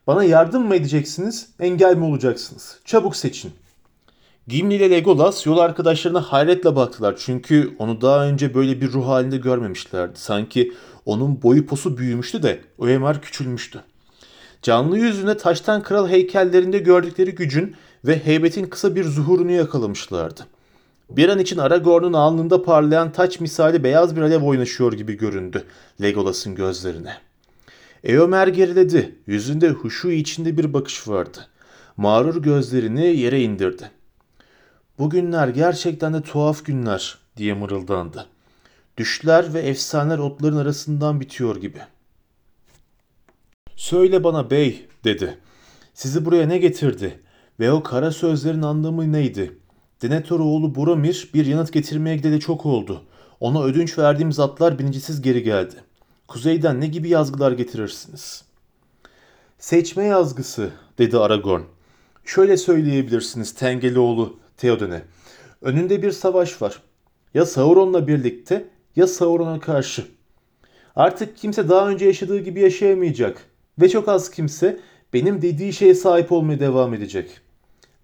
Bana 0.06 0.24
yardım 0.24 0.66
mı 0.66 0.76
edeceksiniz, 0.76 1.48
engel 1.60 1.96
mi 1.96 2.04
olacaksınız? 2.04 2.80
Çabuk 2.84 3.16
seçin. 3.16 3.52
Gimli 4.48 4.74
ile 4.74 4.90
Legolas 4.90 5.46
yol 5.46 5.58
arkadaşlarına 5.58 6.20
hayretle 6.20 6.76
baktılar 6.76 7.14
çünkü 7.18 7.76
onu 7.78 8.00
daha 8.00 8.26
önce 8.26 8.54
böyle 8.54 8.80
bir 8.80 8.92
ruh 8.92 9.06
halinde 9.06 9.36
görmemişlerdi. 9.36 10.18
Sanki 10.18 10.72
onun 11.06 11.42
boyu 11.42 11.66
posu 11.66 11.98
büyümüştü 11.98 12.42
de 12.42 12.60
Oemar 12.78 13.22
küçülmüştü. 13.22 13.80
Canlı 14.62 14.98
yüzüne 14.98 15.36
taştan 15.36 15.82
kral 15.82 16.08
heykellerinde 16.08 16.78
gördükleri 16.78 17.34
gücün 17.34 17.76
ve 18.04 18.18
heybetin 18.26 18.66
kısa 18.66 18.94
bir 18.94 19.04
zuhurunu 19.04 19.50
yakalamışlardı. 19.50 20.40
Bir 21.10 21.28
an 21.28 21.38
için 21.38 21.58
Aragorn'un 21.58 22.12
alnında 22.12 22.62
parlayan 22.62 23.12
taç 23.12 23.40
misali 23.40 23.84
beyaz 23.84 24.16
bir 24.16 24.22
alev 24.22 24.42
oynaşıyor 24.42 24.92
gibi 24.92 25.16
göründü 25.16 25.64
Legolas'ın 26.02 26.54
gözlerine. 26.54 27.16
Eomer 28.04 28.48
geriledi. 28.48 29.14
Yüzünde 29.26 29.70
huşu 29.70 30.10
içinde 30.10 30.58
bir 30.58 30.72
bakış 30.72 31.08
vardı. 31.08 31.46
Mağrur 31.96 32.42
gözlerini 32.42 33.06
yere 33.06 33.42
indirdi. 33.42 33.90
Bu 34.98 35.10
günler 35.10 35.48
gerçekten 35.48 36.14
de 36.14 36.22
tuhaf 36.22 36.64
günler 36.64 37.18
diye 37.36 37.54
mırıldandı. 37.54 38.26
Düşler 38.96 39.54
ve 39.54 39.60
efsaneler 39.60 40.18
otların 40.18 40.56
arasından 40.56 41.20
bitiyor 41.20 41.56
gibi. 41.56 41.80
Söyle 43.76 44.24
bana 44.24 44.50
bey 44.50 44.88
dedi. 45.04 45.38
Sizi 45.94 46.24
buraya 46.24 46.46
ne 46.46 46.58
getirdi? 46.58 47.20
Ve 47.60 47.72
o 47.72 47.82
kara 47.82 48.10
sözlerin 48.10 48.62
anlamı 48.62 49.12
neydi? 49.12 49.58
Denethor 50.02 50.40
oğlu 50.40 50.74
Boromir 50.74 51.30
bir 51.34 51.46
yanıt 51.46 51.72
getirmeye 51.72 52.16
gideli 52.16 52.40
çok 52.40 52.66
oldu. 52.66 53.02
Ona 53.40 53.62
ödünç 53.62 53.98
verdiğimiz 53.98 54.40
atlar 54.40 54.78
birincisiz 54.78 55.22
geri 55.22 55.42
geldi. 55.42 55.74
Kuzeyden 56.28 56.80
ne 56.80 56.86
gibi 56.86 57.08
yazgılar 57.08 57.52
getirirsiniz? 57.52 58.44
Seçme 59.58 60.04
yazgısı 60.04 60.70
dedi 60.98 61.18
Aragorn. 61.18 61.62
Şöyle 62.24 62.56
söyleyebilirsiniz 62.56 63.54
Tengelioğlu 63.54 64.36
Theoden'e. 64.56 65.02
Önünde 65.62 66.02
bir 66.02 66.10
savaş 66.10 66.62
var. 66.62 66.82
Ya 67.34 67.46
Sauron'la 67.46 68.08
birlikte 68.08 68.68
ya 68.96 69.06
Sauron'a 69.06 69.60
karşı. 69.60 70.04
Artık 70.96 71.36
kimse 71.36 71.68
daha 71.68 71.88
önce 71.88 72.06
yaşadığı 72.06 72.38
gibi 72.38 72.60
yaşayamayacak. 72.60 73.44
Ve 73.80 73.88
çok 73.88 74.08
az 74.08 74.30
kimse 74.30 74.80
benim 75.12 75.42
dediği 75.42 75.72
şeye 75.72 75.94
sahip 75.94 76.32
olmaya 76.32 76.60
devam 76.60 76.94
edecek. 76.94 77.40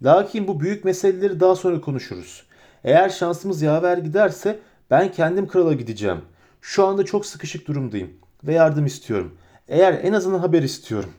Lakin 0.03 0.49
bu 0.49 0.61
büyük 0.61 0.85
meseleleri 0.85 1.41
daha 1.41 1.57
sonra 1.57 1.81
konuşuruz. 1.81 2.43
Eğer 2.85 3.09
şansımız 3.09 3.63
yaver 3.63 3.99
giderse 3.99 4.59
ben 4.91 5.13
kendim 5.13 5.49
krala 5.49 5.73
gideceğim. 5.73 6.21
Şu 6.61 6.87
anda 6.87 7.05
çok 7.05 7.27
sıkışık 7.27 7.69
durumdayım 7.69 8.11
ve 8.45 8.53
yardım 8.53 8.87
istiyorum. 8.87 9.37
Eğer 9.69 10.01
en 10.03 10.13
azından 10.13 10.39
haber 10.39 10.63
istiyorum. 10.63 11.11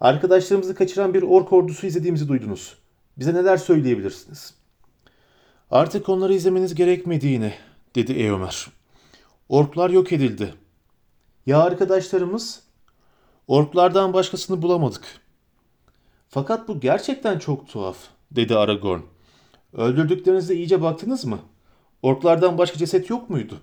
Arkadaşlarımızı 0.00 0.74
kaçıran 0.74 1.14
bir 1.14 1.22
ork 1.22 1.52
ordusu 1.52 1.86
izlediğimizi 1.86 2.28
duydunuz. 2.28 2.78
Bize 3.18 3.34
neler 3.34 3.56
söyleyebilirsiniz? 3.56 4.54
Artık 5.70 6.08
onları 6.08 6.34
izlemeniz 6.34 6.74
gerekmediğini, 6.74 7.54
dedi 7.94 8.12
Eomer. 8.12 8.66
Orklar 9.48 9.90
yok 9.90 10.12
edildi. 10.12 10.54
Ya 11.46 11.62
arkadaşlarımız? 11.62 12.62
Orklardan 13.46 14.12
başkasını 14.12 14.62
bulamadık. 14.62 15.20
Fakat 16.28 16.68
bu 16.68 16.80
gerçekten 16.80 17.38
çok 17.38 17.68
tuhaf, 17.68 17.96
dedi 18.30 18.56
Aragorn. 18.56 19.00
Öldürdüklerinize 19.72 20.54
iyice 20.54 20.82
baktınız 20.82 21.24
mı? 21.24 21.38
Orklardan 22.02 22.58
başka 22.58 22.78
ceset 22.78 23.10
yok 23.10 23.30
muydu? 23.30 23.60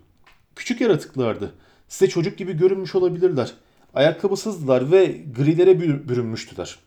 Küçük 0.55 0.81
yaratıklardı. 0.81 1.53
Size 1.87 2.09
çocuk 2.09 2.37
gibi 2.37 2.57
görünmüş 2.57 2.95
olabilirler. 2.95 3.53
Ayakkabısızdılar 3.93 4.91
ve 4.91 5.05
grilere 5.35 5.79
bürünmüştüler. 5.79 6.79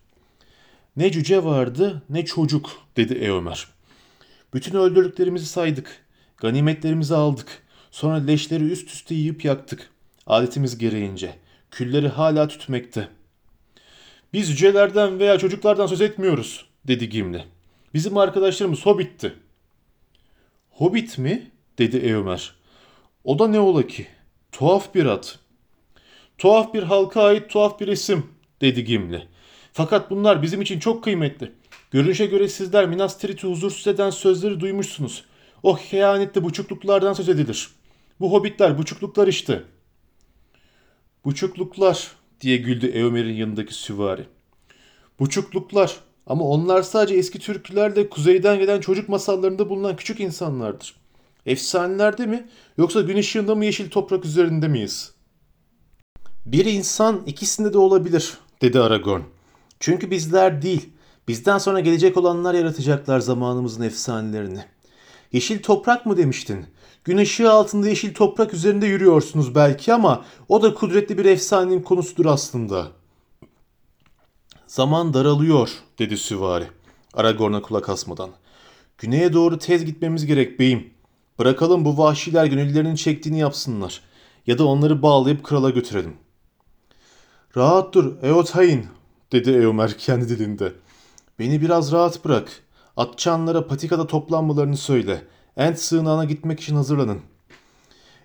Ne 0.97 1.13
cüce 1.13 1.45
vardı 1.45 2.03
ne 2.11 2.25
çocuk 2.25 2.71
dedi 2.97 3.15
Eomer. 3.15 3.67
Bütün 4.55 4.75
öldürdüklerimizi 4.75 5.47
saydık. 5.47 6.07
Ganimetlerimizi 6.37 7.15
aldık. 7.15 7.63
Sonra 7.91 8.15
leşleri 8.15 8.65
üst 8.65 8.91
üste 8.91 9.15
yiyip 9.15 9.45
yaktık. 9.45 9.91
Adetimiz 10.27 10.79
gereğince. 10.79 11.35
Külleri 11.71 12.09
hala 12.09 12.49
tütmekte. 12.49 13.09
Biz 14.33 14.49
cücelerden 14.49 15.19
veya 15.19 15.39
çocuklardan 15.39 15.87
söz 15.87 16.01
etmiyoruz 16.01 16.67
dedi 16.87 17.09
Gimli. 17.09 17.45
Bizim 17.95 18.17
arkadaşlarımız 18.17 18.87
Hobbit'ti. 18.87 19.35
Hobbit 20.71 21.19
mi? 21.19 21.51
dedi 21.79 21.97
Eomer. 21.97 22.55
O 23.25 23.39
da 23.39 23.49
ne 23.49 23.61
ola 23.61 23.87
ki? 23.87 24.07
Tuhaf 24.53 24.95
bir 24.95 25.07
at. 25.07 25.39
Tuhaf 26.39 26.75
bir 26.75 26.83
halka 26.83 27.23
ait 27.23 27.51
tuhaf 27.51 27.81
bir 27.81 27.89
isim 27.89 28.27
dedi 28.61 28.85
Gimli. 28.85 29.29
Fakat 29.77 30.11
bunlar 30.11 30.43
bizim 30.43 30.63
için 30.63 30.79
çok 30.79 31.05
kıymetli. 31.05 31.53
Görünüşe 31.91 32.27
göre 32.27 32.49
sizler 32.49 32.89
Minas 32.89 33.19
Tirith'i 33.19 33.47
huzursuz 33.47 33.87
eden 33.87 34.11
sözleri 34.11 34.61
duymuşsunuz. 34.61 35.25
O 35.63 35.75
kehanetli 35.75 36.45
buçukluklardan 36.45 37.13
söz 37.13 37.29
edilir. 37.29 37.71
Bu 38.21 38.33
hobbitler 38.33 38.79
buçukluklar 38.79 39.29
işte. 39.29 39.63
Buçukluklar 41.25 42.11
diye 42.41 42.57
güldü 42.57 42.87
Eomer'in 42.87 43.35
yanındaki 43.35 43.75
süvari. 43.75 44.27
Buçukluklar 45.21 45.97
ama 46.27 46.45
onlar 46.45 46.83
sadece 46.83 47.15
eski 47.15 47.39
türkülerde 47.39 48.09
kuzeyden 48.09 48.59
gelen 48.59 48.81
çocuk 48.81 49.09
masallarında 49.09 49.69
bulunan 49.69 49.97
küçük 49.97 50.21
insanlardır. 50.21 50.95
Efsanelerde 51.47 52.27
mi 52.27 52.49
yoksa 52.79 53.01
gün 53.01 53.17
ışığında 53.17 53.55
mı 53.55 53.65
yeşil 53.65 53.91
toprak 53.91 54.25
üzerinde 54.25 54.69
miyiz? 54.69 55.15
Bir 56.47 56.65
insan 56.65 57.23
ikisinde 57.27 57.73
de 57.73 57.79
olabilir 57.79 58.35
dedi 58.63 58.81
Aragorn. 58.81 59.36
Çünkü 59.81 60.11
bizler 60.11 60.63
değil, 60.63 60.89
bizden 61.29 61.59
sonra 61.59 61.81
gelecek 61.81 62.17
olanlar 62.17 62.55
yaratacaklar 62.55 63.21
zamanımızın 63.21 63.83
efsanelerini. 63.83 64.65
Yeşil 65.33 65.63
toprak 65.63 66.07
mı 66.07 66.17
demiştin? 66.17 66.67
Gün 67.05 67.17
ışığı 67.17 67.51
altında 67.51 67.89
yeşil 67.89 68.15
toprak 68.15 68.55
üzerinde 68.55 68.87
yürüyorsunuz 68.87 69.55
belki 69.55 69.93
ama 69.93 70.25
o 70.49 70.63
da 70.63 70.75
kudretli 70.75 71.19
bir 71.19 71.25
efsanenin 71.25 71.83
konusudur 71.83 72.27
aslında. 72.27 72.89
Zaman 74.67 75.15
daralıyor 75.15 75.71
dedi 75.99 76.17
süvari. 76.17 76.69
Aragorn'a 77.15 77.63
kulak 77.63 77.89
asmadan. 77.89 78.31
Güneye 78.99 79.33
doğru 79.33 79.59
tez 79.59 79.85
gitmemiz 79.85 80.27
gerek 80.27 80.61
beyim. 80.61 80.91
Bırakalım 81.39 81.85
bu 81.85 81.99
vahşiler 81.99 82.47
gönüllerinin 82.47 82.95
çektiğini 82.95 83.39
yapsınlar. 83.39 84.01
Ya 84.47 84.59
da 84.59 84.67
onları 84.67 85.03
bağlayıp 85.03 85.45
krala 85.45 85.71
götürelim. 85.71 86.17
Rahat 87.57 87.95
dur 87.95 88.23
Eotayin 88.23 88.87
dedi 89.33 89.51
Eomer 89.51 89.93
kendi 89.99 90.29
dilinde. 90.29 90.73
Beni 91.39 91.61
biraz 91.61 91.93
rahat 91.93 92.25
bırak. 92.25 92.49
Atçanlara 92.97 93.67
patikada 93.67 94.07
toplanmalarını 94.07 94.77
söyle. 94.77 95.23
Ent 95.57 95.79
sığınağına 95.79 96.25
gitmek 96.25 96.61
için 96.61 96.77
hazırlanın. 96.77 97.21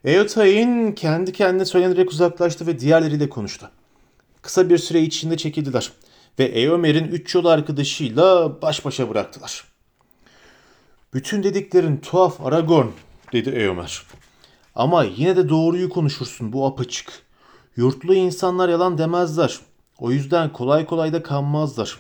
Eotayin 0.04 0.92
kendi 0.92 1.32
kendine 1.34 1.66
söylenerek 1.66 2.12
uzaklaştı 2.12 2.68
ve 2.68 2.80
diğerleriyle 2.80 3.30
konuştu. 3.30 3.70
Kısa 4.42 4.70
bir 4.70 4.78
süre 4.78 5.02
içinde 5.02 5.38
çekildiler 5.38 5.92
ve 6.40 6.44
Eomer'in 6.44 7.08
üç 7.08 7.36
yol 7.36 7.46
arkadaşıyla 7.46 8.62
baş 8.62 8.86
başa 8.86 9.10
bıraktılar. 9.10 9.64
Bütün 11.14 11.44
dediklerin 11.44 11.98
tuhaf 11.98 12.46
Aragorn 12.46 12.88
dedi 13.34 13.50
Eomer. 13.50 14.04
Ama 14.76 15.04
yine 15.04 15.36
de 15.36 15.50
doğruyu 15.50 15.90
konuşursun 15.90 16.54
bu 16.54 16.66
apaçık. 16.66 17.24
Yurtlu 17.76 18.16
insanlar 18.16 18.70
yalan 18.70 18.98
demezler. 18.98 19.60
O 20.02 20.12
yüzden 20.12 20.54
kolay 20.54 20.86
kolay 20.86 21.14
da 21.14 21.24
kanmazlar. 21.24 22.00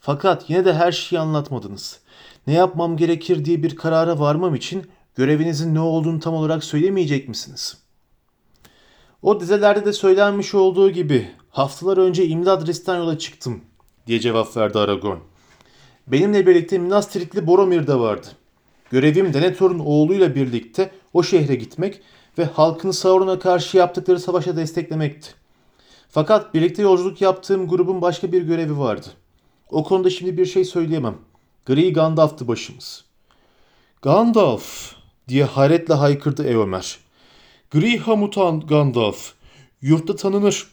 Fakat 0.00 0.50
yine 0.50 0.64
de 0.64 0.74
her 0.74 0.92
şeyi 0.92 1.20
anlatmadınız. 1.20 2.00
Ne 2.46 2.52
yapmam 2.52 2.96
gerekir 2.96 3.44
diye 3.44 3.62
bir 3.62 3.76
karara 3.76 4.18
varmam 4.18 4.54
için 4.54 4.86
görevinizin 5.14 5.74
ne 5.74 5.80
olduğunu 5.80 6.20
tam 6.20 6.34
olarak 6.34 6.64
söylemeyecek 6.64 7.28
misiniz? 7.28 7.78
O 9.22 9.40
dizelerde 9.40 9.84
de 9.84 9.92
söylenmiş 9.92 10.54
olduğu 10.54 10.90
gibi 10.90 11.30
haftalar 11.50 11.96
önce 11.96 12.26
İmladris'ten 12.26 12.96
yola 12.96 13.18
çıktım 13.18 13.60
diye 14.06 14.20
cevap 14.20 14.56
verdi 14.56 14.78
Aragorn. 14.78 15.18
Benimle 16.06 16.46
birlikte 16.46 16.78
Minas 16.78 17.08
Tirith'li 17.08 17.46
Boromir 17.46 17.86
de 17.86 17.94
vardı. 17.94 18.26
Görevim 18.90 19.34
Denethor'un 19.34 19.78
oğluyla 19.78 20.34
birlikte 20.34 20.90
o 21.12 21.22
şehre 21.22 21.54
gitmek 21.54 22.00
ve 22.38 22.44
halkını 22.44 22.92
Sauron'a 22.92 23.38
karşı 23.38 23.76
yaptıkları 23.76 24.20
savaşa 24.20 24.56
desteklemekti. 24.56 25.43
Fakat 26.14 26.54
birlikte 26.54 26.82
yolculuk 26.82 27.20
yaptığım 27.20 27.68
grubun 27.68 28.02
başka 28.02 28.32
bir 28.32 28.42
görevi 28.42 28.78
vardı. 28.78 29.06
O 29.70 29.84
konuda 29.84 30.10
şimdi 30.10 30.38
bir 30.38 30.46
şey 30.46 30.64
söyleyemem. 30.64 31.18
Gri 31.66 31.92
Gandalf'tı 31.92 32.48
başımız. 32.48 33.04
Gandalf 34.02 34.94
diye 35.28 35.44
hayretle 35.44 35.94
haykırdı 35.94 36.44
Eomer. 36.44 36.98
Gri 37.70 37.98
Hamutan 37.98 38.60
Gandalf. 38.60 39.32
Yurtta 39.82 40.16
tanınır. 40.16 40.66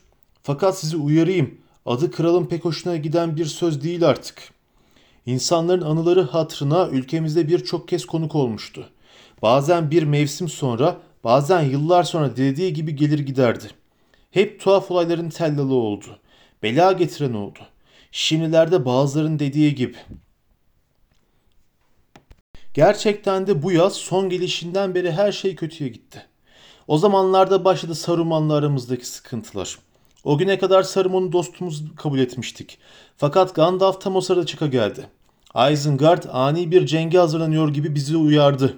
Fakat 0.44 0.80
sizi 0.80 0.98
uyarayım. 0.98 1.58
Adı 1.86 2.12
kralın 2.12 2.46
pek 2.46 2.66
hoşuna 2.66 2.96
giden 2.96 3.36
bir 3.36 3.46
söz 3.46 3.84
değil 3.84 4.08
artık. 4.08 4.54
İnsanların 5.26 5.82
anıları 5.82 6.22
hatırına 6.22 6.88
ülkemizde 6.88 7.48
birçok 7.48 7.88
kez 7.88 8.06
konuk 8.06 8.36
olmuştu. 8.36 8.89
Bazen 9.42 9.92
bir 9.92 10.04
mevsim 10.04 10.50
sonra, 10.50 10.98
bazen 11.24 11.62
yıllar 11.62 12.04
sonra 12.04 12.36
dediği 12.38 12.74
gibi 12.74 12.96
gelir 12.96 13.20
giderdi. 13.20 13.80
Hep 14.32 14.59
tuhaf 14.59 14.91
olayların 14.91 15.29
tellalı 15.29 15.73
oldu. 15.73 16.19
Bela 16.63 16.91
getiren 16.91 17.34
oldu. 17.34 17.59
Şimdilerde 18.11 18.86
bazıların 18.86 19.39
dediği 19.39 19.75
gibi. 19.75 19.97
Gerçekten 22.73 23.47
de 23.47 23.63
bu 23.63 23.71
yaz 23.71 23.93
son 23.93 24.29
gelişinden 24.29 24.95
beri 24.95 25.11
her 25.11 25.32
şey 25.32 25.55
kötüye 25.55 25.89
gitti. 25.89 26.25
O 26.88 26.97
zamanlarda 26.97 27.65
başladı 27.65 27.95
Saruman'la 27.95 28.53
aramızdaki 28.53 29.05
sıkıntılar. 29.05 29.77
O 30.23 30.38
güne 30.38 30.59
kadar 30.59 30.84
Saruman'ı 30.84 31.32
dostumuz 31.32 31.84
kabul 31.95 32.19
etmiştik. 32.19 32.77
Fakat 33.17 33.55
Gandalf 33.55 34.01
tam 34.01 34.15
o 34.15 34.21
sırada 34.21 34.45
çıka 34.45 34.67
geldi. 34.67 35.07
Isengard 35.71 36.23
ani 36.32 36.71
bir 36.71 36.86
cenge 36.86 37.17
hazırlanıyor 37.17 37.69
gibi 37.73 37.95
bizi 37.95 38.17
uyardı. 38.17 38.77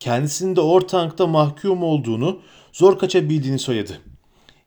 Kendisinin 0.00 0.56
de 0.56 0.60
Ortank'ta 0.60 1.26
mahkum 1.26 1.82
olduğunu, 1.82 2.40
zor 2.72 2.98
kaçabildiğini 2.98 3.58
söyledi. 3.58 4.11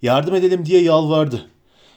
Yardım 0.06 0.36
edelim 0.36 0.66
diye 0.66 0.82
yalvardı. 0.82 1.46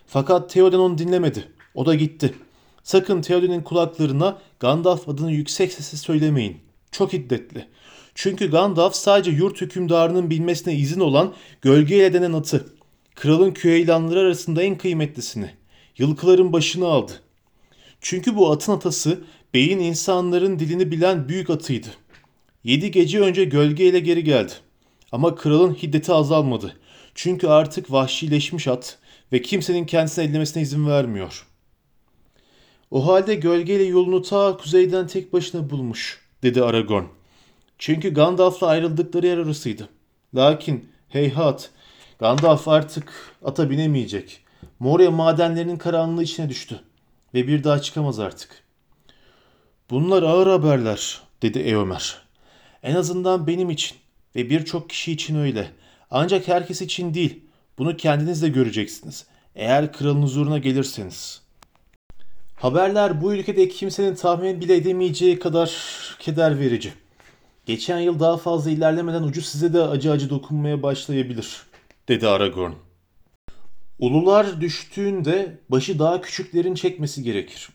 Fakat 0.06 0.50
Theoden 0.50 0.78
onu 0.78 0.98
dinlemedi. 0.98 1.44
O 1.74 1.86
da 1.86 1.94
gitti. 1.94 2.34
Sakın 2.82 3.22
Theoden'in 3.22 3.60
kulaklarına 3.60 4.38
Gandalf 4.60 5.08
adını 5.08 5.32
yüksek 5.32 5.72
sesle 5.72 5.98
söylemeyin, 5.98 6.56
Çok 6.92 7.12
hiddetli. 7.12 7.66
Çünkü 8.14 8.50
Gandalf 8.50 8.94
sadece 8.94 9.30
yurt 9.30 9.60
hükümdarının 9.60 10.30
bilmesine 10.30 10.74
izin 10.74 11.00
olan 11.00 11.34
gölgeyle 11.62 12.12
denen 12.12 12.32
atı, 12.32 12.66
kralın 13.14 13.50
küheylanları 13.50 14.20
arasında 14.20 14.62
en 14.62 14.78
kıymetlisini, 14.78 15.50
yılkıların 15.98 16.52
başını 16.52 16.86
aldı. 16.86 17.12
Çünkü 18.00 18.36
bu 18.36 18.52
atın 18.52 18.72
atası 18.72 19.20
beyin 19.54 19.78
insanların 19.78 20.58
dilini 20.58 20.90
bilen 20.90 21.28
büyük 21.28 21.50
atıydı. 21.50 21.88
Yedi 22.64 22.90
gece 22.90 23.20
önce 23.20 23.44
gölgeyle 23.44 24.00
geri 24.00 24.24
geldi. 24.24 24.52
Ama 25.12 25.34
kralın 25.34 25.74
hiddeti 25.74 26.12
azalmadı. 26.12 26.74
Çünkü 27.20 27.46
artık 27.46 27.92
vahşileşmiş 27.92 28.68
at 28.68 28.98
ve 29.32 29.42
kimsenin 29.42 29.84
kendisine 29.84 30.24
ellemesine 30.24 30.62
izin 30.62 30.88
vermiyor. 30.88 31.46
O 32.90 33.06
halde 33.06 33.34
gölgeyle 33.34 33.84
yolunu 33.84 34.22
ta 34.22 34.56
kuzeyden 34.56 35.06
tek 35.06 35.32
başına 35.32 35.70
bulmuş, 35.70 36.20
dedi 36.42 36.62
Aragorn. 36.62 37.04
Çünkü 37.78 38.14
Gandalf'la 38.14 38.66
ayrıldıkları 38.66 39.26
yer 39.26 39.38
orasıydı. 39.38 39.88
Lakin 40.34 40.88
heyhat, 41.08 41.70
Gandalf 42.18 42.68
artık 42.68 43.12
ata 43.44 43.70
binemeyecek. 43.70 44.40
Moria 44.78 45.10
madenlerinin 45.10 45.76
karanlığı 45.76 46.22
içine 46.22 46.48
düştü 46.48 46.80
ve 47.34 47.48
bir 47.48 47.64
daha 47.64 47.82
çıkamaz 47.82 48.18
artık. 48.18 48.62
Bunlar 49.90 50.22
ağır 50.22 50.46
haberler, 50.46 51.22
dedi 51.42 51.58
Eomer. 51.58 52.22
En 52.82 52.94
azından 52.94 53.46
benim 53.46 53.70
için 53.70 53.96
ve 54.36 54.50
birçok 54.50 54.90
kişi 54.90 55.12
için 55.12 55.36
öyle. 55.36 55.70
Ancak 56.10 56.48
herkes 56.48 56.82
için 56.82 57.14
değil. 57.14 57.40
Bunu 57.78 57.96
kendiniz 57.96 58.42
de 58.42 58.48
göreceksiniz. 58.48 59.26
Eğer 59.54 59.92
kralın 59.92 60.22
huzuruna 60.22 60.58
gelirseniz. 60.58 61.42
Haberler 62.56 63.22
bu 63.22 63.34
ülkede 63.34 63.68
kimsenin 63.68 64.14
tahmin 64.14 64.60
bile 64.60 64.76
edemeyeceği 64.76 65.38
kadar 65.38 65.72
keder 66.18 66.58
verici. 66.58 66.92
Geçen 67.66 67.98
yıl 67.98 68.20
daha 68.20 68.36
fazla 68.36 68.70
ilerlemeden 68.70 69.22
ucu 69.22 69.42
size 69.42 69.72
de 69.72 69.82
acı 69.82 70.12
acı 70.12 70.30
dokunmaya 70.30 70.82
başlayabilir, 70.82 71.62
dedi 72.08 72.28
Aragorn. 72.28 72.72
Ulular 73.98 74.60
düştüğünde 74.60 75.58
başı 75.68 75.98
daha 75.98 76.20
küçüklerin 76.20 76.74
çekmesi 76.74 77.22
gerekir. 77.22 77.68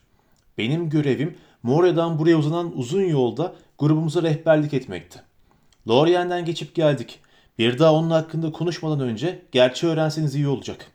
Benim 0.58 0.90
görevim 0.90 1.38
Moria'dan 1.64 2.20
buraya 2.20 2.38
uzanan 2.38 2.78
uzun 2.78 3.02
yolda 3.02 3.56
grubumuza 3.80 4.24
rehberlik 4.24 4.74
etmekti. 4.74 5.22
Lorient'den 5.88 6.46
geçip 6.46 6.76
geldik. 6.76 7.20
Bir 7.58 7.80
daha 7.80 7.94
onun 7.94 8.10
hakkında 8.10 8.52
konuşmadan 8.52 9.00
önce 9.00 9.42
gerçeği 9.52 9.94
öğrenseniz 9.94 10.36
iyi 10.36 10.48
olacak. 10.48 10.92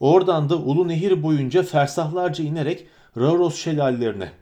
Oradan 0.00 0.48
da 0.48 0.56
Ulu 0.56 0.88
Nehir 0.88 1.22
boyunca 1.22 1.62
fersahlarca 1.62 2.44
inerek 2.44 2.86
Rauros 3.16 3.56
şelalelerine. 3.56 4.32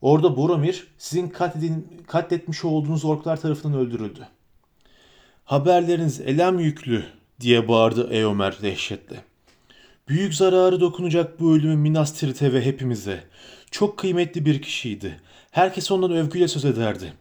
Orada 0.00 0.36
Boromir 0.36 0.86
sizin 0.98 1.28
katledin, 1.28 2.02
katletmiş 2.06 2.64
olduğunuz 2.64 3.04
orklar 3.04 3.40
tarafından 3.40 3.78
öldürüldü. 3.78 4.26
Haberleriniz 5.44 6.20
elem 6.20 6.58
yüklü 6.58 7.04
diye 7.40 7.68
bağırdı 7.68 8.10
Eomer 8.10 8.62
dehşetle. 8.62 9.16
Büyük 10.08 10.34
zararı 10.34 10.80
dokunacak 10.80 11.40
bu 11.40 11.54
ölümü 11.54 11.76
Minas 11.76 12.12
Tirith'e 12.12 12.52
ve 12.52 12.64
hepimize. 12.64 13.24
Çok 13.70 13.98
kıymetli 13.98 14.46
bir 14.46 14.62
kişiydi. 14.62 15.20
Herkes 15.50 15.90
ondan 15.90 16.12
övgüyle 16.12 16.48
söz 16.48 16.64
ederdi. 16.64 17.12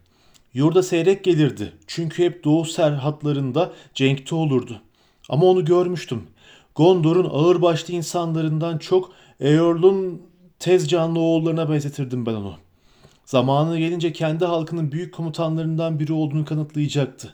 Yurda 0.55 0.83
seyrek 0.83 1.23
gelirdi. 1.23 1.73
Çünkü 1.87 2.23
hep 2.23 2.43
doğu 2.43 2.65
serhatlarında 2.65 3.73
cenkte 3.93 4.35
olurdu. 4.35 4.81
Ama 5.29 5.45
onu 5.45 5.65
görmüştüm. 5.65 6.23
Gondor'un 6.75 7.29
ağırbaşlı 7.29 7.93
insanlarından 7.93 8.77
çok 8.77 9.11
Eorl'un 9.39 10.21
tez 10.59 10.89
canlı 10.89 11.19
oğullarına 11.19 11.69
benzetirdim 11.69 12.25
ben 12.25 12.33
onu. 12.33 12.53
Zamanı 13.25 13.77
gelince 13.77 14.13
kendi 14.13 14.45
halkının 14.45 14.91
büyük 14.91 15.13
komutanlarından 15.13 15.99
biri 15.99 16.13
olduğunu 16.13 16.45
kanıtlayacaktı. 16.45 17.33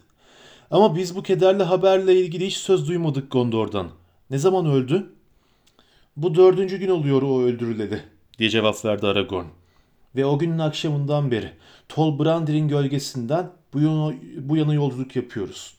Ama 0.71 0.95
biz 0.95 1.15
bu 1.15 1.23
kederli 1.23 1.63
haberle 1.63 2.15
ilgili 2.15 2.45
hiç 2.45 2.57
söz 2.57 2.87
duymadık 2.87 3.31
Gondor'dan. 3.31 3.87
Ne 4.29 4.37
zaman 4.37 4.65
öldü? 4.65 5.13
Bu 6.17 6.35
dördüncü 6.35 6.77
gün 6.77 6.89
oluyor 6.89 7.21
o 7.21 7.41
öldürüleli 7.41 8.01
diye 8.37 8.49
cevap 8.49 8.85
verdi 8.85 9.07
Aragorn. 9.07 9.60
Ve 10.15 10.25
o 10.25 10.39
günün 10.39 10.59
akşamından 10.59 11.31
beri 11.31 11.51
Tol 11.89 12.19
Brandir'in 12.19 12.67
gölgesinden 12.67 13.51
bu 13.73 13.81
yana, 13.81 14.13
bu 14.37 14.57
yana 14.57 14.73
yolculuk 14.73 15.15
yapıyoruz. 15.15 15.73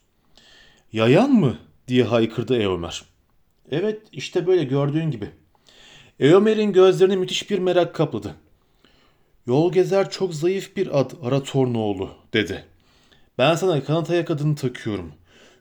Yayan 0.93 1.31
mı? 1.31 1.59
diye 1.89 2.05
haykırdı 2.05 2.57
Eomer. 2.57 3.03
Evet 3.71 4.03
işte 4.13 4.47
böyle 4.47 4.65
gördüğün 4.65 5.11
gibi. 5.11 5.31
Eomer'in 6.21 6.73
gözlerini 6.73 7.17
müthiş 7.17 7.51
bir 7.51 7.59
merak 7.59 7.95
kapladı. 7.95 8.35
Yol 9.47 9.73
gezer 9.73 10.11
çok 10.11 10.35
zayıf 10.35 10.77
bir 10.77 11.01
ad 11.01 11.11
Aratornoğlu 11.23 12.11
dedi. 12.33 12.65
Ben 13.39 13.55
sana 13.55 13.85
kanat 13.85 14.11
ayak 14.11 14.31
adını 14.31 14.57
takıyorum. 14.57 15.13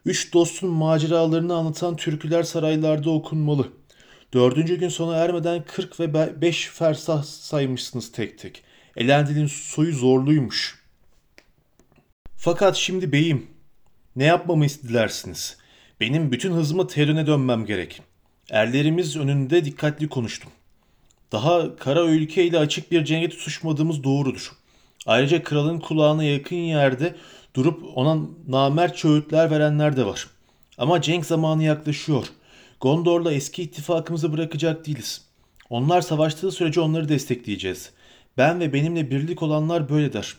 Üç 0.04 0.34
dostun 0.34 0.70
maceralarını 0.70 1.54
anlatan 1.54 1.96
türküler 1.96 2.42
saraylarda 2.42 3.10
okunmalı. 3.10 3.68
Dördüncü 4.34 4.78
gün 4.78 4.88
sona 4.88 5.16
ermeden 5.16 5.64
40 5.64 6.00
ve 6.00 6.40
5 6.40 6.66
fersah 6.66 7.22
saymışsınız 7.22 8.12
tek 8.12 8.38
tek. 8.38 8.62
Elendil'in 8.96 9.46
soyu 9.46 9.92
zorluymuş. 9.94 10.82
Fakat 12.36 12.76
şimdi 12.76 13.12
beyim, 13.12 13.46
ne 14.16 14.24
yapmamı 14.24 14.68
dilersiniz? 14.68 15.56
Benim 16.00 16.32
bütün 16.32 16.52
hızımı 16.52 16.86
terine 16.86 17.26
dönmem 17.26 17.66
gerek. 17.66 18.02
Erlerimiz 18.50 19.16
önünde 19.16 19.64
dikkatli 19.64 20.08
konuştum. 20.08 20.50
Daha 21.32 21.76
kara 21.76 22.04
ülke 22.04 22.44
ile 22.44 22.58
açık 22.58 22.92
bir 22.92 23.04
cenge 23.04 23.28
tutuşmadığımız 23.28 24.04
doğrudur. 24.04 24.52
Ayrıca 25.06 25.42
kralın 25.42 25.80
kulağına 25.80 26.24
yakın 26.24 26.56
yerde 26.56 27.14
durup 27.54 27.82
ona 27.94 28.18
namert 28.48 29.04
öğütler 29.04 29.50
verenler 29.50 29.96
de 29.96 30.06
var. 30.06 30.28
Ama 30.78 31.02
cenk 31.02 31.26
zamanı 31.26 31.62
yaklaşıyor. 31.62 32.26
Gondor'la 32.82 33.32
eski 33.32 33.62
ittifakımızı 33.62 34.32
bırakacak 34.32 34.86
değiliz. 34.86 35.24
Onlar 35.70 36.00
savaştığı 36.00 36.52
sürece 36.52 36.80
onları 36.80 37.08
destekleyeceğiz. 37.08 37.90
Ben 38.38 38.60
ve 38.60 38.72
benimle 38.72 39.10
birlik 39.10 39.42
olanlar 39.42 39.88
böyle 39.88 40.12
der. 40.12 40.36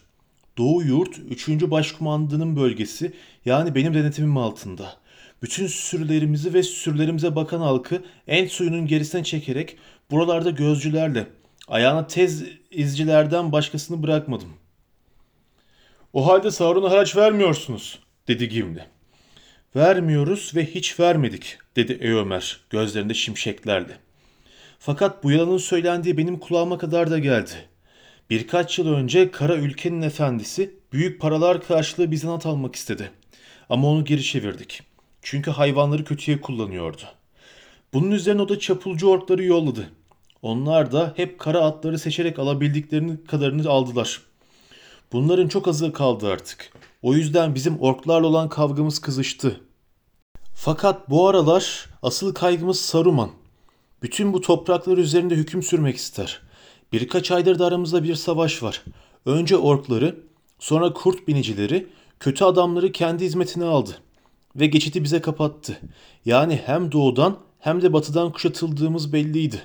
Doğu 0.57 0.83
Yurt 0.83 1.19
3. 1.29 1.49
Başkumandanın 1.49 2.55
bölgesi 2.55 3.13
yani 3.45 3.75
benim 3.75 3.93
denetimim 3.93 4.37
altında. 4.37 4.97
Bütün 5.41 5.67
sürülerimizi 5.67 6.53
ve 6.53 6.63
sürülerimize 6.63 7.35
bakan 7.35 7.59
halkı 7.59 8.03
en 8.27 8.47
suyunun 8.47 8.87
gerisine 8.87 9.23
çekerek 9.23 9.77
buralarda 10.11 10.49
gözcülerle 10.49 11.27
ayağına 11.67 12.07
tez 12.07 12.43
izcilerden 12.71 13.51
başkasını 13.51 14.03
bırakmadım. 14.03 14.49
O 16.13 16.27
halde 16.27 16.51
Sauron'a 16.51 16.91
haraç 16.91 17.15
vermiyorsunuz 17.15 17.99
dedi 18.27 18.49
Gimli. 18.49 18.93
Vermiyoruz 19.75 20.51
ve 20.55 20.65
hiç 20.65 20.99
vermedik 20.99 21.57
dedi 21.75 21.93
Eomer 21.93 22.59
gözlerinde 22.69 23.13
şimşeklerle. 23.13 23.97
Fakat 24.79 25.23
bu 25.23 25.31
yalanın 25.31 25.57
söylendiği 25.57 26.17
benim 26.17 26.39
kulağıma 26.39 26.77
kadar 26.77 27.11
da 27.11 27.19
geldi. 27.19 27.69
Birkaç 28.29 28.79
yıl 28.79 28.93
önce 28.93 29.31
kara 29.31 29.55
ülkenin 29.55 30.01
efendisi 30.01 30.75
büyük 30.93 31.21
paralar 31.21 31.63
karşılığı 31.63 32.11
bizden 32.11 32.27
almak 32.27 32.75
istedi. 32.75 33.11
Ama 33.69 33.87
onu 33.87 34.05
geri 34.05 34.23
çevirdik. 34.23 34.81
Çünkü 35.21 35.51
hayvanları 35.51 36.03
kötüye 36.03 36.41
kullanıyordu. 36.41 37.03
Bunun 37.93 38.11
üzerine 38.11 38.41
o 38.41 38.49
da 38.49 38.59
çapulcu 38.59 39.09
orkları 39.09 39.43
yolladı. 39.43 39.89
Onlar 40.41 40.91
da 40.91 41.13
hep 41.15 41.39
kara 41.39 41.59
atları 41.59 41.99
seçerek 41.99 42.39
alabildiklerinin 42.39 43.17
kadarını 43.27 43.69
aldılar. 43.69 44.21
Bunların 45.11 45.47
çok 45.47 45.67
azı 45.67 45.93
kaldı 45.93 46.31
artık. 46.31 46.71
O 47.03 47.13
yüzden 47.13 47.55
bizim 47.55 47.79
orklarla 47.79 48.27
olan 48.27 48.49
kavgamız 48.49 48.99
kızıştı. 48.99 49.61
Fakat 50.53 51.09
bu 51.09 51.27
aralar 51.27 51.89
asıl 52.01 52.33
kaygımız 52.33 52.81
Saruman. 52.81 53.29
Bütün 54.01 54.33
bu 54.33 54.41
topraklar 54.41 54.97
üzerinde 54.97 55.35
hüküm 55.35 55.63
sürmek 55.63 55.95
ister. 55.95 56.41
Birkaç 56.91 57.31
aydır 57.31 57.59
da 57.59 57.65
aramızda 57.65 58.03
bir 58.03 58.15
savaş 58.15 58.63
var. 58.63 58.83
Önce 59.25 59.57
orkları, 59.57 60.19
sonra 60.59 60.93
kurt 60.93 61.27
binicileri, 61.27 61.87
kötü 62.19 62.45
adamları 62.45 62.91
kendi 62.91 63.25
hizmetine 63.25 63.65
aldı. 63.65 63.91
Ve 64.55 64.67
geçiti 64.67 65.03
bize 65.03 65.21
kapattı. 65.21 65.79
Yani 66.25 66.61
hem 66.65 66.91
doğudan 66.91 67.37
hem 67.59 67.81
de 67.81 67.93
batıdan 67.93 68.31
kuşatıldığımız 68.31 69.13
belliydi. 69.13 69.63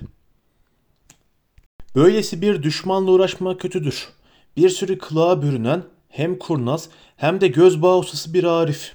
Böylesi 1.95 2.43
bir 2.43 2.63
düşmanla 2.63 3.11
uğraşmak 3.11 3.61
kötüdür. 3.61 4.09
Bir 4.57 4.69
sürü 4.69 4.99
kılığa 4.99 5.43
bürünen 5.43 5.83
hem 6.09 6.39
kurnaz 6.39 6.89
hem 7.17 7.41
de 7.41 7.49
göz 7.49 7.83
bağı 7.83 7.99
ustası 7.99 8.35
bir 8.35 8.45
Arif. 8.45 8.93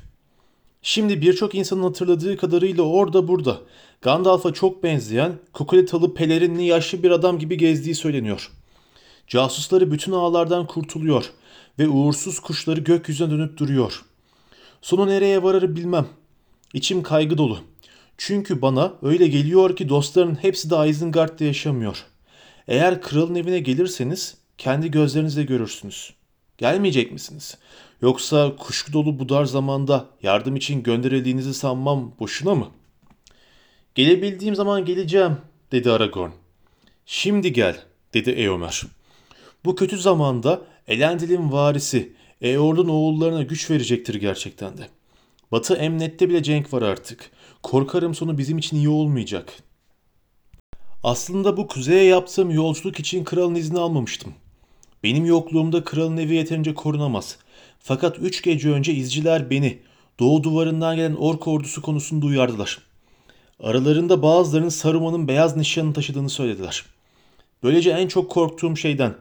Şimdi 0.82 1.22
birçok 1.22 1.56
insanın 1.56 1.84
hatırladığı 1.84 2.38
kadarıyla 2.38 2.84
orada 2.84 3.28
burada 3.28 3.60
Gandalf'a 4.02 4.54
çok 4.54 4.84
benzeyen 4.84 5.34
kukuletalı 5.54 6.14
pelerinli 6.14 6.64
yaşlı 6.64 7.04
bir 7.04 7.12
adam 7.12 7.40
gibi 7.40 7.58
gezdiği 7.58 7.96
söyleniyor. 7.96 8.52
Casusları 9.28 9.92
bütün 9.92 10.12
ağlardan 10.12 10.68
kurtuluyor 10.68 11.32
ve 11.80 11.88
uğursuz 11.88 12.40
kuşları 12.40 12.80
gökyüzüne 12.80 13.32
dönüp 13.32 13.58
duruyor. 13.58 14.06
Sonu 14.82 15.08
nereye 15.08 15.44
varır 15.44 15.76
bilmem. 15.76 16.08
İçim 16.74 17.04
kaygı 17.04 17.38
dolu. 17.38 17.60
Çünkü 18.18 18.62
bana 18.62 18.94
öyle 19.02 19.28
geliyor 19.28 19.76
ki 19.76 19.90
dostların 19.90 20.36
hepsi 20.36 20.70
de 20.70 20.90
Isengard'da 20.90 21.44
yaşamıyor. 21.44 22.06
Eğer 22.68 23.02
kralın 23.02 23.36
evine 23.36 23.60
gelirseniz 23.60 24.38
kendi 24.58 24.92
gözlerinizle 24.92 25.44
görürsünüz.'' 25.44 26.23
Gelmeyecek 26.58 27.12
misiniz? 27.12 27.58
Yoksa 28.02 28.56
kuşku 28.56 28.94
dolu 28.94 29.20
bu 29.20 29.30
dar 29.30 29.46
zamanda 29.46 30.06
yardım 30.24 30.56
için 30.56 30.84
gönderildiğinizi 30.84 31.54
sanmam 31.54 32.14
boşuna 32.20 32.56
mı? 32.56 32.68
Gelebildiğim 33.96 34.56
zaman 34.56 34.86
geleceğim 34.86 35.38
dedi 35.72 35.92
Aragorn. 35.92 36.32
Şimdi 37.06 37.54
gel 37.54 37.84
dedi 38.14 38.30
Eomer. 38.30 38.84
Bu 39.66 39.76
kötü 39.76 39.98
zamanda 39.98 40.62
Elendil'in 40.88 41.52
varisi 41.52 42.14
Eorl'un 42.42 42.88
oğullarına 42.88 43.44
güç 43.44 43.72
verecektir 43.72 44.16
gerçekten 44.16 44.78
de. 44.78 44.88
Batı 45.52 45.76
emnette 45.76 46.30
bile 46.30 46.44
cenk 46.44 46.74
var 46.74 46.82
artık. 46.82 47.32
Korkarım 47.64 48.16
sonu 48.16 48.38
bizim 48.38 48.58
için 48.58 48.78
iyi 48.78 48.90
olmayacak. 48.90 49.54
Aslında 51.04 51.58
bu 51.58 51.68
kuzeye 51.68 52.04
yaptığım 52.04 52.52
yolculuk 52.52 53.00
için 53.00 53.24
kralın 53.24 53.56
izni 53.56 53.80
almamıştım. 53.80 54.34
Benim 55.04 55.26
yokluğumda 55.26 55.84
kralın 55.84 56.18
evi 56.18 56.36
yeterince 56.36 56.74
korunamaz. 56.74 57.38
Fakat 57.80 58.20
üç 58.20 58.44
gece 58.44 58.70
önce 58.70 58.94
izciler 58.94 59.50
beni 59.50 59.80
doğu 60.20 60.44
duvarından 60.44 60.96
gelen 60.96 61.16
ork 61.16 61.48
ordusu 61.48 61.82
konusunda 61.82 62.26
uyardılar. 62.26 62.80
Aralarında 63.60 64.22
bazılarının 64.22 64.70
Saruman'ın 64.70 65.28
beyaz 65.28 65.58
nişanını 65.58 65.94
taşıdığını 65.94 66.30
söylediler. 66.30 66.86
Böylece 67.64 67.92
en 67.92 68.08
çok 68.08 68.32
korktuğum 68.32 68.78
şeyden 68.78 69.16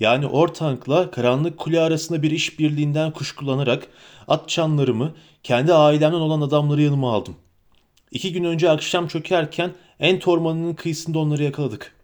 yani 0.00 0.26
Ortank'la 0.26 1.10
Karanlık 1.10 1.58
Kule 1.58 1.80
arasında 1.80 2.22
bir 2.22 2.30
iş 2.30 2.58
birliğinden 2.58 3.10
kuşkulanarak 3.10 3.86
at 4.28 4.48
çanlarımı 4.48 5.14
kendi 5.42 5.74
ailemden 5.74 6.20
olan 6.20 6.40
adamları 6.40 6.82
yanıma 6.82 7.12
aldım. 7.12 7.36
İki 8.10 8.32
gün 8.32 8.44
önce 8.44 8.70
akşam 8.70 9.08
çökerken 9.08 9.70
Ent 10.00 10.28
ormanının 10.28 10.74
kıyısında 10.74 11.18
onları 11.18 11.42
yakaladık. 11.42 11.94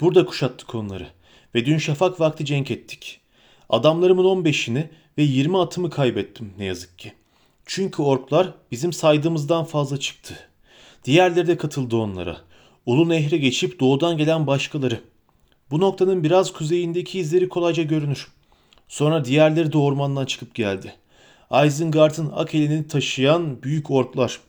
Burada 0.00 0.26
kuşattık 0.26 0.74
onları 0.74 1.06
ve 1.54 1.66
dün 1.66 1.78
şafak 1.78 2.20
vakti 2.20 2.44
cenk 2.44 2.70
ettik. 2.70 3.20
Adamlarımın 3.68 4.24
15'ini 4.24 4.88
ve 5.18 5.22
20 5.22 5.58
atımı 5.58 5.90
kaybettim 5.90 6.52
ne 6.58 6.64
yazık 6.64 6.98
ki. 6.98 7.12
Çünkü 7.66 8.02
orklar 8.02 8.54
bizim 8.70 8.92
saydığımızdan 8.92 9.64
fazla 9.64 10.00
çıktı. 10.00 10.34
Diğerleri 11.04 11.46
de 11.46 11.56
katıldı 11.56 11.96
onlara. 11.96 12.36
Ulu 12.86 13.08
Nehri 13.08 13.40
geçip 13.40 13.80
doğudan 13.80 14.16
gelen 14.16 14.46
başkaları. 14.46 15.00
Bu 15.70 15.80
noktanın 15.80 16.24
biraz 16.24 16.52
kuzeyindeki 16.52 17.18
izleri 17.18 17.48
kolayca 17.48 17.82
görünür. 17.82 18.28
Sonra 18.88 19.24
diğerleri 19.24 19.72
de 19.72 19.78
ormandan 19.78 20.26
çıkıp 20.26 20.54
geldi. 20.54 20.94
Isengard'ın 21.66 22.32
ak 22.34 22.54
elini 22.54 22.88
taşıyan 22.88 23.62
büyük 23.62 23.90
orklar. 23.90 24.40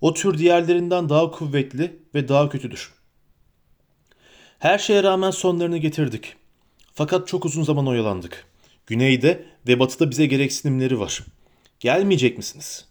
O 0.00 0.14
tür 0.14 0.38
diğerlerinden 0.38 1.08
daha 1.08 1.30
kuvvetli 1.30 1.96
ve 2.14 2.28
daha 2.28 2.48
kötüdür. 2.48 2.97
Her 4.58 4.78
şeye 4.78 5.02
rağmen 5.02 5.30
sonlarını 5.30 5.78
getirdik. 5.78 6.34
Fakat 6.94 7.28
çok 7.28 7.44
uzun 7.44 7.62
zaman 7.62 7.86
oyalandık. 7.86 8.46
Güneyde 8.86 9.44
ve 9.68 9.78
batıda 9.78 10.10
bize 10.10 10.26
gereksinimleri 10.26 11.00
var. 11.00 11.24
Gelmeyecek 11.80 12.36
misiniz? 12.36 12.84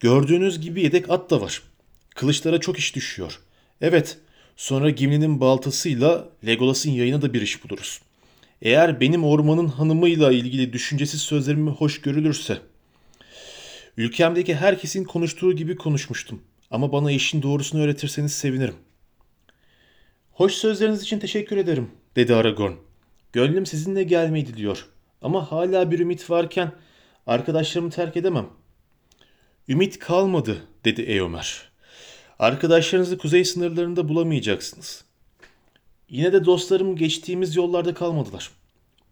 Gördüğünüz 0.00 0.60
gibi 0.60 0.82
yedek 0.82 1.10
at 1.10 1.30
da 1.30 1.40
var. 1.40 1.62
Kılıçlara 2.14 2.60
çok 2.60 2.78
iş 2.78 2.96
düşüyor. 2.96 3.40
Evet, 3.80 4.18
sonra 4.56 4.90
Gimli'nin 4.90 5.40
baltasıyla 5.40 6.28
Legolas'ın 6.46 6.90
yayına 6.90 7.22
da 7.22 7.34
bir 7.34 7.42
iş 7.42 7.64
buluruz. 7.64 8.00
Eğer 8.62 9.00
benim 9.00 9.24
ormanın 9.24 9.68
hanımıyla 9.68 10.32
ilgili 10.32 10.72
düşüncesiz 10.72 11.22
sözlerimi 11.22 11.70
hoş 11.70 12.00
görülürse. 12.00 12.58
Ülkemdeki 13.96 14.54
herkesin 14.54 15.04
konuştuğu 15.04 15.52
gibi 15.52 15.76
konuşmuştum. 15.76 16.42
Ama 16.70 16.92
bana 16.92 17.12
işin 17.12 17.42
doğrusunu 17.42 17.82
öğretirseniz 17.82 18.32
sevinirim. 18.32 18.74
Hoş 20.34 20.54
sözleriniz 20.54 21.02
için 21.02 21.18
teşekkür 21.18 21.56
ederim, 21.56 21.90
dedi 22.16 22.34
Aragorn. 22.34 22.72
Gönlüm 23.32 23.66
sizinle 23.66 24.02
gelmeydi 24.02 24.56
diyor. 24.56 24.88
Ama 25.22 25.52
hala 25.52 25.90
bir 25.90 25.98
ümit 25.98 26.30
varken 26.30 26.72
arkadaşlarımı 27.26 27.90
terk 27.90 28.16
edemem. 28.16 28.46
Ümit 29.68 29.98
kalmadı, 29.98 30.56
dedi 30.84 31.02
Eomer. 31.02 31.68
Arkadaşlarınızı 32.38 33.18
kuzey 33.18 33.44
sınırlarında 33.44 34.08
bulamayacaksınız. 34.08 35.04
Yine 36.08 36.32
de 36.32 36.44
dostlarım 36.44 36.96
geçtiğimiz 36.96 37.56
yollarda 37.56 37.94
kalmadılar. 37.94 38.50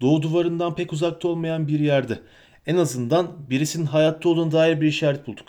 Doğu 0.00 0.22
duvarından 0.22 0.74
pek 0.74 0.92
uzakta 0.92 1.28
olmayan 1.28 1.68
bir 1.68 1.80
yerde. 1.80 2.20
En 2.66 2.76
azından 2.76 3.50
birisinin 3.50 3.86
hayatta 3.86 4.28
olduğuna 4.28 4.52
dair 4.52 4.80
bir 4.80 4.86
işaret 4.86 5.26
bulduk. 5.26 5.46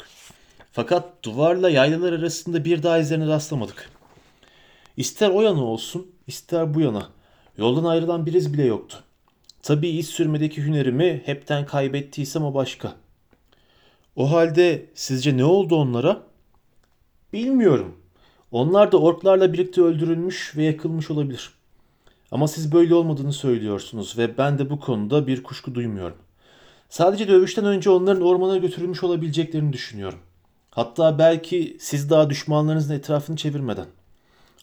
Fakat 0.71 1.23
duvarla 1.23 1.69
yaylalar 1.69 2.13
arasında 2.13 2.65
bir 2.65 2.83
daha 2.83 2.99
izlerine 2.99 3.27
rastlamadık. 3.27 3.92
İster 4.97 5.29
o 5.29 5.41
yana 5.41 5.63
olsun, 5.63 6.11
ister 6.27 6.73
bu 6.73 6.81
yana. 6.81 7.09
Yoldan 7.57 7.83
ayrılan 7.83 8.25
bir 8.25 8.33
iz 8.33 8.53
bile 8.53 8.63
yoktu. 8.63 9.03
Tabii 9.61 9.89
iz 9.89 10.07
sürmedeki 10.07 10.63
hünerimi 10.63 11.21
hepten 11.25 11.65
kaybettiysem 11.65 12.43
o 12.43 12.53
başka. 12.53 12.95
O 14.15 14.31
halde 14.31 14.85
sizce 14.93 15.37
ne 15.37 15.45
oldu 15.45 15.75
onlara? 15.75 16.23
Bilmiyorum. 17.33 17.95
Onlar 18.51 18.91
da 18.91 18.97
orklarla 18.97 19.53
birlikte 19.53 19.81
öldürülmüş 19.81 20.53
ve 20.57 20.63
yakılmış 20.63 21.11
olabilir. 21.11 21.51
Ama 22.31 22.47
siz 22.47 22.71
böyle 22.71 22.95
olmadığını 22.95 23.33
söylüyorsunuz 23.33 24.17
ve 24.17 24.37
ben 24.37 24.59
de 24.59 24.69
bu 24.69 24.79
konuda 24.79 25.27
bir 25.27 25.43
kuşku 25.43 25.75
duymuyorum. 25.75 26.17
Sadece 26.89 27.27
dövüşten 27.27 27.65
önce 27.65 27.89
onların 27.89 28.23
ormana 28.23 28.57
götürülmüş 28.57 29.03
olabileceklerini 29.03 29.73
düşünüyorum. 29.73 30.19
Hatta 30.69 31.19
belki 31.19 31.77
siz 31.79 32.09
daha 32.09 32.29
düşmanlarınızın 32.29 32.93
etrafını 32.93 33.35
çevirmeden. 33.35 33.87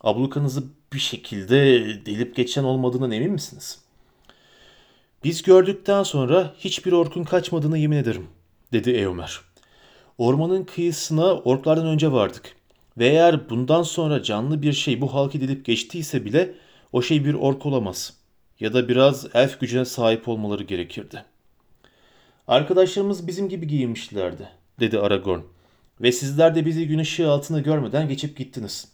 Ablukanızı 0.01 0.65
bir 0.93 0.99
şekilde 0.99 1.57
delip 2.07 2.37
geçen 2.37 2.65
olmadığından 2.65 3.11
emin 3.11 3.33
misiniz? 3.33 3.79
Biz 5.25 5.43
gördükten 5.43 6.03
sonra 6.03 6.55
hiçbir 6.59 6.93
orkun 6.93 7.25
kaçmadığını 7.25 7.79
yemin 7.79 7.97
ederim, 7.97 8.27
dedi 8.73 8.91
Eomer. 8.91 9.41
Ormanın 10.19 10.65
kıyısına 10.65 11.35
orklardan 11.35 11.87
önce 11.87 12.13
vardık. 12.13 12.57
Ve 12.99 13.09
eğer 13.09 13.51
bundan 13.51 13.83
sonra 13.83 14.23
canlı 14.23 14.63
bir 14.63 14.73
şey 14.73 15.01
bu 15.01 15.15
halkı 15.15 15.41
delip 15.41 15.65
geçtiyse 15.65 16.25
bile 16.25 16.55
o 16.93 17.03
şey 17.03 17.25
bir 17.25 17.35
ork 17.35 17.67
olamaz. 17.67 18.17
Ya 18.61 18.75
da 18.75 18.89
biraz 18.89 19.27
elf 19.35 19.61
gücüne 19.61 19.85
sahip 19.85 20.29
olmaları 20.29 20.63
gerekirdi. 20.63 21.25
Arkadaşlarımız 22.49 23.27
bizim 23.27 23.49
gibi 23.49 23.67
giyinmişlerdi, 23.67 24.49
dedi 24.81 24.99
Aragorn. 24.99 25.41
Ve 26.01 26.13
sizler 26.13 26.55
de 26.55 26.67
bizi 26.67 26.89
gün 26.89 26.99
ışığı 26.99 27.31
altında 27.31 27.61
görmeden 27.61 28.09
geçip 28.09 28.37
gittiniz. 28.37 28.89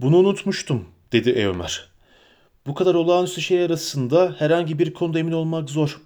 Bunu 0.00 0.16
unutmuştum, 0.16 0.84
dedi 1.12 1.30
Eomer. 1.30 1.88
Bu 2.66 2.74
kadar 2.74 2.94
olağanüstü 2.94 3.40
şey 3.40 3.64
arasında 3.64 4.34
herhangi 4.38 4.78
bir 4.78 4.94
konuda 4.94 5.18
emin 5.18 5.32
olmak 5.32 5.70
zor. 5.70 6.00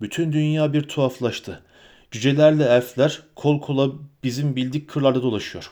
Bütün 0.00 0.32
dünya 0.32 0.72
bir 0.72 0.82
tuhaflaştı. 0.82 1.62
Cücelerle 2.10 2.64
elfler 2.64 3.22
kol 3.34 3.60
kola 3.60 3.90
bizim 4.24 4.56
bildik 4.56 4.88
kırlarda 4.88 5.22
dolaşıyor. 5.22 5.70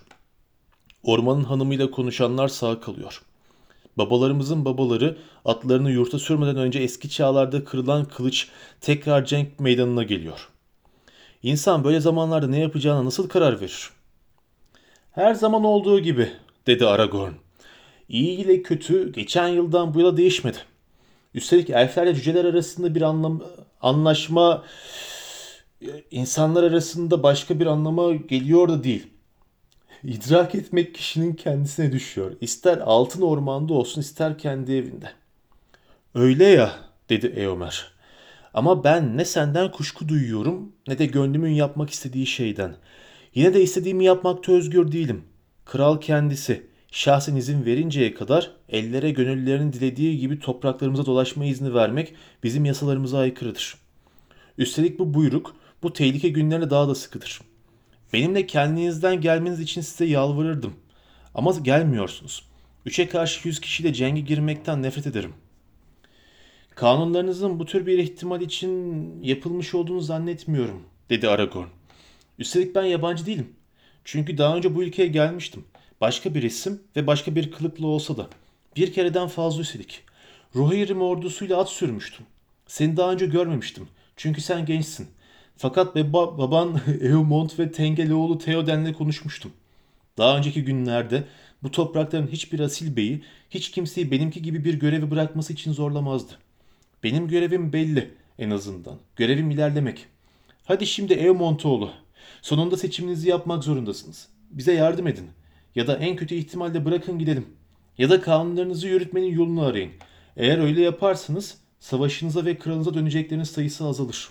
Ormanın 1.02 1.44
hanımıyla 1.44 1.90
konuşanlar 1.90 2.48
sağ 2.48 2.80
kalıyor. 2.80 3.22
Babalarımızın 3.98 4.64
babaları 4.64 5.18
atlarını 5.44 5.90
yurta 5.90 6.18
sürmeden 6.18 6.56
önce 6.56 6.78
eski 6.78 7.10
çağlarda 7.10 7.64
kırılan 7.64 8.04
kılıç 8.04 8.48
tekrar 8.80 9.24
cenk 9.24 9.60
meydanına 9.60 10.02
geliyor. 10.02 10.48
İnsan 11.42 11.84
böyle 11.84 12.00
zamanlarda 12.00 12.46
ne 12.46 12.60
yapacağına 12.60 13.04
nasıl 13.04 13.28
karar 13.28 13.60
verir? 13.60 13.90
Her 15.12 15.34
zaman 15.34 15.64
olduğu 15.64 16.00
gibi, 16.00 16.30
dedi 16.66 16.86
Aragorn. 16.86 17.45
İyi 18.08 18.38
ile 18.38 18.62
kötü 18.62 19.12
geçen 19.12 19.48
yıldan 19.48 19.94
bu 19.94 19.98
yıla 19.98 20.16
değişmedi. 20.16 20.58
Üstelik 21.34 21.70
elflerle 21.70 22.14
cüceler 22.14 22.44
arasında 22.44 22.94
bir 22.94 23.02
anlam 23.02 23.42
anlaşma 23.80 24.64
insanlar 26.10 26.62
arasında 26.62 27.22
başka 27.22 27.60
bir 27.60 27.66
anlama 27.66 28.14
geliyor 28.14 28.68
da 28.68 28.84
değil. 28.84 29.06
İdrak 30.04 30.54
etmek 30.54 30.94
kişinin 30.94 31.32
kendisine 31.32 31.92
düşüyor. 31.92 32.32
İster 32.40 32.78
altın 32.78 33.22
ormanda 33.22 33.74
olsun 33.74 34.00
ister 34.00 34.38
kendi 34.38 34.72
evinde. 34.72 35.10
Öyle 36.14 36.44
ya 36.44 36.72
dedi 37.08 37.26
Eomer. 37.26 37.92
Ama 38.54 38.84
ben 38.84 39.16
ne 39.16 39.24
senden 39.24 39.70
kuşku 39.70 40.08
duyuyorum 40.08 40.72
ne 40.88 40.98
de 40.98 41.06
gönlümün 41.06 41.50
yapmak 41.50 41.90
istediği 41.90 42.26
şeyden. 42.26 42.76
Yine 43.34 43.54
de 43.54 43.62
istediğimi 43.62 44.04
yapmakta 44.04 44.52
özgür 44.52 44.92
değilim. 44.92 45.24
Kral 45.64 46.00
kendisi 46.00 46.66
şahsen 46.90 47.36
izin 47.36 47.64
verinceye 47.64 48.14
kadar 48.14 48.50
ellere 48.68 49.10
gönüllerinin 49.10 49.72
dilediği 49.72 50.18
gibi 50.18 50.38
topraklarımıza 50.38 51.06
dolaşma 51.06 51.44
izni 51.44 51.74
vermek 51.74 52.14
bizim 52.42 52.64
yasalarımıza 52.64 53.18
aykırıdır. 53.18 53.74
Üstelik 54.58 54.98
bu 54.98 55.14
buyruk 55.14 55.56
bu 55.82 55.92
tehlike 55.92 56.28
günlerine 56.28 56.70
daha 56.70 56.88
da 56.88 56.94
sıkıdır. 56.94 57.40
Benimle 58.12 58.46
kendinizden 58.46 59.20
gelmeniz 59.20 59.60
için 59.60 59.80
size 59.80 60.04
yalvarırdım. 60.04 60.74
Ama 61.34 61.52
gelmiyorsunuz. 61.62 62.44
Üçe 62.86 63.08
karşı 63.08 63.48
yüz 63.48 63.60
kişiyle 63.60 63.92
cenge 63.92 64.20
girmekten 64.20 64.82
nefret 64.82 65.06
ederim. 65.06 65.32
Kanunlarınızın 66.74 67.58
bu 67.58 67.64
tür 67.64 67.86
bir 67.86 67.98
ihtimal 67.98 68.40
için 68.40 69.22
yapılmış 69.22 69.74
olduğunu 69.74 70.00
zannetmiyorum, 70.00 70.82
dedi 71.10 71.28
Aragorn. 71.28 71.68
Üstelik 72.38 72.74
ben 72.74 72.84
yabancı 72.84 73.26
değilim. 73.26 73.52
Çünkü 74.04 74.38
daha 74.38 74.56
önce 74.56 74.74
bu 74.74 74.82
ülkeye 74.82 75.08
gelmiştim. 75.08 75.64
Başka 76.00 76.34
bir 76.34 76.42
isim 76.42 76.82
ve 76.96 77.06
başka 77.06 77.34
bir 77.34 77.50
kılıkla 77.50 77.86
olsa 77.86 78.16
da. 78.16 78.28
Bir 78.76 78.92
kereden 78.92 79.28
fazla 79.28 79.60
üstelik. 79.60 80.02
Rohirrim 80.54 81.02
ordusuyla 81.02 81.58
at 81.60 81.68
sürmüştüm. 81.68 82.26
Seni 82.66 82.96
daha 82.96 83.12
önce 83.12 83.26
görmemiştim. 83.26 83.88
Çünkü 84.16 84.40
sen 84.40 84.66
gençsin. 84.66 85.08
Fakat 85.56 85.96
baba, 85.96 86.38
baban 86.38 86.80
Eumont 87.00 87.58
ve 87.58 87.72
Tengeloğlu 87.72 88.38
Theoden'le 88.38 88.92
konuşmuştum. 88.92 89.52
Daha 90.18 90.38
önceki 90.38 90.64
günlerde 90.64 91.24
bu 91.62 91.70
toprakların 91.70 92.26
hiçbir 92.26 92.60
asil 92.60 92.96
beyi 92.96 93.22
hiç 93.50 93.70
kimseyi 93.70 94.10
benimki 94.10 94.42
gibi 94.42 94.64
bir 94.64 94.74
görevi 94.74 95.10
bırakması 95.10 95.52
için 95.52 95.72
zorlamazdı. 95.72 96.32
Benim 97.02 97.28
görevim 97.28 97.72
belli 97.72 98.14
en 98.38 98.50
azından. 98.50 98.98
Görevim 99.16 99.50
ilerlemek. 99.50 100.06
Hadi 100.64 100.86
şimdi 100.86 101.12
Eomontoğlu. 101.12 101.90
Sonunda 102.42 102.76
seçiminizi 102.76 103.28
yapmak 103.28 103.64
zorundasınız. 103.64 104.28
Bize 104.50 104.72
yardım 104.72 105.06
edin. 105.06 105.26
Ya 105.76 105.86
da 105.86 105.96
en 105.96 106.16
kötü 106.16 106.34
ihtimalle 106.34 106.84
bırakın 106.84 107.18
gidelim. 107.18 107.46
Ya 107.98 108.10
da 108.10 108.20
kanunlarınızı 108.20 108.88
yürütmenin 108.88 109.32
yolunu 109.32 109.62
arayın. 109.64 109.92
Eğer 110.36 110.58
öyle 110.58 110.82
yaparsanız 110.82 111.58
savaşınıza 111.80 112.44
ve 112.44 112.58
kralınıza 112.58 112.94
dönecekleriniz 112.94 113.50
sayısı 113.50 113.84
azalır. 113.84 114.30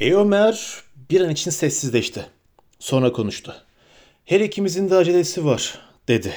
Eomer 0.00 0.82
bir 1.10 1.20
an 1.20 1.30
için 1.30 1.50
sessizleşti. 1.50 2.26
Sonra 2.78 3.12
konuştu. 3.12 3.54
Her 4.24 4.40
ikimizin 4.40 4.90
de 4.90 4.94
acelesi 4.94 5.44
var, 5.44 5.78
dedi. 6.08 6.32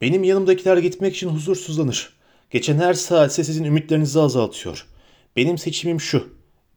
Benim 0.00 0.24
yanımdakiler 0.24 0.76
gitmek 0.76 1.16
için 1.16 1.28
huzursuzlanır. 1.28 2.12
Geçen 2.50 2.78
her 2.78 2.94
saat 2.94 3.34
sizin 3.34 3.64
ümitlerinizi 3.64 4.20
azaltıyor. 4.20 4.86
Benim 5.36 5.58
seçimim 5.58 6.00
şu. 6.00 6.28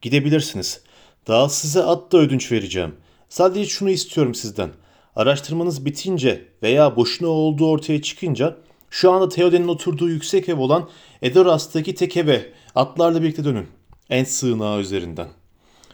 Gidebilirsiniz. 0.01 0.81
Daha 1.27 1.49
size 1.49 1.83
at 1.83 2.11
da 2.11 2.17
ödünç 2.17 2.51
vereceğim. 2.51 2.95
Sadece 3.29 3.69
şunu 3.69 3.89
istiyorum 3.89 4.35
sizden. 4.35 4.69
Araştırmanız 5.15 5.85
bitince 5.85 6.45
veya 6.63 6.95
boşuna 6.95 7.27
olduğu 7.27 7.69
ortaya 7.69 8.01
çıkınca 8.01 8.57
şu 8.89 9.11
anda 9.11 9.29
Theoden'in 9.29 9.67
oturduğu 9.67 10.09
yüksek 10.09 10.49
ev 10.49 10.59
olan 10.59 10.89
Edoras'taki 11.21 11.95
tek 11.95 12.17
eve 12.17 12.51
atlarla 12.75 13.21
birlikte 13.21 13.43
dönün. 13.43 13.67
En 14.09 14.23
sığınağı 14.23 14.79
üzerinden. 14.79 15.27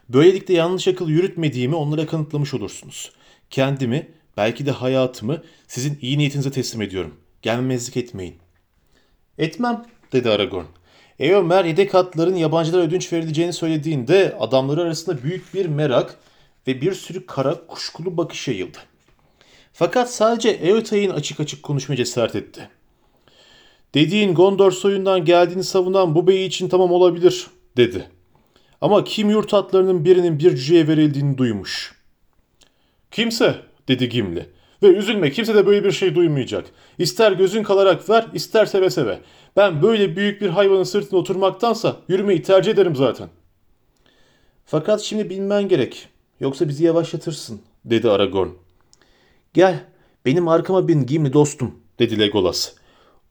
Böylelikle 0.10 0.54
yanlış 0.54 0.88
akıl 0.88 1.10
yürütmediğimi 1.10 1.76
onlara 1.76 2.06
kanıtlamış 2.06 2.54
olursunuz. 2.54 3.12
Kendimi, 3.50 4.08
belki 4.38 4.66
de 4.66 4.72
hayatımı 4.72 5.44
sizin 5.68 5.98
iyi 6.02 6.18
niyetinize 6.18 6.52
teslim 6.52 6.82
ediyorum. 6.82 7.16
Gelmemezlik 7.42 7.98
etmeyin. 7.98 8.36
Etmem, 9.38 9.86
dedi 10.12 10.30
Aragorn. 10.30 10.66
Eomer 11.20 11.66
yedek 11.66 11.96
atların 11.96 12.36
yabancılara 12.36 12.82
ödünç 12.82 13.14
verileceğini 13.14 13.54
söylediğinde 13.54 14.36
adamları 14.40 14.82
arasında 14.82 15.24
büyük 15.24 15.54
bir 15.54 15.66
merak 15.66 16.16
ve 16.68 16.82
bir 16.82 16.94
sürü 16.94 17.26
kara 17.26 17.68
kuşkulu 17.68 18.18
bakış 18.18 18.48
yayıldı. 18.48 18.78
Fakat 19.80 20.14
sadece 20.14 20.50
Eotay'ın 20.50 21.10
açık 21.10 21.40
açık 21.40 21.64
konuşmaya 21.64 21.96
cesaret 21.96 22.36
etti. 22.36 22.70
Dediğin 23.94 24.34
Gondor 24.34 24.72
soyundan 24.72 25.26
geldiğini 25.26 25.64
savunan 25.64 26.16
bu 26.16 26.28
bey 26.28 26.46
için 26.46 26.70
tamam 26.70 26.92
olabilir, 26.92 27.48
dedi. 27.78 28.10
Ama 28.82 29.04
kim 29.04 29.30
yurt 29.30 29.54
atlarının 29.54 30.06
birinin 30.06 30.40
bir 30.40 30.56
cüceye 30.56 30.88
verildiğini 30.88 31.38
duymuş. 31.38 31.96
Kimse, 33.12 33.56
dedi 33.88 34.10
Gimli. 34.10 34.50
Ve 34.84 34.88
üzülme 34.88 35.32
kimse 35.32 35.56
de 35.56 35.68
böyle 35.68 35.84
bir 35.84 35.92
şey 35.92 36.16
duymayacak. 36.16 36.66
İster 36.98 37.32
gözün 37.32 37.64
kalarak 37.64 38.10
ver, 38.10 38.26
ister 38.34 38.66
seve 38.66 38.90
seve. 38.90 39.20
Ben 39.56 39.82
böyle 39.82 40.16
büyük 40.16 40.42
bir 40.42 40.50
hayvanın 40.50 40.84
sırtına 40.84 41.20
oturmaktansa 41.20 41.98
yürümeyi 42.08 42.44
tercih 42.44 42.72
ederim 42.72 42.96
zaten. 42.96 43.30
Fakat 44.66 45.02
şimdi 45.02 45.30
bilmen 45.30 45.68
gerek. 45.68 46.08
Yoksa 46.40 46.68
bizi 46.68 46.84
yavaşlatırsın, 46.84 47.62
dedi 47.86 48.10
Aragorn. 48.10 48.69
Gel, 49.54 49.86
benim 50.26 50.48
arkama 50.48 50.88
bin 50.88 51.06
Gimli 51.06 51.34
dostum, 51.34 51.80
dedi 52.00 52.20
Legolas. 52.20 52.74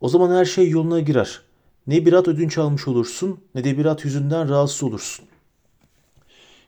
O 0.00 0.08
zaman 0.08 0.36
her 0.36 0.44
şey 0.44 0.68
yoluna 0.68 1.00
girer. 1.00 1.40
Ne 1.86 2.06
bir 2.06 2.12
at 2.12 2.28
ödünç 2.28 2.58
almış 2.58 2.88
olursun, 2.88 3.40
ne 3.54 3.64
de 3.64 3.78
bir 3.78 3.84
at 3.84 4.04
yüzünden 4.04 4.48
rahatsız 4.48 4.82
olursun. 4.82 5.24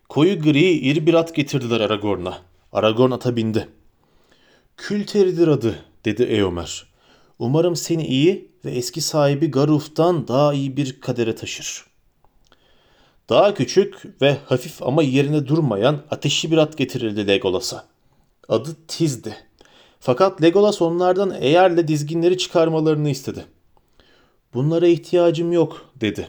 Koyu 0.08 0.42
gri 0.42 0.70
iri 0.70 1.06
bir 1.06 1.14
at 1.14 1.34
getirdiler 1.34 1.80
Aragorn'a. 1.80 2.38
Aragorn 2.72 3.10
ata 3.10 3.36
bindi. 3.36 3.68
Külteridir 4.76 5.48
adı, 5.48 5.78
dedi 6.04 6.22
Eomer. 6.22 6.86
Umarım 7.38 7.76
seni 7.76 8.06
iyi 8.06 8.50
ve 8.64 8.70
eski 8.70 9.00
sahibi 9.00 9.50
Garuf'tan 9.50 10.28
daha 10.28 10.54
iyi 10.54 10.76
bir 10.76 11.00
kadere 11.00 11.34
taşır. 11.34 11.84
Daha 13.28 13.54
küçük 13.54 14.22
ve 14.22 14.36
hafif 14.46 14.82
ama 14.82 15.02
yerine 15.02 15.46
durmayan 15.46 16.02
ateşli 16.10 16.50
bir 16.50 16.58
at 16.58 16.78
getirildi 16.78 17.26
Legolas'a. 17.26 17.86
Adı 18.50 18.76
Tiz'di. 18.88 19.36
Fakat 20.00 20.42
Legolas 20.42 20.82
onlardan 20.82 21.34
eğerle 21.40 21.88
dizginleri 21.88 22.38
çıkarmalarını 22.38 23.10
istedi. 23.10 23.44
Bunlara 24.54 24.86
ihtiyacım 24.86 25.52
yok 25.52 25.86
dedi 26.00 26.28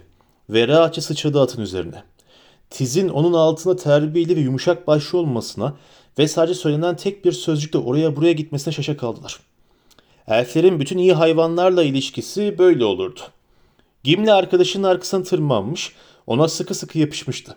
ve 0.49 0.67
rahatça 0.67 1.01
sıçradı 1.01 1.41
atın 1.41 1.61
üzerine. 1.61 2.03
Tiz'in 2.69 3.09
onun 3.09 3.33
altına 3.33 3.75
terbiyeli 3.75 4.35
ve 4.35 4.39
yumuşak 4.39 4.87
başlı 4.87 5.17
olmasına 5.17 5.75
ve 6.19 6.27
sadece 6.27 6.53
söylenen 6.53 6.95
tek 6.95 7.25
bir 7.25 7.31
sözcükle 7.31 7.79
oraya 7.79 8.15
buraya 8.15 8.33
gitmesine 8.33 8.73
şaşa 8.73 8.97
kaldılar. 8.97 9.39
Elflerin 10.27 10.79
bütün 10.79 10.97
iyi 10.97 11.13
hayvanlarla 11.13 11.83
ilişkisi 11.83 12.55
böyle 12.57 12.85
olurdu. 12.85 13.19
Gimli 14.03 14.33
arkadaşının 14.33 14.87
arkasına 14.87 15.23
tırmanmış, 15.23 15.95
ona 16.27 16.47
sıkı 16.47 16.75
sıkı 16.75 16.99
yapışmıştı. 16.99 17.55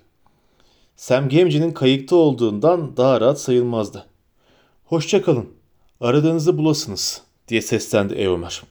Sam 0.96 1.28
Gamgee'nin 1.28 1.72
kayıkta 1.72 2.16
olduğundan 2.16 2.96
daha 2.96 3.20
rahat 3.20 3.40
sayılmazdı. 3.40 4.13
Hoşça 4.84 5.22
kalın, 5.22 5.48
aradığınızı 6.00 6.58
bulasınız 6.58 7.22
diye 7.48 7.62
seslendi 7.62 8.14
Eomer. 8.14 8.62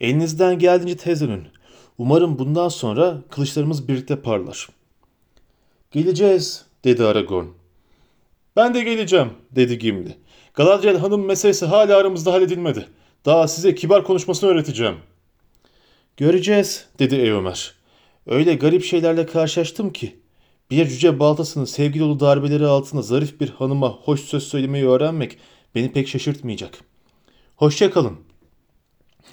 Elinizden 0.00 0.58
geldiğince 0.58 0.96
tez 0.96 1.20
dönün. 1.20 1.46
Umarım 1.98 2.38
bundan 2.38 2.68
sonra 2.68 3.18
kılıçlarımız 3.30 3.88
birlikte 3.88 4.16
parlar. 4.16 4.68
Geleceğiz 5.90 6.64
dedi 6.84 7.04
Aragorn. 7.04 7.46
Ben 8.56 8.74
de 8.74 8.82
geleceğim 8.82 9.30
dedi 9.50 9.78
Gimli. 9.78 10.16
Galadriel 10.54 10.98
hanım 10.98 11.24
meselesi 11.24 11.66
hala 11.66 11.96
aramızda 11.96 12.32
halledilmedi. 12.32 12.88
Daha 13.24 13.48
size 13.48 13.74
kibar 13.74 14.04
konuşmasını 14.04 14.50
öğreteceğim. 14.50 14.96
Göreceğiz 16.16 16.86
dedi 16.98 17.14
Eomer. 17.14 17.74
Öyle 18.26 18.54
garip 18.54 18.84
şeylerle 18.84 19.26
karşılaştım 19.26 19.92
ki. 19.92 20.16
Bir 20.74 20.88
cüce 20.88 21.18
baltasının 21.18 21.64
sevgi 21.64 22.00
dolu 22.00 22.20
darbeleri 22.20 22.66
altında 22.66 23.02
zarif 23.02 23.40
bir 23.40 23.48
hanıma 23.48 23.88
hoş 23.88 24.20
söz 24.20 24.42
söylemeyi 24.42 24.86
öğrenmek 24.86 25.38
beni 25.74 25.92
pek 25.92 26.08
şaşırtmayacak. 26.08 26.78
Hoşça 27.56 27.90
kalın. 27.90 28.16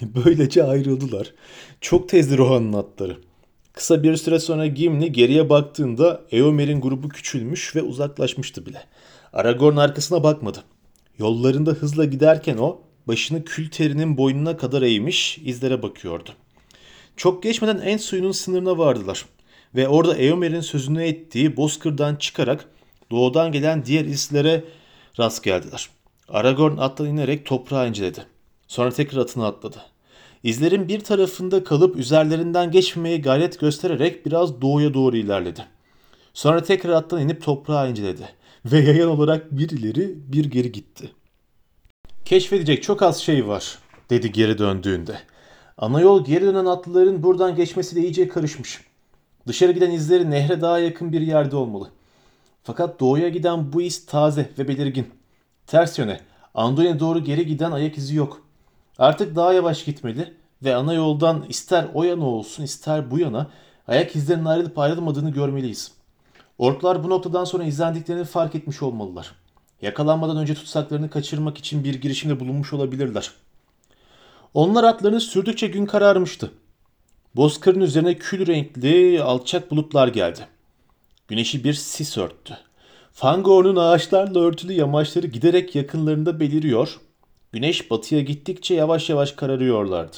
Böylece 0.00 0.64
ayrıldılar. 0.64 1.34
Çok 1.80 2.08
tezdi 2.08 2.38
Rohan'ın 2.38 2.72
atları. 2.72 3.16
Kısa 3.72 4.02
bir 4.02 4.16
süre 4.16 4.38
sonra 4.38 4.66
Gimli 4.66 5.12
geriye 5.12 5.50
baktığında 5.50 6.22
Eomer'in 6.30 6.80
grubu 6.80 7.08
küçülmüş 7.08 7.76
ve 7.76 7.82
uzaklaşmıştı 7.82 8.66
bile. 8.66 8.84
Aragorn 9.32 9.76
arkasına 9.76 10.22
bakmadı. 10.22 10.58
Yollarında 11.18 11.70
hızla 11.70 12.04
giderken 12.04 12.56
o 12.56 12.80
başını 13.06 13.44
kül 13.44 13.70
terinin 13.70 14.16
boynuna 14.16 14.56
kadar 14.56 14.82
eğmiş 14.82 15.38
izlere 15.38 15.82
bakıyordu. 15.82 16.30
Çok 17.16 17.42
geçmeden 17.42 17.78
en 17.78 17.96
suyunun 17.96 18.32
sınırına 18.32 18.78
vardılar 18.78 19.24
ve 19.74 19.88
orada 19.88 20.16
Eomer'in 20.16 20.60
sözünü 20.60 21.02
ettiği 21.02 21.56
bozkırdan 21.56 22.16
çıkarak 22.16 22.64
doğudan 23.10 23.52
gelen 23.52 23.84
diğer 23.84 24.04
izlere 24.04 24.64
rast 25.18 25.44
geldiler. 25.44 25.88
Aragorn 26.28 26.76
attan 26.76 27.06
inerek 27.06 27.46
toprağı 27.46 27.88
inceledi. 27.88 28.26
Sonra 28.68 28.90
tekrar 28.90 29.20
atına 29.20 29.46
atladı. 29.46 29.82
İzlerin 30.42 30.88
bir 30.88 31.00
tarafında 31.00 31.64
kalıp 31.64 31.96
üzerlerinden 31.96 32.70
geçmemeye 32.70 33.16
gayret 33.16 33.60
göstererek 33.60 34.26
biraz 34.26 34.62
doğuya 34.62 34.94
doğru 34.94 35.16
ilerledi. 35.16 35.66
Sonra 36.34 36.62
tekrar 36.62 36.92
attan 36.92 37.20
inip 37.20 37.42
toprağı 37.42 37.90
inceledi 37.90 38.28
ve 38.64 38.80
yayan 38.80 39.08
olarak 39.08 39.52
bir 39.58 39.70
ileri 39.70 40.14
bir 40.32 40.44
geri 40.44 40.72
gitti. 40.72 41.10
Keşfedecek 42.24 42.82
çok 42.82 43.02
az 43.02 43.20
şey 43.20 43.46
var 43.48 43.78
dedi 44.10 44.32
geri 44.32 44.58
döndüğünde. 44.58 45.18
Ana 45.78 46.00
yol 46.00 46.24
geri 46.24 46.44
dönen 46.44 46.64
atlıların 46.64 47.22
buradan 47.22 47.56
geçmesiyle 47.56 48.02
iyice 48.02 48.28
karışmış. 48.28 48.80
Dışarı 49.46 49.72
giden 49.72 49.90
izleri 49.90 50.30
nehre 50.30 50.60
daha 50.60 50.78
yakın 50.78 51.12
bir 51.12 51.20
yerde 51.20 51.56
olmalı. 51.56 51.88
Fakat 52.62 53.00
doğuya 53.00 53.28
giden 53.28 53.72
bu 53.72 53.82
iz 53.82 54.06
taze 54.06 54.50
ve 54.58 54.68
belirgin. 54.68 55.10
Ters 55.66 55.98
yöne, 55.98 56.20
Anduin'e 56.54 57.00
doğru 57.00 57.24
geri 57.24 57.46
giden 57.46 57.70
ayak 57.70 57.98
izi 57.98 58.16
yok. 58.16 58.42
Artık 58.98 59.36
daha 59.36 59.52
yavaş 59.52 59.84
gitmeli 59.84 60.34
ve 60.62 60.74
ana 60.74 60.94
yoldan 60.94 61.44
ister 61.48 61.86
o 61.94 62.04
yana 62.04 62.24
olsun 62.24 62.62
ister 62.62 63.10
bu 63.10 63.18
yana 63.18 63.50
ayak 63.88 64.16
izlerinin 64.16 64.44
ayrılıp 64.44 64.78
ayrılmadığını 64.78 65.30
görmeliyiz. 65.30 65.92
Orklar 66.58 67.04
bu 67.04 67.10
noktadan 67.10 67.44
sonra 67.44 67.64
izlendiklerini 67.64 68.24
fark 68.24 68.54
etmiş 68.54 68.82
olmalılar. 68.82 69.34
Yakalanmadan 69.82 70.36
önce 70.36 70.54
tutsaklarını 70.54 71.10
kaçırmak 71.10 71.58
için 71.58 71.84
bir 71.84 71.94
girişimde 71.94 72.40
bulunmuş 72.40 72.72
olabilirler. 72.72 73.30
Onlar 74.54 74.84
atlarını 74.84 75.20
sürdükçe 75.20 75.66
gün 75.66 75.86
kararmıştı. 75.86 76.50
Bozkırın 77.36 77.80
üzerine 77.80 78.14
kül 78.14 78.46
renkli 78.46 79.22
alçak 79.22 79.70
bulutlar 79.70 80.08
geldi. 80.08 80.46
Güneşi 81.28 81.64
bir 81.64 81.74
sis 81.74 82.18
örttü. 82.18 82.58
Fangorn'un 83.12 83.76
ağaçlarla 83.76 84.40
örtülü 84.40 84.72
yamaçları 84.72 85.26
giderek 85.26 85.74
yakınlarında 85.74 86.40
beliriyor, 86.40 87.00
güneş 87.52 87.90
batıya 87.90 88.20
gittikçe 88.20 88.74
yavaş 88.74 89.10
yavaş 89.10 89.32
kararıyorlardı. 89.32 90.16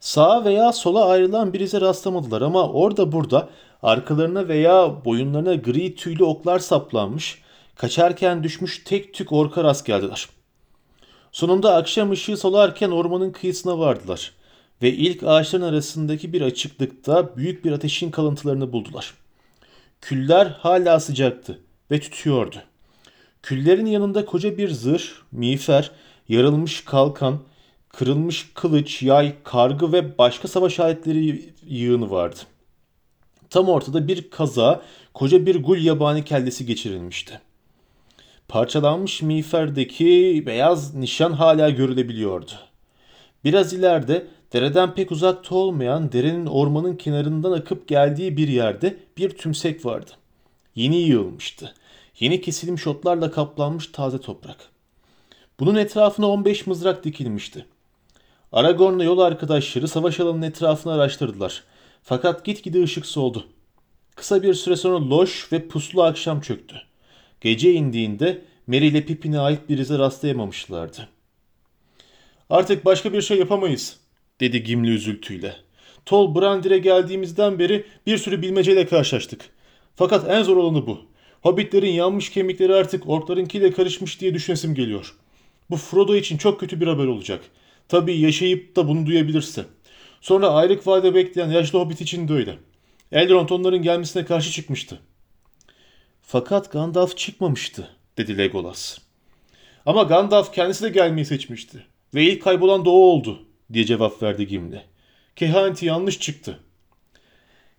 Sağa 0.00 0.44
veya 0.44 0.72
sola 0.72 1.06
ayrılan 1.06 1.52
bir 1.52 1.60
ize 1.60 1.80
rastlamadılar 1.80 2.42
ama 2.42 2.68
orada 2.68 3.12
burada 3.12 3.48
arkalarına 3.82 4.48
veya 4.48 5.04
boyunlarına 5.04 5.54
gri 5.54 5.94
tüylü 5.94 6.24
oklar 6.24 6.58
saplanmış, 6.58 7.42
kaçarken 7.76 8.44
düşmüş 8.44 8.84
tek 8.84 9.14
tük 9.14 9.32
orka 9.32 9.64
rast 9.64 9.86
geldiler. 9.86 10.28
Sonunda 11.32 11.74
akşam 11.74 12.10
ışığı 12.10 12.36
solarken 12.36 12.90
ormanın 12.90 13.30
kıyısına 13.30 13.78
vardılar 13.78 14.32
ve 14.82 14.92
ilk 14.92 15.22
ağaçların 15.22 15.64
arasındaki 15.64 16.32
bir 16.32 16.40
açıklıkta 16.40 17.36
büyük 17.36 17.64
bir 17.64 17.72
ateşin 17.72 18.10
kalıntılarını 18.10 18.72
buldular. 18.72 19.14
Küller 20.00 20.46
hala 20.46 21.00
sıcaktı 21.00 21.58
ve 21.90 22.00
tütüyordu. 22.00 22.56
Küllerin 23.42 23.86
yanında 23.86 24.24
koca 24.24 24.58
bir 24.58 24.70
zırh, 24.70 25.04
miğfer, 25.32 25.90
yarılmış 26.28 26.84
kalkan, 26.84 27.40
kırılmış 27.88 28.50
kılıç, 28.54 29.02
yay, 29.02 29.34
kargı 29.44 29.92
ve 29.92 30.18
başka 30.18 30.48
savaş 30.48 30.80
aletleri 30.80 31.54
yığını 31.66 32.10
vardı. 32.10 32.38
Tam 33.50 33.68
ortada 33.68 34.08
bir 34.08 34.30
kaza, 34.30 34.82
koca 35.14 35.46
bir 35.46 35.62
gul 35.62 35.78
yabani 35.78 36.24
kellesi 36.24 36.66
geçirilmişti. 36.66 37.40
Parçalanmış 38.48 39.22
miğferdeki 39.22 40.42
beyaz 40.46 40.94
nişan 40.94 41.32
hala 41.32 41.70
görülebiliyordu. 41.70 42.52
Biraz 43.44 43.72
ileride 43.72 44.26
dereden 44.52 44.94
pek 44.94 45.12
uzakta 45.12 45.54
olmayan 45.54 46.12
derenin 46.12 46.46
ormanın 46.46 46.96
kenarından 46.96 47.52
akıp 47.52 47.88
geldiği 47.88 48.36
bir 48.36 48.48
yerde 48.48 48.96
bir 49.16 49.30
tümsek 49.30 49.84
vardı. 49.84 50.10
Yeni 50.74 50.96
yığılmıştı. 50.96 51.74
Yeni 52.20 52.40
kesilmiş 52.40 52.86
otlarla 52.86 53.30
kaplanmış 53.30 53.86
taze 53.86 54.20
toprak. 54.20 54.56
Bunun 55.60 55.74
etrafına 55.74 56.26
15 56.26 56.66
mızrak 56.66 57.04
dikilmişti. 57.04 57.66
Aragorn'la 58.52 59.04
yol 59.04 59.18
arkadaşları 59.18 59.88
savaş 59.88 60.20
alanının 60.20 60.42
etrafını 60.42 60.92
araştırdılar. 60.92 61.64
Fakat 62.02 62.44
gitgide 62.44 62.82
ışık 62.82 63.06
soldu. 63.06 63.46
Kısa 64.14 64.42
bir 64.42 64.54
süre 64.54 64.76
sonra 64.76 65.10
loş 65.10 65.52
ve 65.52 65.68
puslu 65.68 66.02
akşam 66.02 66.40
çöktü. 66.40 66.76
Gece 67.40 67.72
indiğinde 67.72 68.42
Merry 68.66 68.86
ile 68.86 69.04
Pippin'e 69.04 69.38
ait 69.40 69.68
bir 69.68 69.78
ize 69.78 69.98
rastlayamamışlardı. 69.98 71.08
Artık 72.50 72.84
başka 72.84 73.12
bir 73.12 73.22
şey 73.22 73.38
yapamayız, 73.38 73.96
dedi 74.42 74.62
Gimli 74.62 74.90
üzültüyle. 74.90 75.56
Tol 76.06 76.34
Brandir'e 76.34 76.78
geldiğimizden 76.78 77.58
beri 77.58 77.84
bir 78.06 78.18
sürü 78.18 78.42
bilmeceyle 78.42 78.86
karşılaştık. 78.86 79.40
Fakat 79.96 80.30
en 80.30 80.42
zor 80.42 80.56
olanı 80.56 80.86
bu. 80.86 81.00
Hobbitlerin 81.42 81.90
yanmış 81.90 82.30
kemikleri 82.30 82.74
artık 82.74 83.08
orklarınkiyle 83.08 83.72
karışmış 83.72 84.20
diye 84.20 84.34
düşünesim 84.34 84.74
geliyor. 84.74 85.14
Bu 85.70 85.76
Frodo 85.76 86.16
için 86.16 86.36
çok 86.38 86.60
kötü 86.60 86.80
bir 86.80 86.86
haber 86.86 87.06
olacak. 87.06 87.40
Tabii 87.88 88.16
yaşayıp 88.16 88.76
da 88.76 88.88
bunu 88.88 89.06
duyabilirse. 89.06 89.64
Sonra 90.20 90.48
ayrık 90.48 90.86
vade 90.86 91.14
bekleyen 91.14 91.50
yaşlı 91.50 91.78
hobbit 91.78 92.00
için 92.00 92.28
de 92.28 92.32
öyle. 92.32 92.58
Elrond 93.12 93.48
onların 93.48 93.82
gelmesine 93.82 94.24
karşı 94.24 94.50
çıkmıştı. 94.50 94.98
Fakat 96.22 96.72
Gandalf 96.72 97.16
çıkmamıştı, 97.16 97.88
dedi 98.16 98.38
Legolas. 98.38 98.98
Ama 99.86 100.02
Gandalf 100.02 100.52
kendisi 100.52 100.84
de 100.84 100.88
gelmeyi 100.88 101.24
seçmişti. 101.24 101.84
Ve 102.14 102.22
ilk 102.24 102.42
kaybolan 102.42 102.84
da 102.84 102.90
o 102.90 102.92
oldu, 102.92 103.42
diye 103.72 103.84
cevap 103.84 104.22
verdi 104.22 104.46
Gimli. 104.46 104.82
Kehaneti 105.36 105.86
yanlış 105.86 106.20
çıktı. 106.20 106.60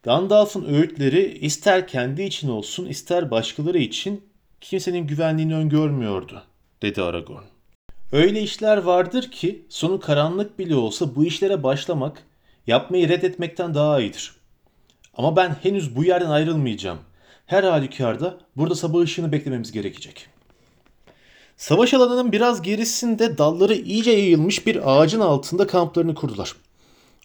Gandalf'ın 0.04 0.66
öğütleri 0.66 1.38
ister 1.38 1.88
kendi 1.88 2.24
için 2.24 2.50
olsun 2.50 2.86
ister 2.86 3.32
başkaları 3.32 3.78
için 3.78 4.24
kimsenin 4.62 5.08
güvenliğini 5.08 5.56
öngörmüyordu, 5.56 6.44
dedi 6.82 7.02
Aragorn. 7.02 7.44
Öyle 8.12 8.42
işler 8.42 8.78
vardır 8.78 9.32
ki 9.32 9.66
sonu 9.70 10.00
karanlık 10.00 10.60
bile 10.60 10.76
olsa 10.76 11.16
bu 11.16 11.26
işlere 11.26 11.64
başlamak 11.64 12.24
yapmayı 12.68 13.10
reddetmekten 13.10 13.74
daha 13.74 14.00
iyidir. 14.00 14.36
Ama 15.14 15.36
ben 15.36 15.56
henüz 15.62 15.96
bu 15.96 16.04
yerden 16.04 16.30
ayrılmayacağım. 16.30 17.00
Her 17.46 17.64
halükarda 17.64 18.38
burada 18.58 18.76
sabah 18.76 19.00
ışığını 19.00 19.32
beklememiz 19.32 19.72
gerekecek. 19.72 20.28
Savaş 21.58 21.94
alanının 21.94 22.32
biraz 22.32 22.62
gerisinde 22.62 23.38
dalları 23.38 23.74
iyice 23.74 24.12
yayılmış 24.12 24.68
bir 24.68 24.92
ağacın 24.92 25.20
altında 25.20 25.68
kamplarını 25.68 26.16
kurdular. 26.16 26.56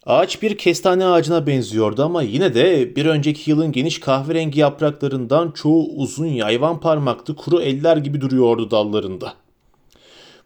Ağaç 0.07 0.43
bir 0.43 0.59
kestane 0.59 1.05
ağacına 1.05 1.47
benziyordu 1.47 2.05
ama 2.05 2.23
yine 2.23 2.55
de 2.55 2.97
bir 2.97 3.07
önceki 3.07 3.51
yılın 3.51 3.73
geniş 3.73 4.01
kahverengi 4.01 4.61
yapraklarından 4.61 5.51
çoğu 5.51 5.89
uzun 5.97 6.27
yayvan 6.27 6.81
parmaklı 6.81 7.37
kuru 7.37 7.61
eller 7.61 7.97
gibi 7.97 8.21
duruyordu 8.21 8.71
dallarında. 8.71 9.35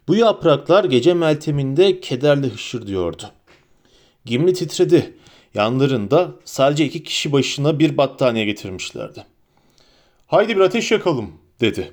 Bu 0.07 0.15
yapraklar 0.15 0.83
gece 0.83 1.13
melteminde 1.13 1.99
kederle 1.99 2.47
hışırdıyordu. 2.47 3.23
Gimli 4.25 4.53
titredi. 4.53 5.13
Yanlarında 5.53 6.31
sadece 6.45 6.85
iki 6.85 7.03
kişi 7.03 7.31
başına 7.31 7.79
bir 7.79 7.97
battaniye 7.97 8.45
getirmişlerdi. 8.45 9.25
Haydi 10.27 10.55
bir 10.55 10.61
ateş 10.61 10.91
yakalım 10.91 11.31
dedi. 11.61 11.91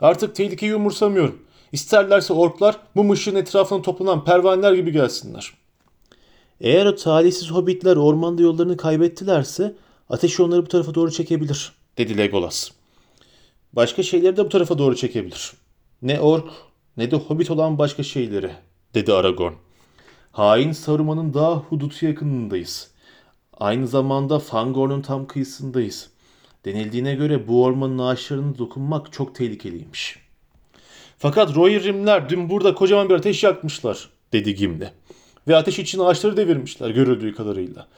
Artık 0.00 0.34
tehlikeyi 0.34 0.74
umursamıyorum. 0.74 1.38
İsterlerse 1.72 2.32
orklar 2.32 2.76
bu 2.96 3.12
ışığın 3.12 3.34
etrafına 3.34 3.82
toplanan 3.82 4.24
pervaneler 4.24 4.72
gibi 4.72 4.92
gelsinler. 4.92 5.54
Eğer 6.60 6.86
o 6.86 6.96
talihsiz 6.96 7.50
hobbitler 7.50 7.96
ormanda 7.96 8.42
yollarını 8.42 8.76
kaybettilerse 8.76 9.74
ateşi 10.10 10.42
onları 10.42 10.62
bu 10.62 10.68
tarafa 10.68 10.94
doğru 10.94 11.10
çekebilir, 11.10 11.72
dedi 11.98 12.18
Legolas. 12.18 12.70
Başka 13.72 14.02
şeyleri 14.02 14.36
de 14.36 14.44
bu 14.44 14.48
tarafa 14.48 14.78
doğru 14.78 14.96
çekebilir. 14.96 15.52
Ne 16.02 16.20
ork 16.20 16.48
ne 16.96 17.10
de 17.10 17.16
hobbit 17.16 17.50
olan 17.50 17.78
başka 17.78 18.02
şeyleri, 18.02 18.50
dedi 18.94 19.12
Aragorn. 19.12 19.52
Hain 20.32 20.72
Saruman'ın 20.72 21.34
daha 21.34 21.54
hudutu 21.56 22.06
yakınındayız. 22.06 22.90
Aynı 23.58 23.88
zamanda 23.88 24.38
Fangorn'un 24.38 25.02
tam 25.02 25.26
kıyısındayız. 25.26 26.10
Denildiğine 26.64 27.14
göre 27.14 27.48
bu 27.48 27.64
ormanın 27.64 27.98
ağaçlarına 27.98 28.58
dokunmak 28.58 29.12
çok 29.12 29.34
tehlikeliymiş. 29.34 30.18
Fakat 31.18 31.56
Rohirrimler 31.56 32.28
dün 32.28 32.50
burada 32.50 32.74
kocaman 32.74 33.08
bir 33.08 33.14
ateş 33.14 33.44
yakmışlar, 33.44 34.10
dedi 34.32 34.54
Gimli. 34.54 34.90
Ve 35.48 35.56
ateş 35.56 35.78
için 35.78 35.98
ağaçları 35.98 36.36
devirmişler 36.36 36.90
görüldüğü 36.90 37.34
kadarıyla. 37.34 37.88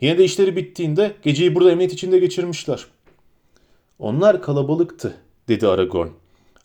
Yine 0.00 0.18
de 0.18 0.24
işleri 0.24 0.56
bittiğinde 0.56 1.14
geceyi 1.22 1.54
burada 1.54 1.70
emniyet 1.70 1.92
içinde 1.92 2.18
geçirmişler. 2.18 2.86
Onlar 3.98 4.42
kalabalıktı, 4.42 5.16
dedi 5.48 5.68
Aragorn. 5.68 6.08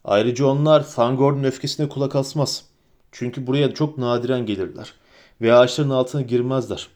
Ayrıca 0.03 0.45
onlar 0.45 0.84
Fangorn'un 0.84 1.43
öfkesine 1.43 1.89
kulak 1.89 2.16
asmaz. 2.16 2.66
Çünkü 3.12 3.47
buraya 3.47 3.74
çok 3.74 3.97
nadiren 3.97 4.45
gelirler. 4.45 4.93
Ve 5.41 5.53
ağaçların 5.53 5.89
altına 5.89 6.22
girmezler. 6.22 6.88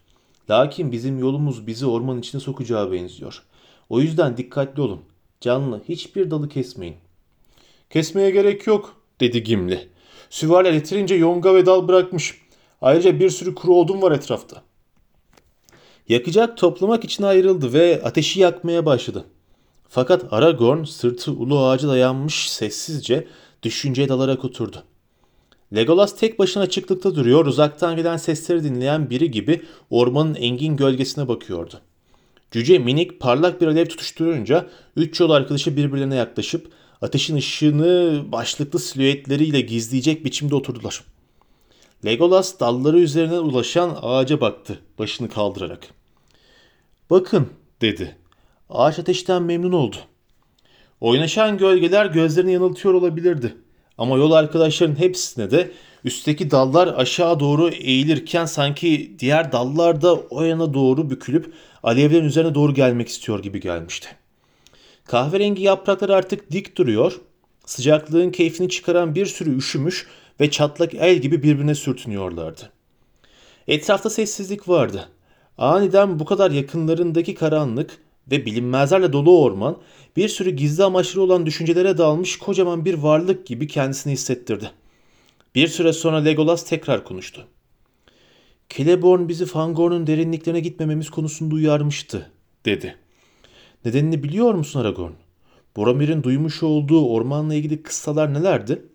Lakin 0.49 0.91
bizim 0.91 1.19
yolumuz 1.19 1.67
bizi 1.67 1.85
orman 1.85 2.19
içine 2.19 2.41
sokacağı 2.41 2.91
benziyor. 2.91 3.43
O 3.91 3.99
yüzden 3.99 4.37
dikkatli 4.37 4.81
olun. 4.81 5.01
Canlı 5.41 5.81
hiçbir 5.89 6.31
dalı 6.31 6.49
kesmeyin. 6.49 6.95
Kesmeye 7.89 8.31
gerek 8.31 8.67
yok 8.67 8.95
dedi 9.19 9.43
Gimli. 9.43 9.89
Süvariler 10.29 10.73
yeterince 10.73 11.15
yonga 11.15 11.55
ve 11.55 11.65
dal 11.65 11.87
bırakmış. 11.87 12.41
Ayrıca 12.81 13.19
bir 13.19 13.29
sürü 13.29 13.55
kuru 13.55 13.75
odun 13.75 14.01
var 14.01 14.11
etrafta. 14.11 14.61
Yakacak 16.09 16.57
toplamak 16.57 17.03
için 17.03 17.23
ayrıldı 17.23 17.73
ve 17.73 18.01
ateşi 18.03 18.39
yakmaya 18.39 18.85
başladı. 18.85 19.25
Fakat 19.89 20.33
Aragorn 20.33 20.83
sırtı 20.83 21.31
ulu 21.31 21.65
ağaca 21.65 21.87
dayanmış 21.87 22.49
sessizce 22.49 23.27
düşünceye 23.63 24.09
dalarak 24.09 24.45
oturdu. 24.45 24.83
Legolas 25.75 26.15
tek 26.15 26.39
başına 26.39 26.63
açıklıkta 26.63 27.15
duruyor, 27.15 27.45
uzaktan 27.45 27.95
gelen 27.95 28.17
sesleri 28.17 28.63
dinleyen 28.63 29.09
biri 29.09 29.31
gibi 29.31 29.61
ormanın 29.89 30.35
engin 30.35 30.77
gölgesine 30.77 31.27
bakıyordu. 31.27 31.81
Cüce 32.51 32.79
minik 32.79 33.19
parlak 33.19 33.61
bir 33.61 33.67
alev 33.67 33.85
tutuşturunca 33.85 34.69
üç 34.95 35.19
yol 35.19 35.29
arkadaşı 35.29 35.77
birbirlerine 35.77 36.15
yaklaşıp 36.15 36.71
ateşin 37.01 37.35
ışığını 37.35 38.23
başlıklı 38.31 38.79
silüetleriyle 38.79 39.61
gizleyecek 39.61 40.25
biçimde 40.25 40.55
oturdular. 40.55 41.03
Legolas 42.05 42.59
dalları 42.59 42.99
üzerine 42.99 43.39
ulaşan 43.39 43.97
ağaca 44.01 44.41
baktı 44.41 44.79
başını 44.99 45.29
kaldırarak. 45.29 45.87
Bakın 47.09 47.49
dedi. 47.81 48.15
Ağaç 48.69 48.99
ateşten 48.99 49.43
memnun 49.43 49.71
oldu. 49.71 49.95
Oynaşan 51.01 51.57
gölgeler 51.57 52.05
gözlerini 52.05 52.53
yanıltıyor 52.53 52.93
olabilirdi. 52.93 53.55
Ama 53.97 54.17
yol 54.17 54.31
arkadaşların 54.31 54.99
hepsine 54.99 55.51
de 55.51 55.71
üstteki 56.03 56.51
dallar 56.51 56.87
aşağı 56.87 57.39
doğru 57.39 57.69
eğilirken 57.69 58.45
sanki 58.45 59.15
diğer 59.19 59.51
dallar 59.51 60.01
da 60.01 60.15
o 60.15 60.43
yana 60.43 60.73
doğru 60.73 61.09
bükülüp 61.09 61.53
alevlerin 61.83 62.25
üzerine 62.25 62.55
doğru 62.55 62.73
gelmek 62.73 63.07
istiyor 63.07 63.43
gibi 63.43 63.59
gelmişti. 63.59 64.07
Kahverengi 65.05 65.63
yapraklar 65.63 66.09
artık 66.09 66.51
dik 66.51 66.77
duruyor, 66.77 67.21
sıcaklığın 67.65 68.31
keyfini 68.31 68.69
çıkaran 68.69 69.15
bir 69.15 69.25
sürü 69.25 69.57
üşümüş 69.57 70.07
ve 70.39 70.51
çatlak 70.51 70.93
el 70.93 71.17
gibi 71.17 71.43
birbirine 71.43 71.75
sürtünüyorlardı. 71.75 72.71
Etrafta 73.67 74.09
sessizlik 74.09 74.69
vardı. 74.69 75.09
Aniden 75.57 76.19
bu 76.19 76.25
kadar 76.25 76.51
yakınlarındaki 76.51 77.35
karanlık 77.35 77.97
ve 78.31 78.45
bilinmezlerle 78.45 79.13
dolu 79.13 79.43
orman 79.43 79.77
bir 80.15 80.29
sürü 80.29 80.49
gizli 80.49 80.83
amaçlı 80.83 81.21
olan 81.21 81.45
düşüncelere 81.45 81.97
dalmış 81.97 82.37
kocaman 82.37 82.85
bir 82.85 82.93
varlık 82.93 83.47
gibi 83.47 83.67
kendisini 83.67 84.13
hissettirdi. 84.13 84.71
Bir 85.55 85.67
süre 85.67 85.93
sonra 85.93 86.17
Legolas 86.17 86.65
tekrar 86.65 87.03
konuştu. 87.03 87.47
Celeborn 88.77 89.27
bizi 89.27 89.45
Fangorn'un 89.45 90.07
derinliklerine 90.07 90.59
gitmememiz 90.59 91.09
konusunda 91.09 91.55
uyarmıştı, 91.55 92.31
dedi. 92.65 92.95
Nedenini 93.85 94.23
biliyor 94.23 94.53
musun 94.53 94.79
Aragorn? 94.79 95.11
Boromir'in 95.75 96.23
duymuş 96.23 96.63
olduğu 96.63 97.07
ormanla 97.07 97.55
ilgili 97.55 97.83
kıssalar 97.83 98.33
nelerdi? 98.33 98.85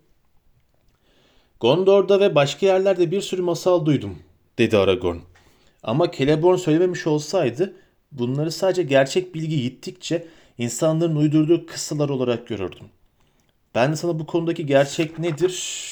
Gondor'da 1.61 2.21
ve 2.21 2.35
başka 2.35 2.67
yerlerde 2.67 3.11
bir 3.11 3.21
sürü 3.21 3.43
masal 3.43 3.87
duydum, 3.87 4.19
dedi 4.59 4.77
Aragorn. 4.77 5.17
Ama 5.83 6.13
Celeborn 6.13 6.57
söylememiş 6.57 7.07
olsaydı 7.07 7.77
bunları 8.13 8.53
sadece 8.53 8.83
gerçek 8.83 9.35
bilgi 9.35 9.63
gittikçe 9.63 10.27
insanların 10.59 11.17
uydurduğu 11.17 11.67
kıssalar 11.67 12.09
olarak 12.09 12.49
görürdüm. 12.49 12.87
Ben 13.75 13.93
de 13.93 13.97
sana 13.97 14.19
bu 14.19 14.27
konudaki 14.27 14.67
gerçek 14.67 15.19
nedir 15.19 15.83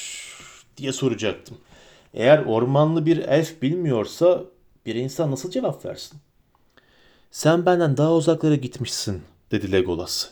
diye 0.77 0.91
soracaktım. 0.91 1.57
Eğer 2.15 2.39
ormanlı 2.45 3.05
bir 3.05 3.17
elf 3.17 3.61
bilmiyorsa 3.61 4.43
bir 4.85 4.95
insan 4.95 5.31
nasıl 5.31 5.51
cevap 5.51 5.85
versin? 5.85 6.19
Sen 7.31 7.65
benden 7.65 7.97
daha 7.97 8.13
uzaklara 8.13 8.55
gitmişsin, 8.55 9.21
dedi 9.51 9.71
Legolas. 9.71 10.29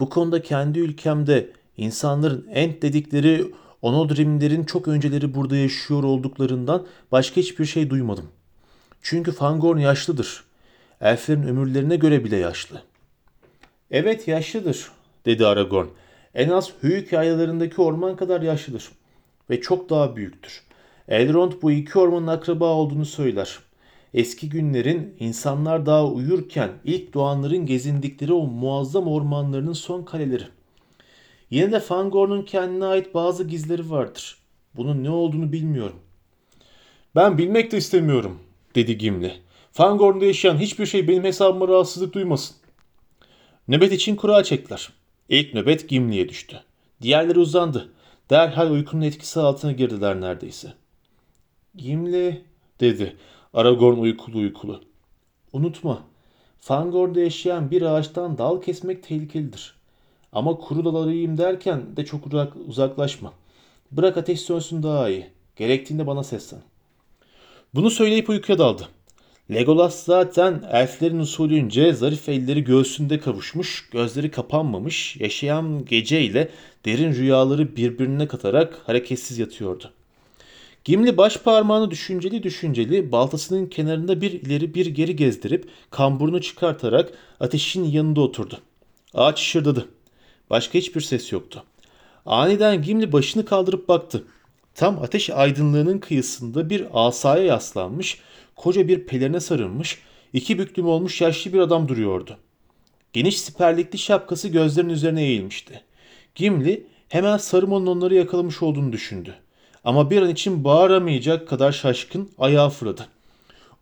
Bu 0.00 0.08
konuda 0.08 0.42
kendi 0.42 0.78
ülkemde 0.78 1.50
insanların 1.76 2.46
ent 2.50 2.82
dedikleri 2.82 3.52
Onodrimlerin 3.82 4.64
çok 4.64 4.88
önceleri 4.88 5.34
burada 5.34 5.56
yaşıyor 5.56 6.02
olduklarından 6.02 6.86
başka 7.12 7.36
hiçbir 7.36 7.64
şey 7.64 7.90
duymadım. 7.90 8.28
Çünkü 9.02 9.32
Fangorn 9.32 9.78
yaşlıdır. 9.78 10.44
Elflerin 11.00 11.42
ömürlerine 11.42 11.96
göre 11.96 12.24
bile 12.24 12.36
yaşlı. 12.36 12.82
Evet 13.90 14.28
yaşlıdır, 14.28 14.90
dedi 15.26 15.46
Aragorn. 15.46 15.86
En 16.34 16.48
az 16.48 16.72
Hüyük 16.82 17.12
yaylalarındaki 17.12 17.80
orman 17.80 18.16
kadar 18.16 18.42
yaşlıdır. 18.42 18.88
Ve 19.50 19.60
çok 19.60 19.90
daha 19.90 20.16
büyüktür. 20.16 20.65
Elrond 21.08 21.52
bu 21.62 21.70
iki 21.70 21.98
ormanın 21.98 22.26
akraba 22.26 22.72
olduğunu 22.72 23.04
söyler. 23.04 23.58
Eski 24.14 24.48
günlerin 24.48 25.16
insanlar 25.20 25.86
daha 25.86 26.06
uyurken 26.06 26.70
ilk 26.84 27.14
doğanların 27.14 27.66
gezindikleri 27.66 28.32
o 28.32 28.46
muazzam 28.46 29.08
ormanlarının 29.08 29.72
son 29.72 30.02
kaleleri. 30.02 30.44
Yine 31.50 31.72
de 31.72 31.80
Fangorn'un 31.80 32.42
kendine 32.42 32.84
ait 32.84 33.14
bazı 33.14 33.44
gizleri 33.44 33.90
vardır. 33.90 34.38
Bunun 34.76 35.04
ne 35.04 35.10
olduğunu 35.10 35.52
bilmiyorum. 35.52 35.96
Ben 37.14 37.38
bilmek 37.38 37.72
de 37.72 37.76
istemiyorum, 37.76 38.38
dedi 38.74 38.98
Gimli. 38.98 39.32
Fangorn'da 39.72 40.24
yaşayan 40.24 40.58
hiçbir 40.58 40.86
şey 40.86 41.08
benim 41.08 41.24
hesabıma 41.24 41.68
rahatsızlık 41.68 42.14
duymasın. 42.14 42.56
Nöbet 43.68 43.92
için 43.92 44.16
kura 44.16 44.44
çektiler. 44.44 44.92
İlk 45.28 45.54
nöbet 45.54 45.88
Gimli'ye 45.88 46.28
düştü. 46.28 46.60
Diğerleri 47.02 47.38
uzandı. 47.38 47.92
Derhal 48.30 48.70
uykunun 48.70 49.02
etkisi 49.02 49.40
altına 49.40 49.72
girdiler 49.72 50.20
neredeyse. 50.20 50.74
Gimli, 51.76 52.42
dedi 52.80 53.16
Aragorn 53.54 53.98
uykulu 53.98 54.38
uykulu. 54.38 54.80
Unutma, 55.52 56.02
Fangorn'da 56.60 57.20
yaşayan 57.20 57.70
bir 57.70 57.82
ağaçtan 57.82 58.38
dal 58.38 58.62
kesmek 58.62 59.02
tehlikelidir. 59.02 59.74
Ama 60.32 60.56
kuru 60.56 60.84
dal 60.84 60.94
arayayım 60.94 61.38
derken 61.38 61.96
de 61.96 62.04
çok 62.04 62.22
uzaklaşma. 62.66 63.32
Bırak 63.92 64.16
ateş 64.16 64.40
sönsün 64.40 64.82
daha 64.82 65.08
iyi. 65.08 65.26
Gerektiğinde 65.56 66.06
bana 66.06 66.24
seslen. 66.24 66.62
Bunu 67.74 67.90
söyleyip 67.90 68.28
uykuya 68.28 68.58
daldı. 68.58 68.88
Legolas 69.50 70.04
zaten 70.04 70.62
elflerin 70.72 71.18
usulünce 71.18 71.92
zarif 71.92 72.28
elleri 72.28 72.64
göğsünde 72.64 73.18
kavuşmuş, 73.18 73.88
gözleri 73.90 74.30
kapanmamış, 74.30 75.16
yaşayan 75.16 75.84
geceyle 75.84 76.50
derin 76.84 77.14
rüyaları 77.14 77.76
birbirine 77.76 78.26
katarak 78.28 78.82
hareketsiz 78.86 79.38
yatıyordu. 79.38 79.92
Gimli 80.86 81.16
baş 81.16 81.36
parmağını 81.36 81.90
düşünceli 81.90 82.42
düşünceli 82.42 83.12
baltasının 83.12 83.66
kenarında 83.66 84.20
bir 84.20 84.30
ileri 84.30 84.74
bir 84.74 84.86
geri 84.86 85.16
gezdirip 85.16 85.68
kamburunu 85.90 86.40
çıkartarak 86.40 87.12
ateşin 87.40 87.84
yanında 87.84 88.20
oturdu. 88.20 88.58
Ağaç 89.14 89.40
şırdadı. 89.40 89.88
Başka 90.50 90.78
hiçbir 90.78 91.00
ses 91.00 91.32
yoktu. 91.32 91.64
Aniden 92.26 92.82
Gimli 92.82 93.12
başını 93.12 93.44
kaldırıp 93.44 93.88
baktı. 93.88 94.24
Tam 94.74 95.02
ateş 95.02 95.30
aydınlığının 95.30 95.98
kıyısında 95.98 96.70
bir 96.70 96.86
asaya 96.92 97.44
yaslanmış, 97.44 98.20
koca 98.56 98.88
bir 98.88 99.06
pelerine 99.06 99.40
sarılmış, 99.40 99.98
iki 100.32 100.58
büklüm 100.58 100.86
olmuş 100.86 101.20
yaşlı 101.20 101.52
bir 101.52 101.58
adam 101.58 101.88
duruyordu. 101.88 102.36
Geniş 103.12 103.40
siperlikli 103.40 103.98
şapkası 103.98 104.48
gözlerinin 104.48 104.92
üzerine 104.92 105.22
eğilmişti. 105.22 105.82
Gimli 106.34 106.86
hemen 107.08 107.36
Saruman'ın 107.36 107.86
onları 107.86 108.14
yakalamış 108.14 108.62
olduğunu 108.62 108.92
düşündü. 108.92 109.34
Ama 109.86 110.10
bir 110.10 110.22
an 110.22 110.30
için 110.30 110.64
bağıramayacak 110.64 111.48
kadar 111.48 111.72
şaşkın 111.72 112.30
ayağa 112.38 112.68
fırladı. 112.68 113.08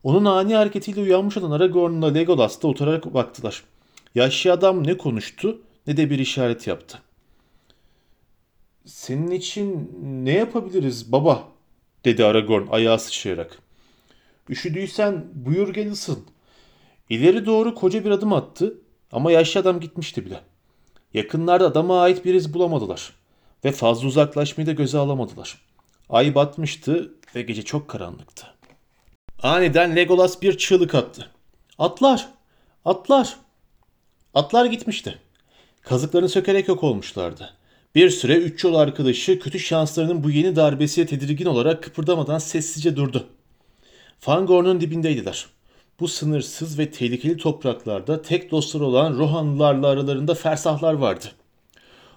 Onun 0.03 0.25
ani 0.25 0.55
hareketiyle 0.55 1.01
uyanmış 1.01 1.37
olan 1.37 1.51
Aragorn'la 1.51 2.13
Legolas 2.13 2.63
da 2.63 2.69
oturarak 2.69 3.15
baktılar. 3.15 3.65
Yaşlı 4.15 4.53
adam 4.53 4.87
ne 4.87 4.97
konuştu 4.97 5.59
ne 5.87 5.97
de 5.97 6.11
bir 6.11 6.19
işaret 6.19 6.67
yaptı. 6.67 6.99
Senin 8.85 9.31
için 9.31 9.99
ne 10.03 10.33
yapabiliriz 10.33 11.13
baba? 11.13 11.49
dedi 12.05 12.25
Aragorn 12.25 12.67
ayağa 12.71 12.99
sıçrayarak. 12.99 13.59
Üşüdüysen 14.49 15.25
buyur 15.35 15.75
gel 15.75 15.93
ısın. 15.93 16.25
İleri 17.11 17.47
doğru 17.47 17.75
koca 17.75 18.05
bir 18.05 18.11
adım 18.11 18.33
attı 18.33 18.79
ama 19.13 19.33
yaşlı 19.33 19.61
adam 19.61 19.81
gitmişti 19.81 20.27
bile. 20.27 20.41
Yakınlarda 21.15 21.67
adama 21.67 22.01
ait 22.01 22.25
bir 22.25 22.35
iz 22.35 22.55
bulamadılar 22.55 23.13
ve 23.65 23.73
fazla 23.73 24.09
uzaklaşmayı 24.09 24.67
da 24.67 24.73
göze 24.73 24.99
alamadılar. 24.99 25.74
Ay 26.09 26.35
batmıştı 26.35 27.15
ve 27.35 27.43
gece 27.43 27.63
çok 27.63 27.89
karanlıktı. 27.89 28.47
Aniden 29.43 29.97
Legolas 29.97 30.43
bir 30.43 30.59
çığlık 30.59 30.95
attı. 30.95 31.31
Atlar! 31.79 32.29
Atlar! 32.85 33.37
Atlar 34.35 34.65
gitmişti. 34.65 35.19
Kazıklarını 35.83 36.29
sökerek 36.29 36.69
yok 36.69 36.85
olmuşlardı. 36.85 37.51
Bir 37.95 38.11
süre 38.11 38.37
üç 38.37 38.65
yol 38.65 38.75
arkadaşı 38.75 39.39
kötü 39.39 39.59
şanslarının 39.59 40.25
bu 40.25 40.31
yeni 40.31 40.57
darbesiyle 40.57 41.09
tedirgin 41.09 41.47
olarak 41.47 41.83
kıpırdamadan 41.83 42.39
sessizce 42.39 42.97
durdu. 42.97 43.27
Fangorn'un 44.19 44.81
dibindeydiler. 44.81 45.47
Bu 46.01 46.09
sınırsız 46.09 46.79
ve 46.79 46.91
tehlikeli 46.91 47.37
topraklarda 47.37 48.23
tek 48.23 48.51
dostları 48.51 48.85
olan 48.85 49.19
Rohanlılarla 49.19 49.87
aralarında 49.87 50.35
fersahlar 50.35 50.95
vardı. 50.95 51.27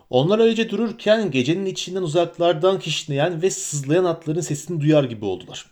Onlar 0.09 0.39
öylece 0.39 0.69
dururken 0.69 1.31
gecenin 1.31 1.65
içinden 1.65 2.01
uzaklardan 2.01 2.79
kişneyen 2.79 3.41
ve 3.41 3.49
sızlayan 3.49 4.05
atların 4.05 4.41
sesini 4.41 4.81
duyar 4.81 5.03
gibi 5.03 5.25
oldular. 5.25 5.65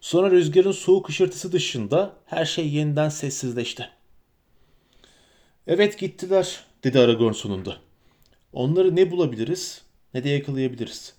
Sonra 0.00 0.30
rüzgarın 0.30 0.72
soğuk 0.72 1.08
ışırtısı 1.08 1.52
dışında 1.52 2.12
her 2.26 2.44
şey 2.44 2.68
yeniden 2.68 3.08
sessizleşti. 3.08 3.88
Evet 5.66 5.98
gittiler 5.98 6.60
dedi 6.84 6.98
Aragorn 7.00 7.32
sonunda. 7.32 7.76
Onları 8.52 8.96
ne 8.96 9.10
bulabiliriz 9.10 9.82
ne 10.14 10.24
de 10.24 10.28
yakalayabiliriz. 10.28 11.14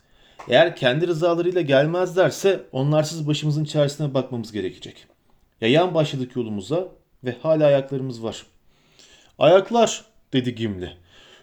Eğer 0.49 0.76
kendi 0.76 1.07
rızalarıyla 1.07 1.61
gelmezlerse 1.61 2.63
onlarsız 2.72 3.27
başımızın 3.27 3.65
çaresine 3.65 4.13
bakmamız 4.13 4.51
gerekecek. 4.51 5.05
Yayan 5.61 5.93
başladık 5.93 6.35
yolumuza 6.35 6.88
ve 7.23 7.35
hala 7.41 7.65
ayaklarımız 7.65 8.23
var. 8.23 8.45
Ayaklar 9.39 10.05
dedi 10.34 10.55
Gimli. 10.55 10.97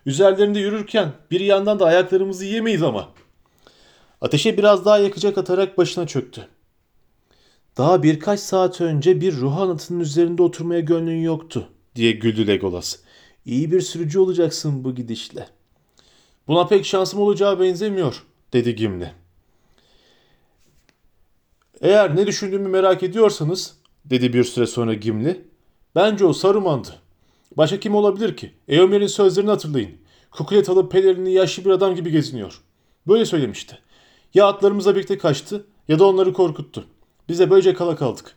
Üzerlerinde 0.07 0.59
yürürken 0.59 1.13
bir 1.31 1.41
yandan 1.41 1.81
da 1.81 1.87
ayaklarımızı 1.87 2.45
yemeyiz 2.45 2.83
ama. 2.83 3.09
Ateşe 4.21 4.59
biraz 4.59 4.85
daha 4.85 4.99
yakacak 4.99 5.39
atarak 5.39 5.79
başına 5.79 6.07
çöktü. 6.07 6.49
Daha 7.77 8.03
birkaç 8.03 8.41
saat 8.41 8.81
önce 8.81 9.21
bir 9.21 9.37
ruh 9.37 9.57
anıtının 9.57 10.01
üzerinde 10.01 10.43
oturmaya 10.43 10.81
gönlün 10.81 11.23
yoktu 11.23 11.69
diye 11.95 12.13
güldü 12.13 12.47
Legolas. 12.47 12.97
İyi 13.45 13.73
bir 13.73 13.81
sürücü 13.81 14.19
olacaksın 14.19 14.85
bu 14.85 14.95
gidişle. 14.95 15.49
Buna 16.49 16.67
pek 16.67 16.87
şansım 16.87 17.21
olacağı 17.21 17.61
benzemiyor 17.61 18.25
dedi 18.53 18.75
Gimli. 18.75 19.13
Eğer 21.81 22.17
ne 22.17 22.27
düşündüğümü 22.27 22.69
merak 22.69 23.03
ediyorsanız 23.03 23.77
dedi 24.05 24.33
bir 24.33 24.45
süre 24.45 24.67
sonra 24.67 24.95
Gimli. 24.95 25.45
Bence 25.95 26.25
o 26.25 26.33
Saruman'dı. 26.33 27.08
Başka 27.59 27.81
kim 27.81 27.95
olabilir 27.95 28.37
ki? 28.37 28.53
Eomer'in 28.69 29.07
sözlerini 29.07 29.51
hatırlayın. 29.51 29.91
Kukulet 30.31 30.69
alıp 30.69 30.93
pelerini 30.93 31.33
yaşlı 31.33 31.65
bir 31.65 31.71
adam 31.71 31.95
gibi 31.95 32.11
geziniyor. 32.11 32.61
Böyle 33.09 33.25
söylemişti. 33.27 33.79
Ya 34.35 34.47
atlarımızla 34.47 34.95
birlikte 34.95 35.19
kaçtı 35.19 35.67
ya 35.89 35.99
da 35.99 36.07
onları 36.07 36.33
korkuttu. 36.33 36.87
Biz 37.29 37.39
de 37.39 37.51
böylece 37.51 37.75
kala 37.75 37.97
kaldık. 37.97 38.37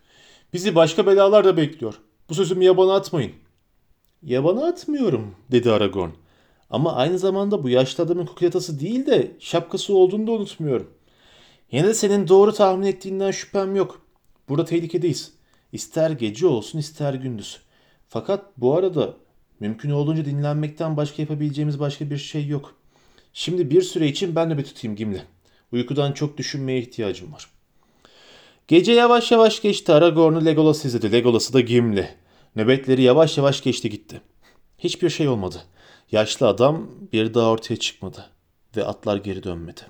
Bizi 0.54 0.76
başka 0.76 1.06
belalar 1.06 1.46
da 1.46 1.58
bekliyor. 1.58 1.94
Bu 2.30 2.36
sözümü 2.36 2.64
yabana 2.64 2.96
atmayın. 2.96 3.32
Yabana 4.24 4.68
atmıyorum 4.68 5.36
dedi 5.52 5.72
Aragorn. 5.72 6.10
Ama 6.70 6.96
aynı 6.96 7.20
zamanda 7.20 7.64
bu 7.64 7.70
yaşlı 7.70 8.04
adamın 8.04 8.26
kukuletası 8.26 8.80
değil 8.80 9.06
de 9.06 9.32
şapkası 9.40 9.96
olduğunu 9.96 10.28
da 10.28 10.32
unutmuyorum. 10.32 10.90
Yine 11.72 11.88
de 11.88 11.94
senin 11.94 12.28
doğru 12.28 12.54
tahmin 12.54 12.88
ettiğinden 12.88 13.32
şüphem 13.32 13.76
yok. 13.76 14.02
Burada 14.50 14.66
tehlikedeyiz. 14.66 15.34
İster 15.72 16.12
gece 16.12 16.48
olsun 16.48 16.80
ister 16.80 17.14
gündüz. 17.14 17.60
Fakat 18.14 18.46
bu 18.58 18.76
arada 18.76 19.14
mümkün 19.60 19.90
olduğunca 19.90 20.26
dinlenmekten 20.26 20.98
başka 20.98 21.22
yapabileceğimiz 21.22 21.80
başka 21.80 22.10
bir 22.10 22.18
şey 22.18 22.48
yok. 22.48 22.76
Şimdi 23.34 23.70
bir 23.70 23.82
süre 23.82 24.08
için 24.08 24.36
ben 24.36 24.50
nöbet 24.50 24.66
tutayım 24.66 24.96
Gimli. 24.96 25.22
Uykudan 25.72 26.12
çok 26.12 26.38
düşünmeye 26.38 26.80
ihtiyacım 26.80 27.34
var. 27.34 27.48
Gece 28.68 28.92
yavaş 28.92 29.32
yavaş 29.32 29.62
geçti. 29.62 29.94
Aragorn'u 29.94 30.46
Legolas 30.46 30.86
izledi. 30.86 31.12
Legolas'ı 31.12 31.54
da 31.54 31.60
Gimli. 31.60 32.10
Nöbetleri 32.56 33.02
yavaş 33.02 33.38
yavaş 33.38 33.64
geçti 33.64 33.90
gitti. 33.90 34.22
Hiçbir 34.80 35.10
şey 35.10 35.28
olmadı. 35.28 35.62
Yaşlı 36.12 36.48
adam 36.48 36.88
bir 37.14 37.34
daha 37.34 37.50
ortaya 37.50 37.76
çıkmadı. 37.76 38.30
Ve 38.78 38.86
atlar 38.86 39.18
geri 39.18 39.44
dönmedi. 39.44 39.82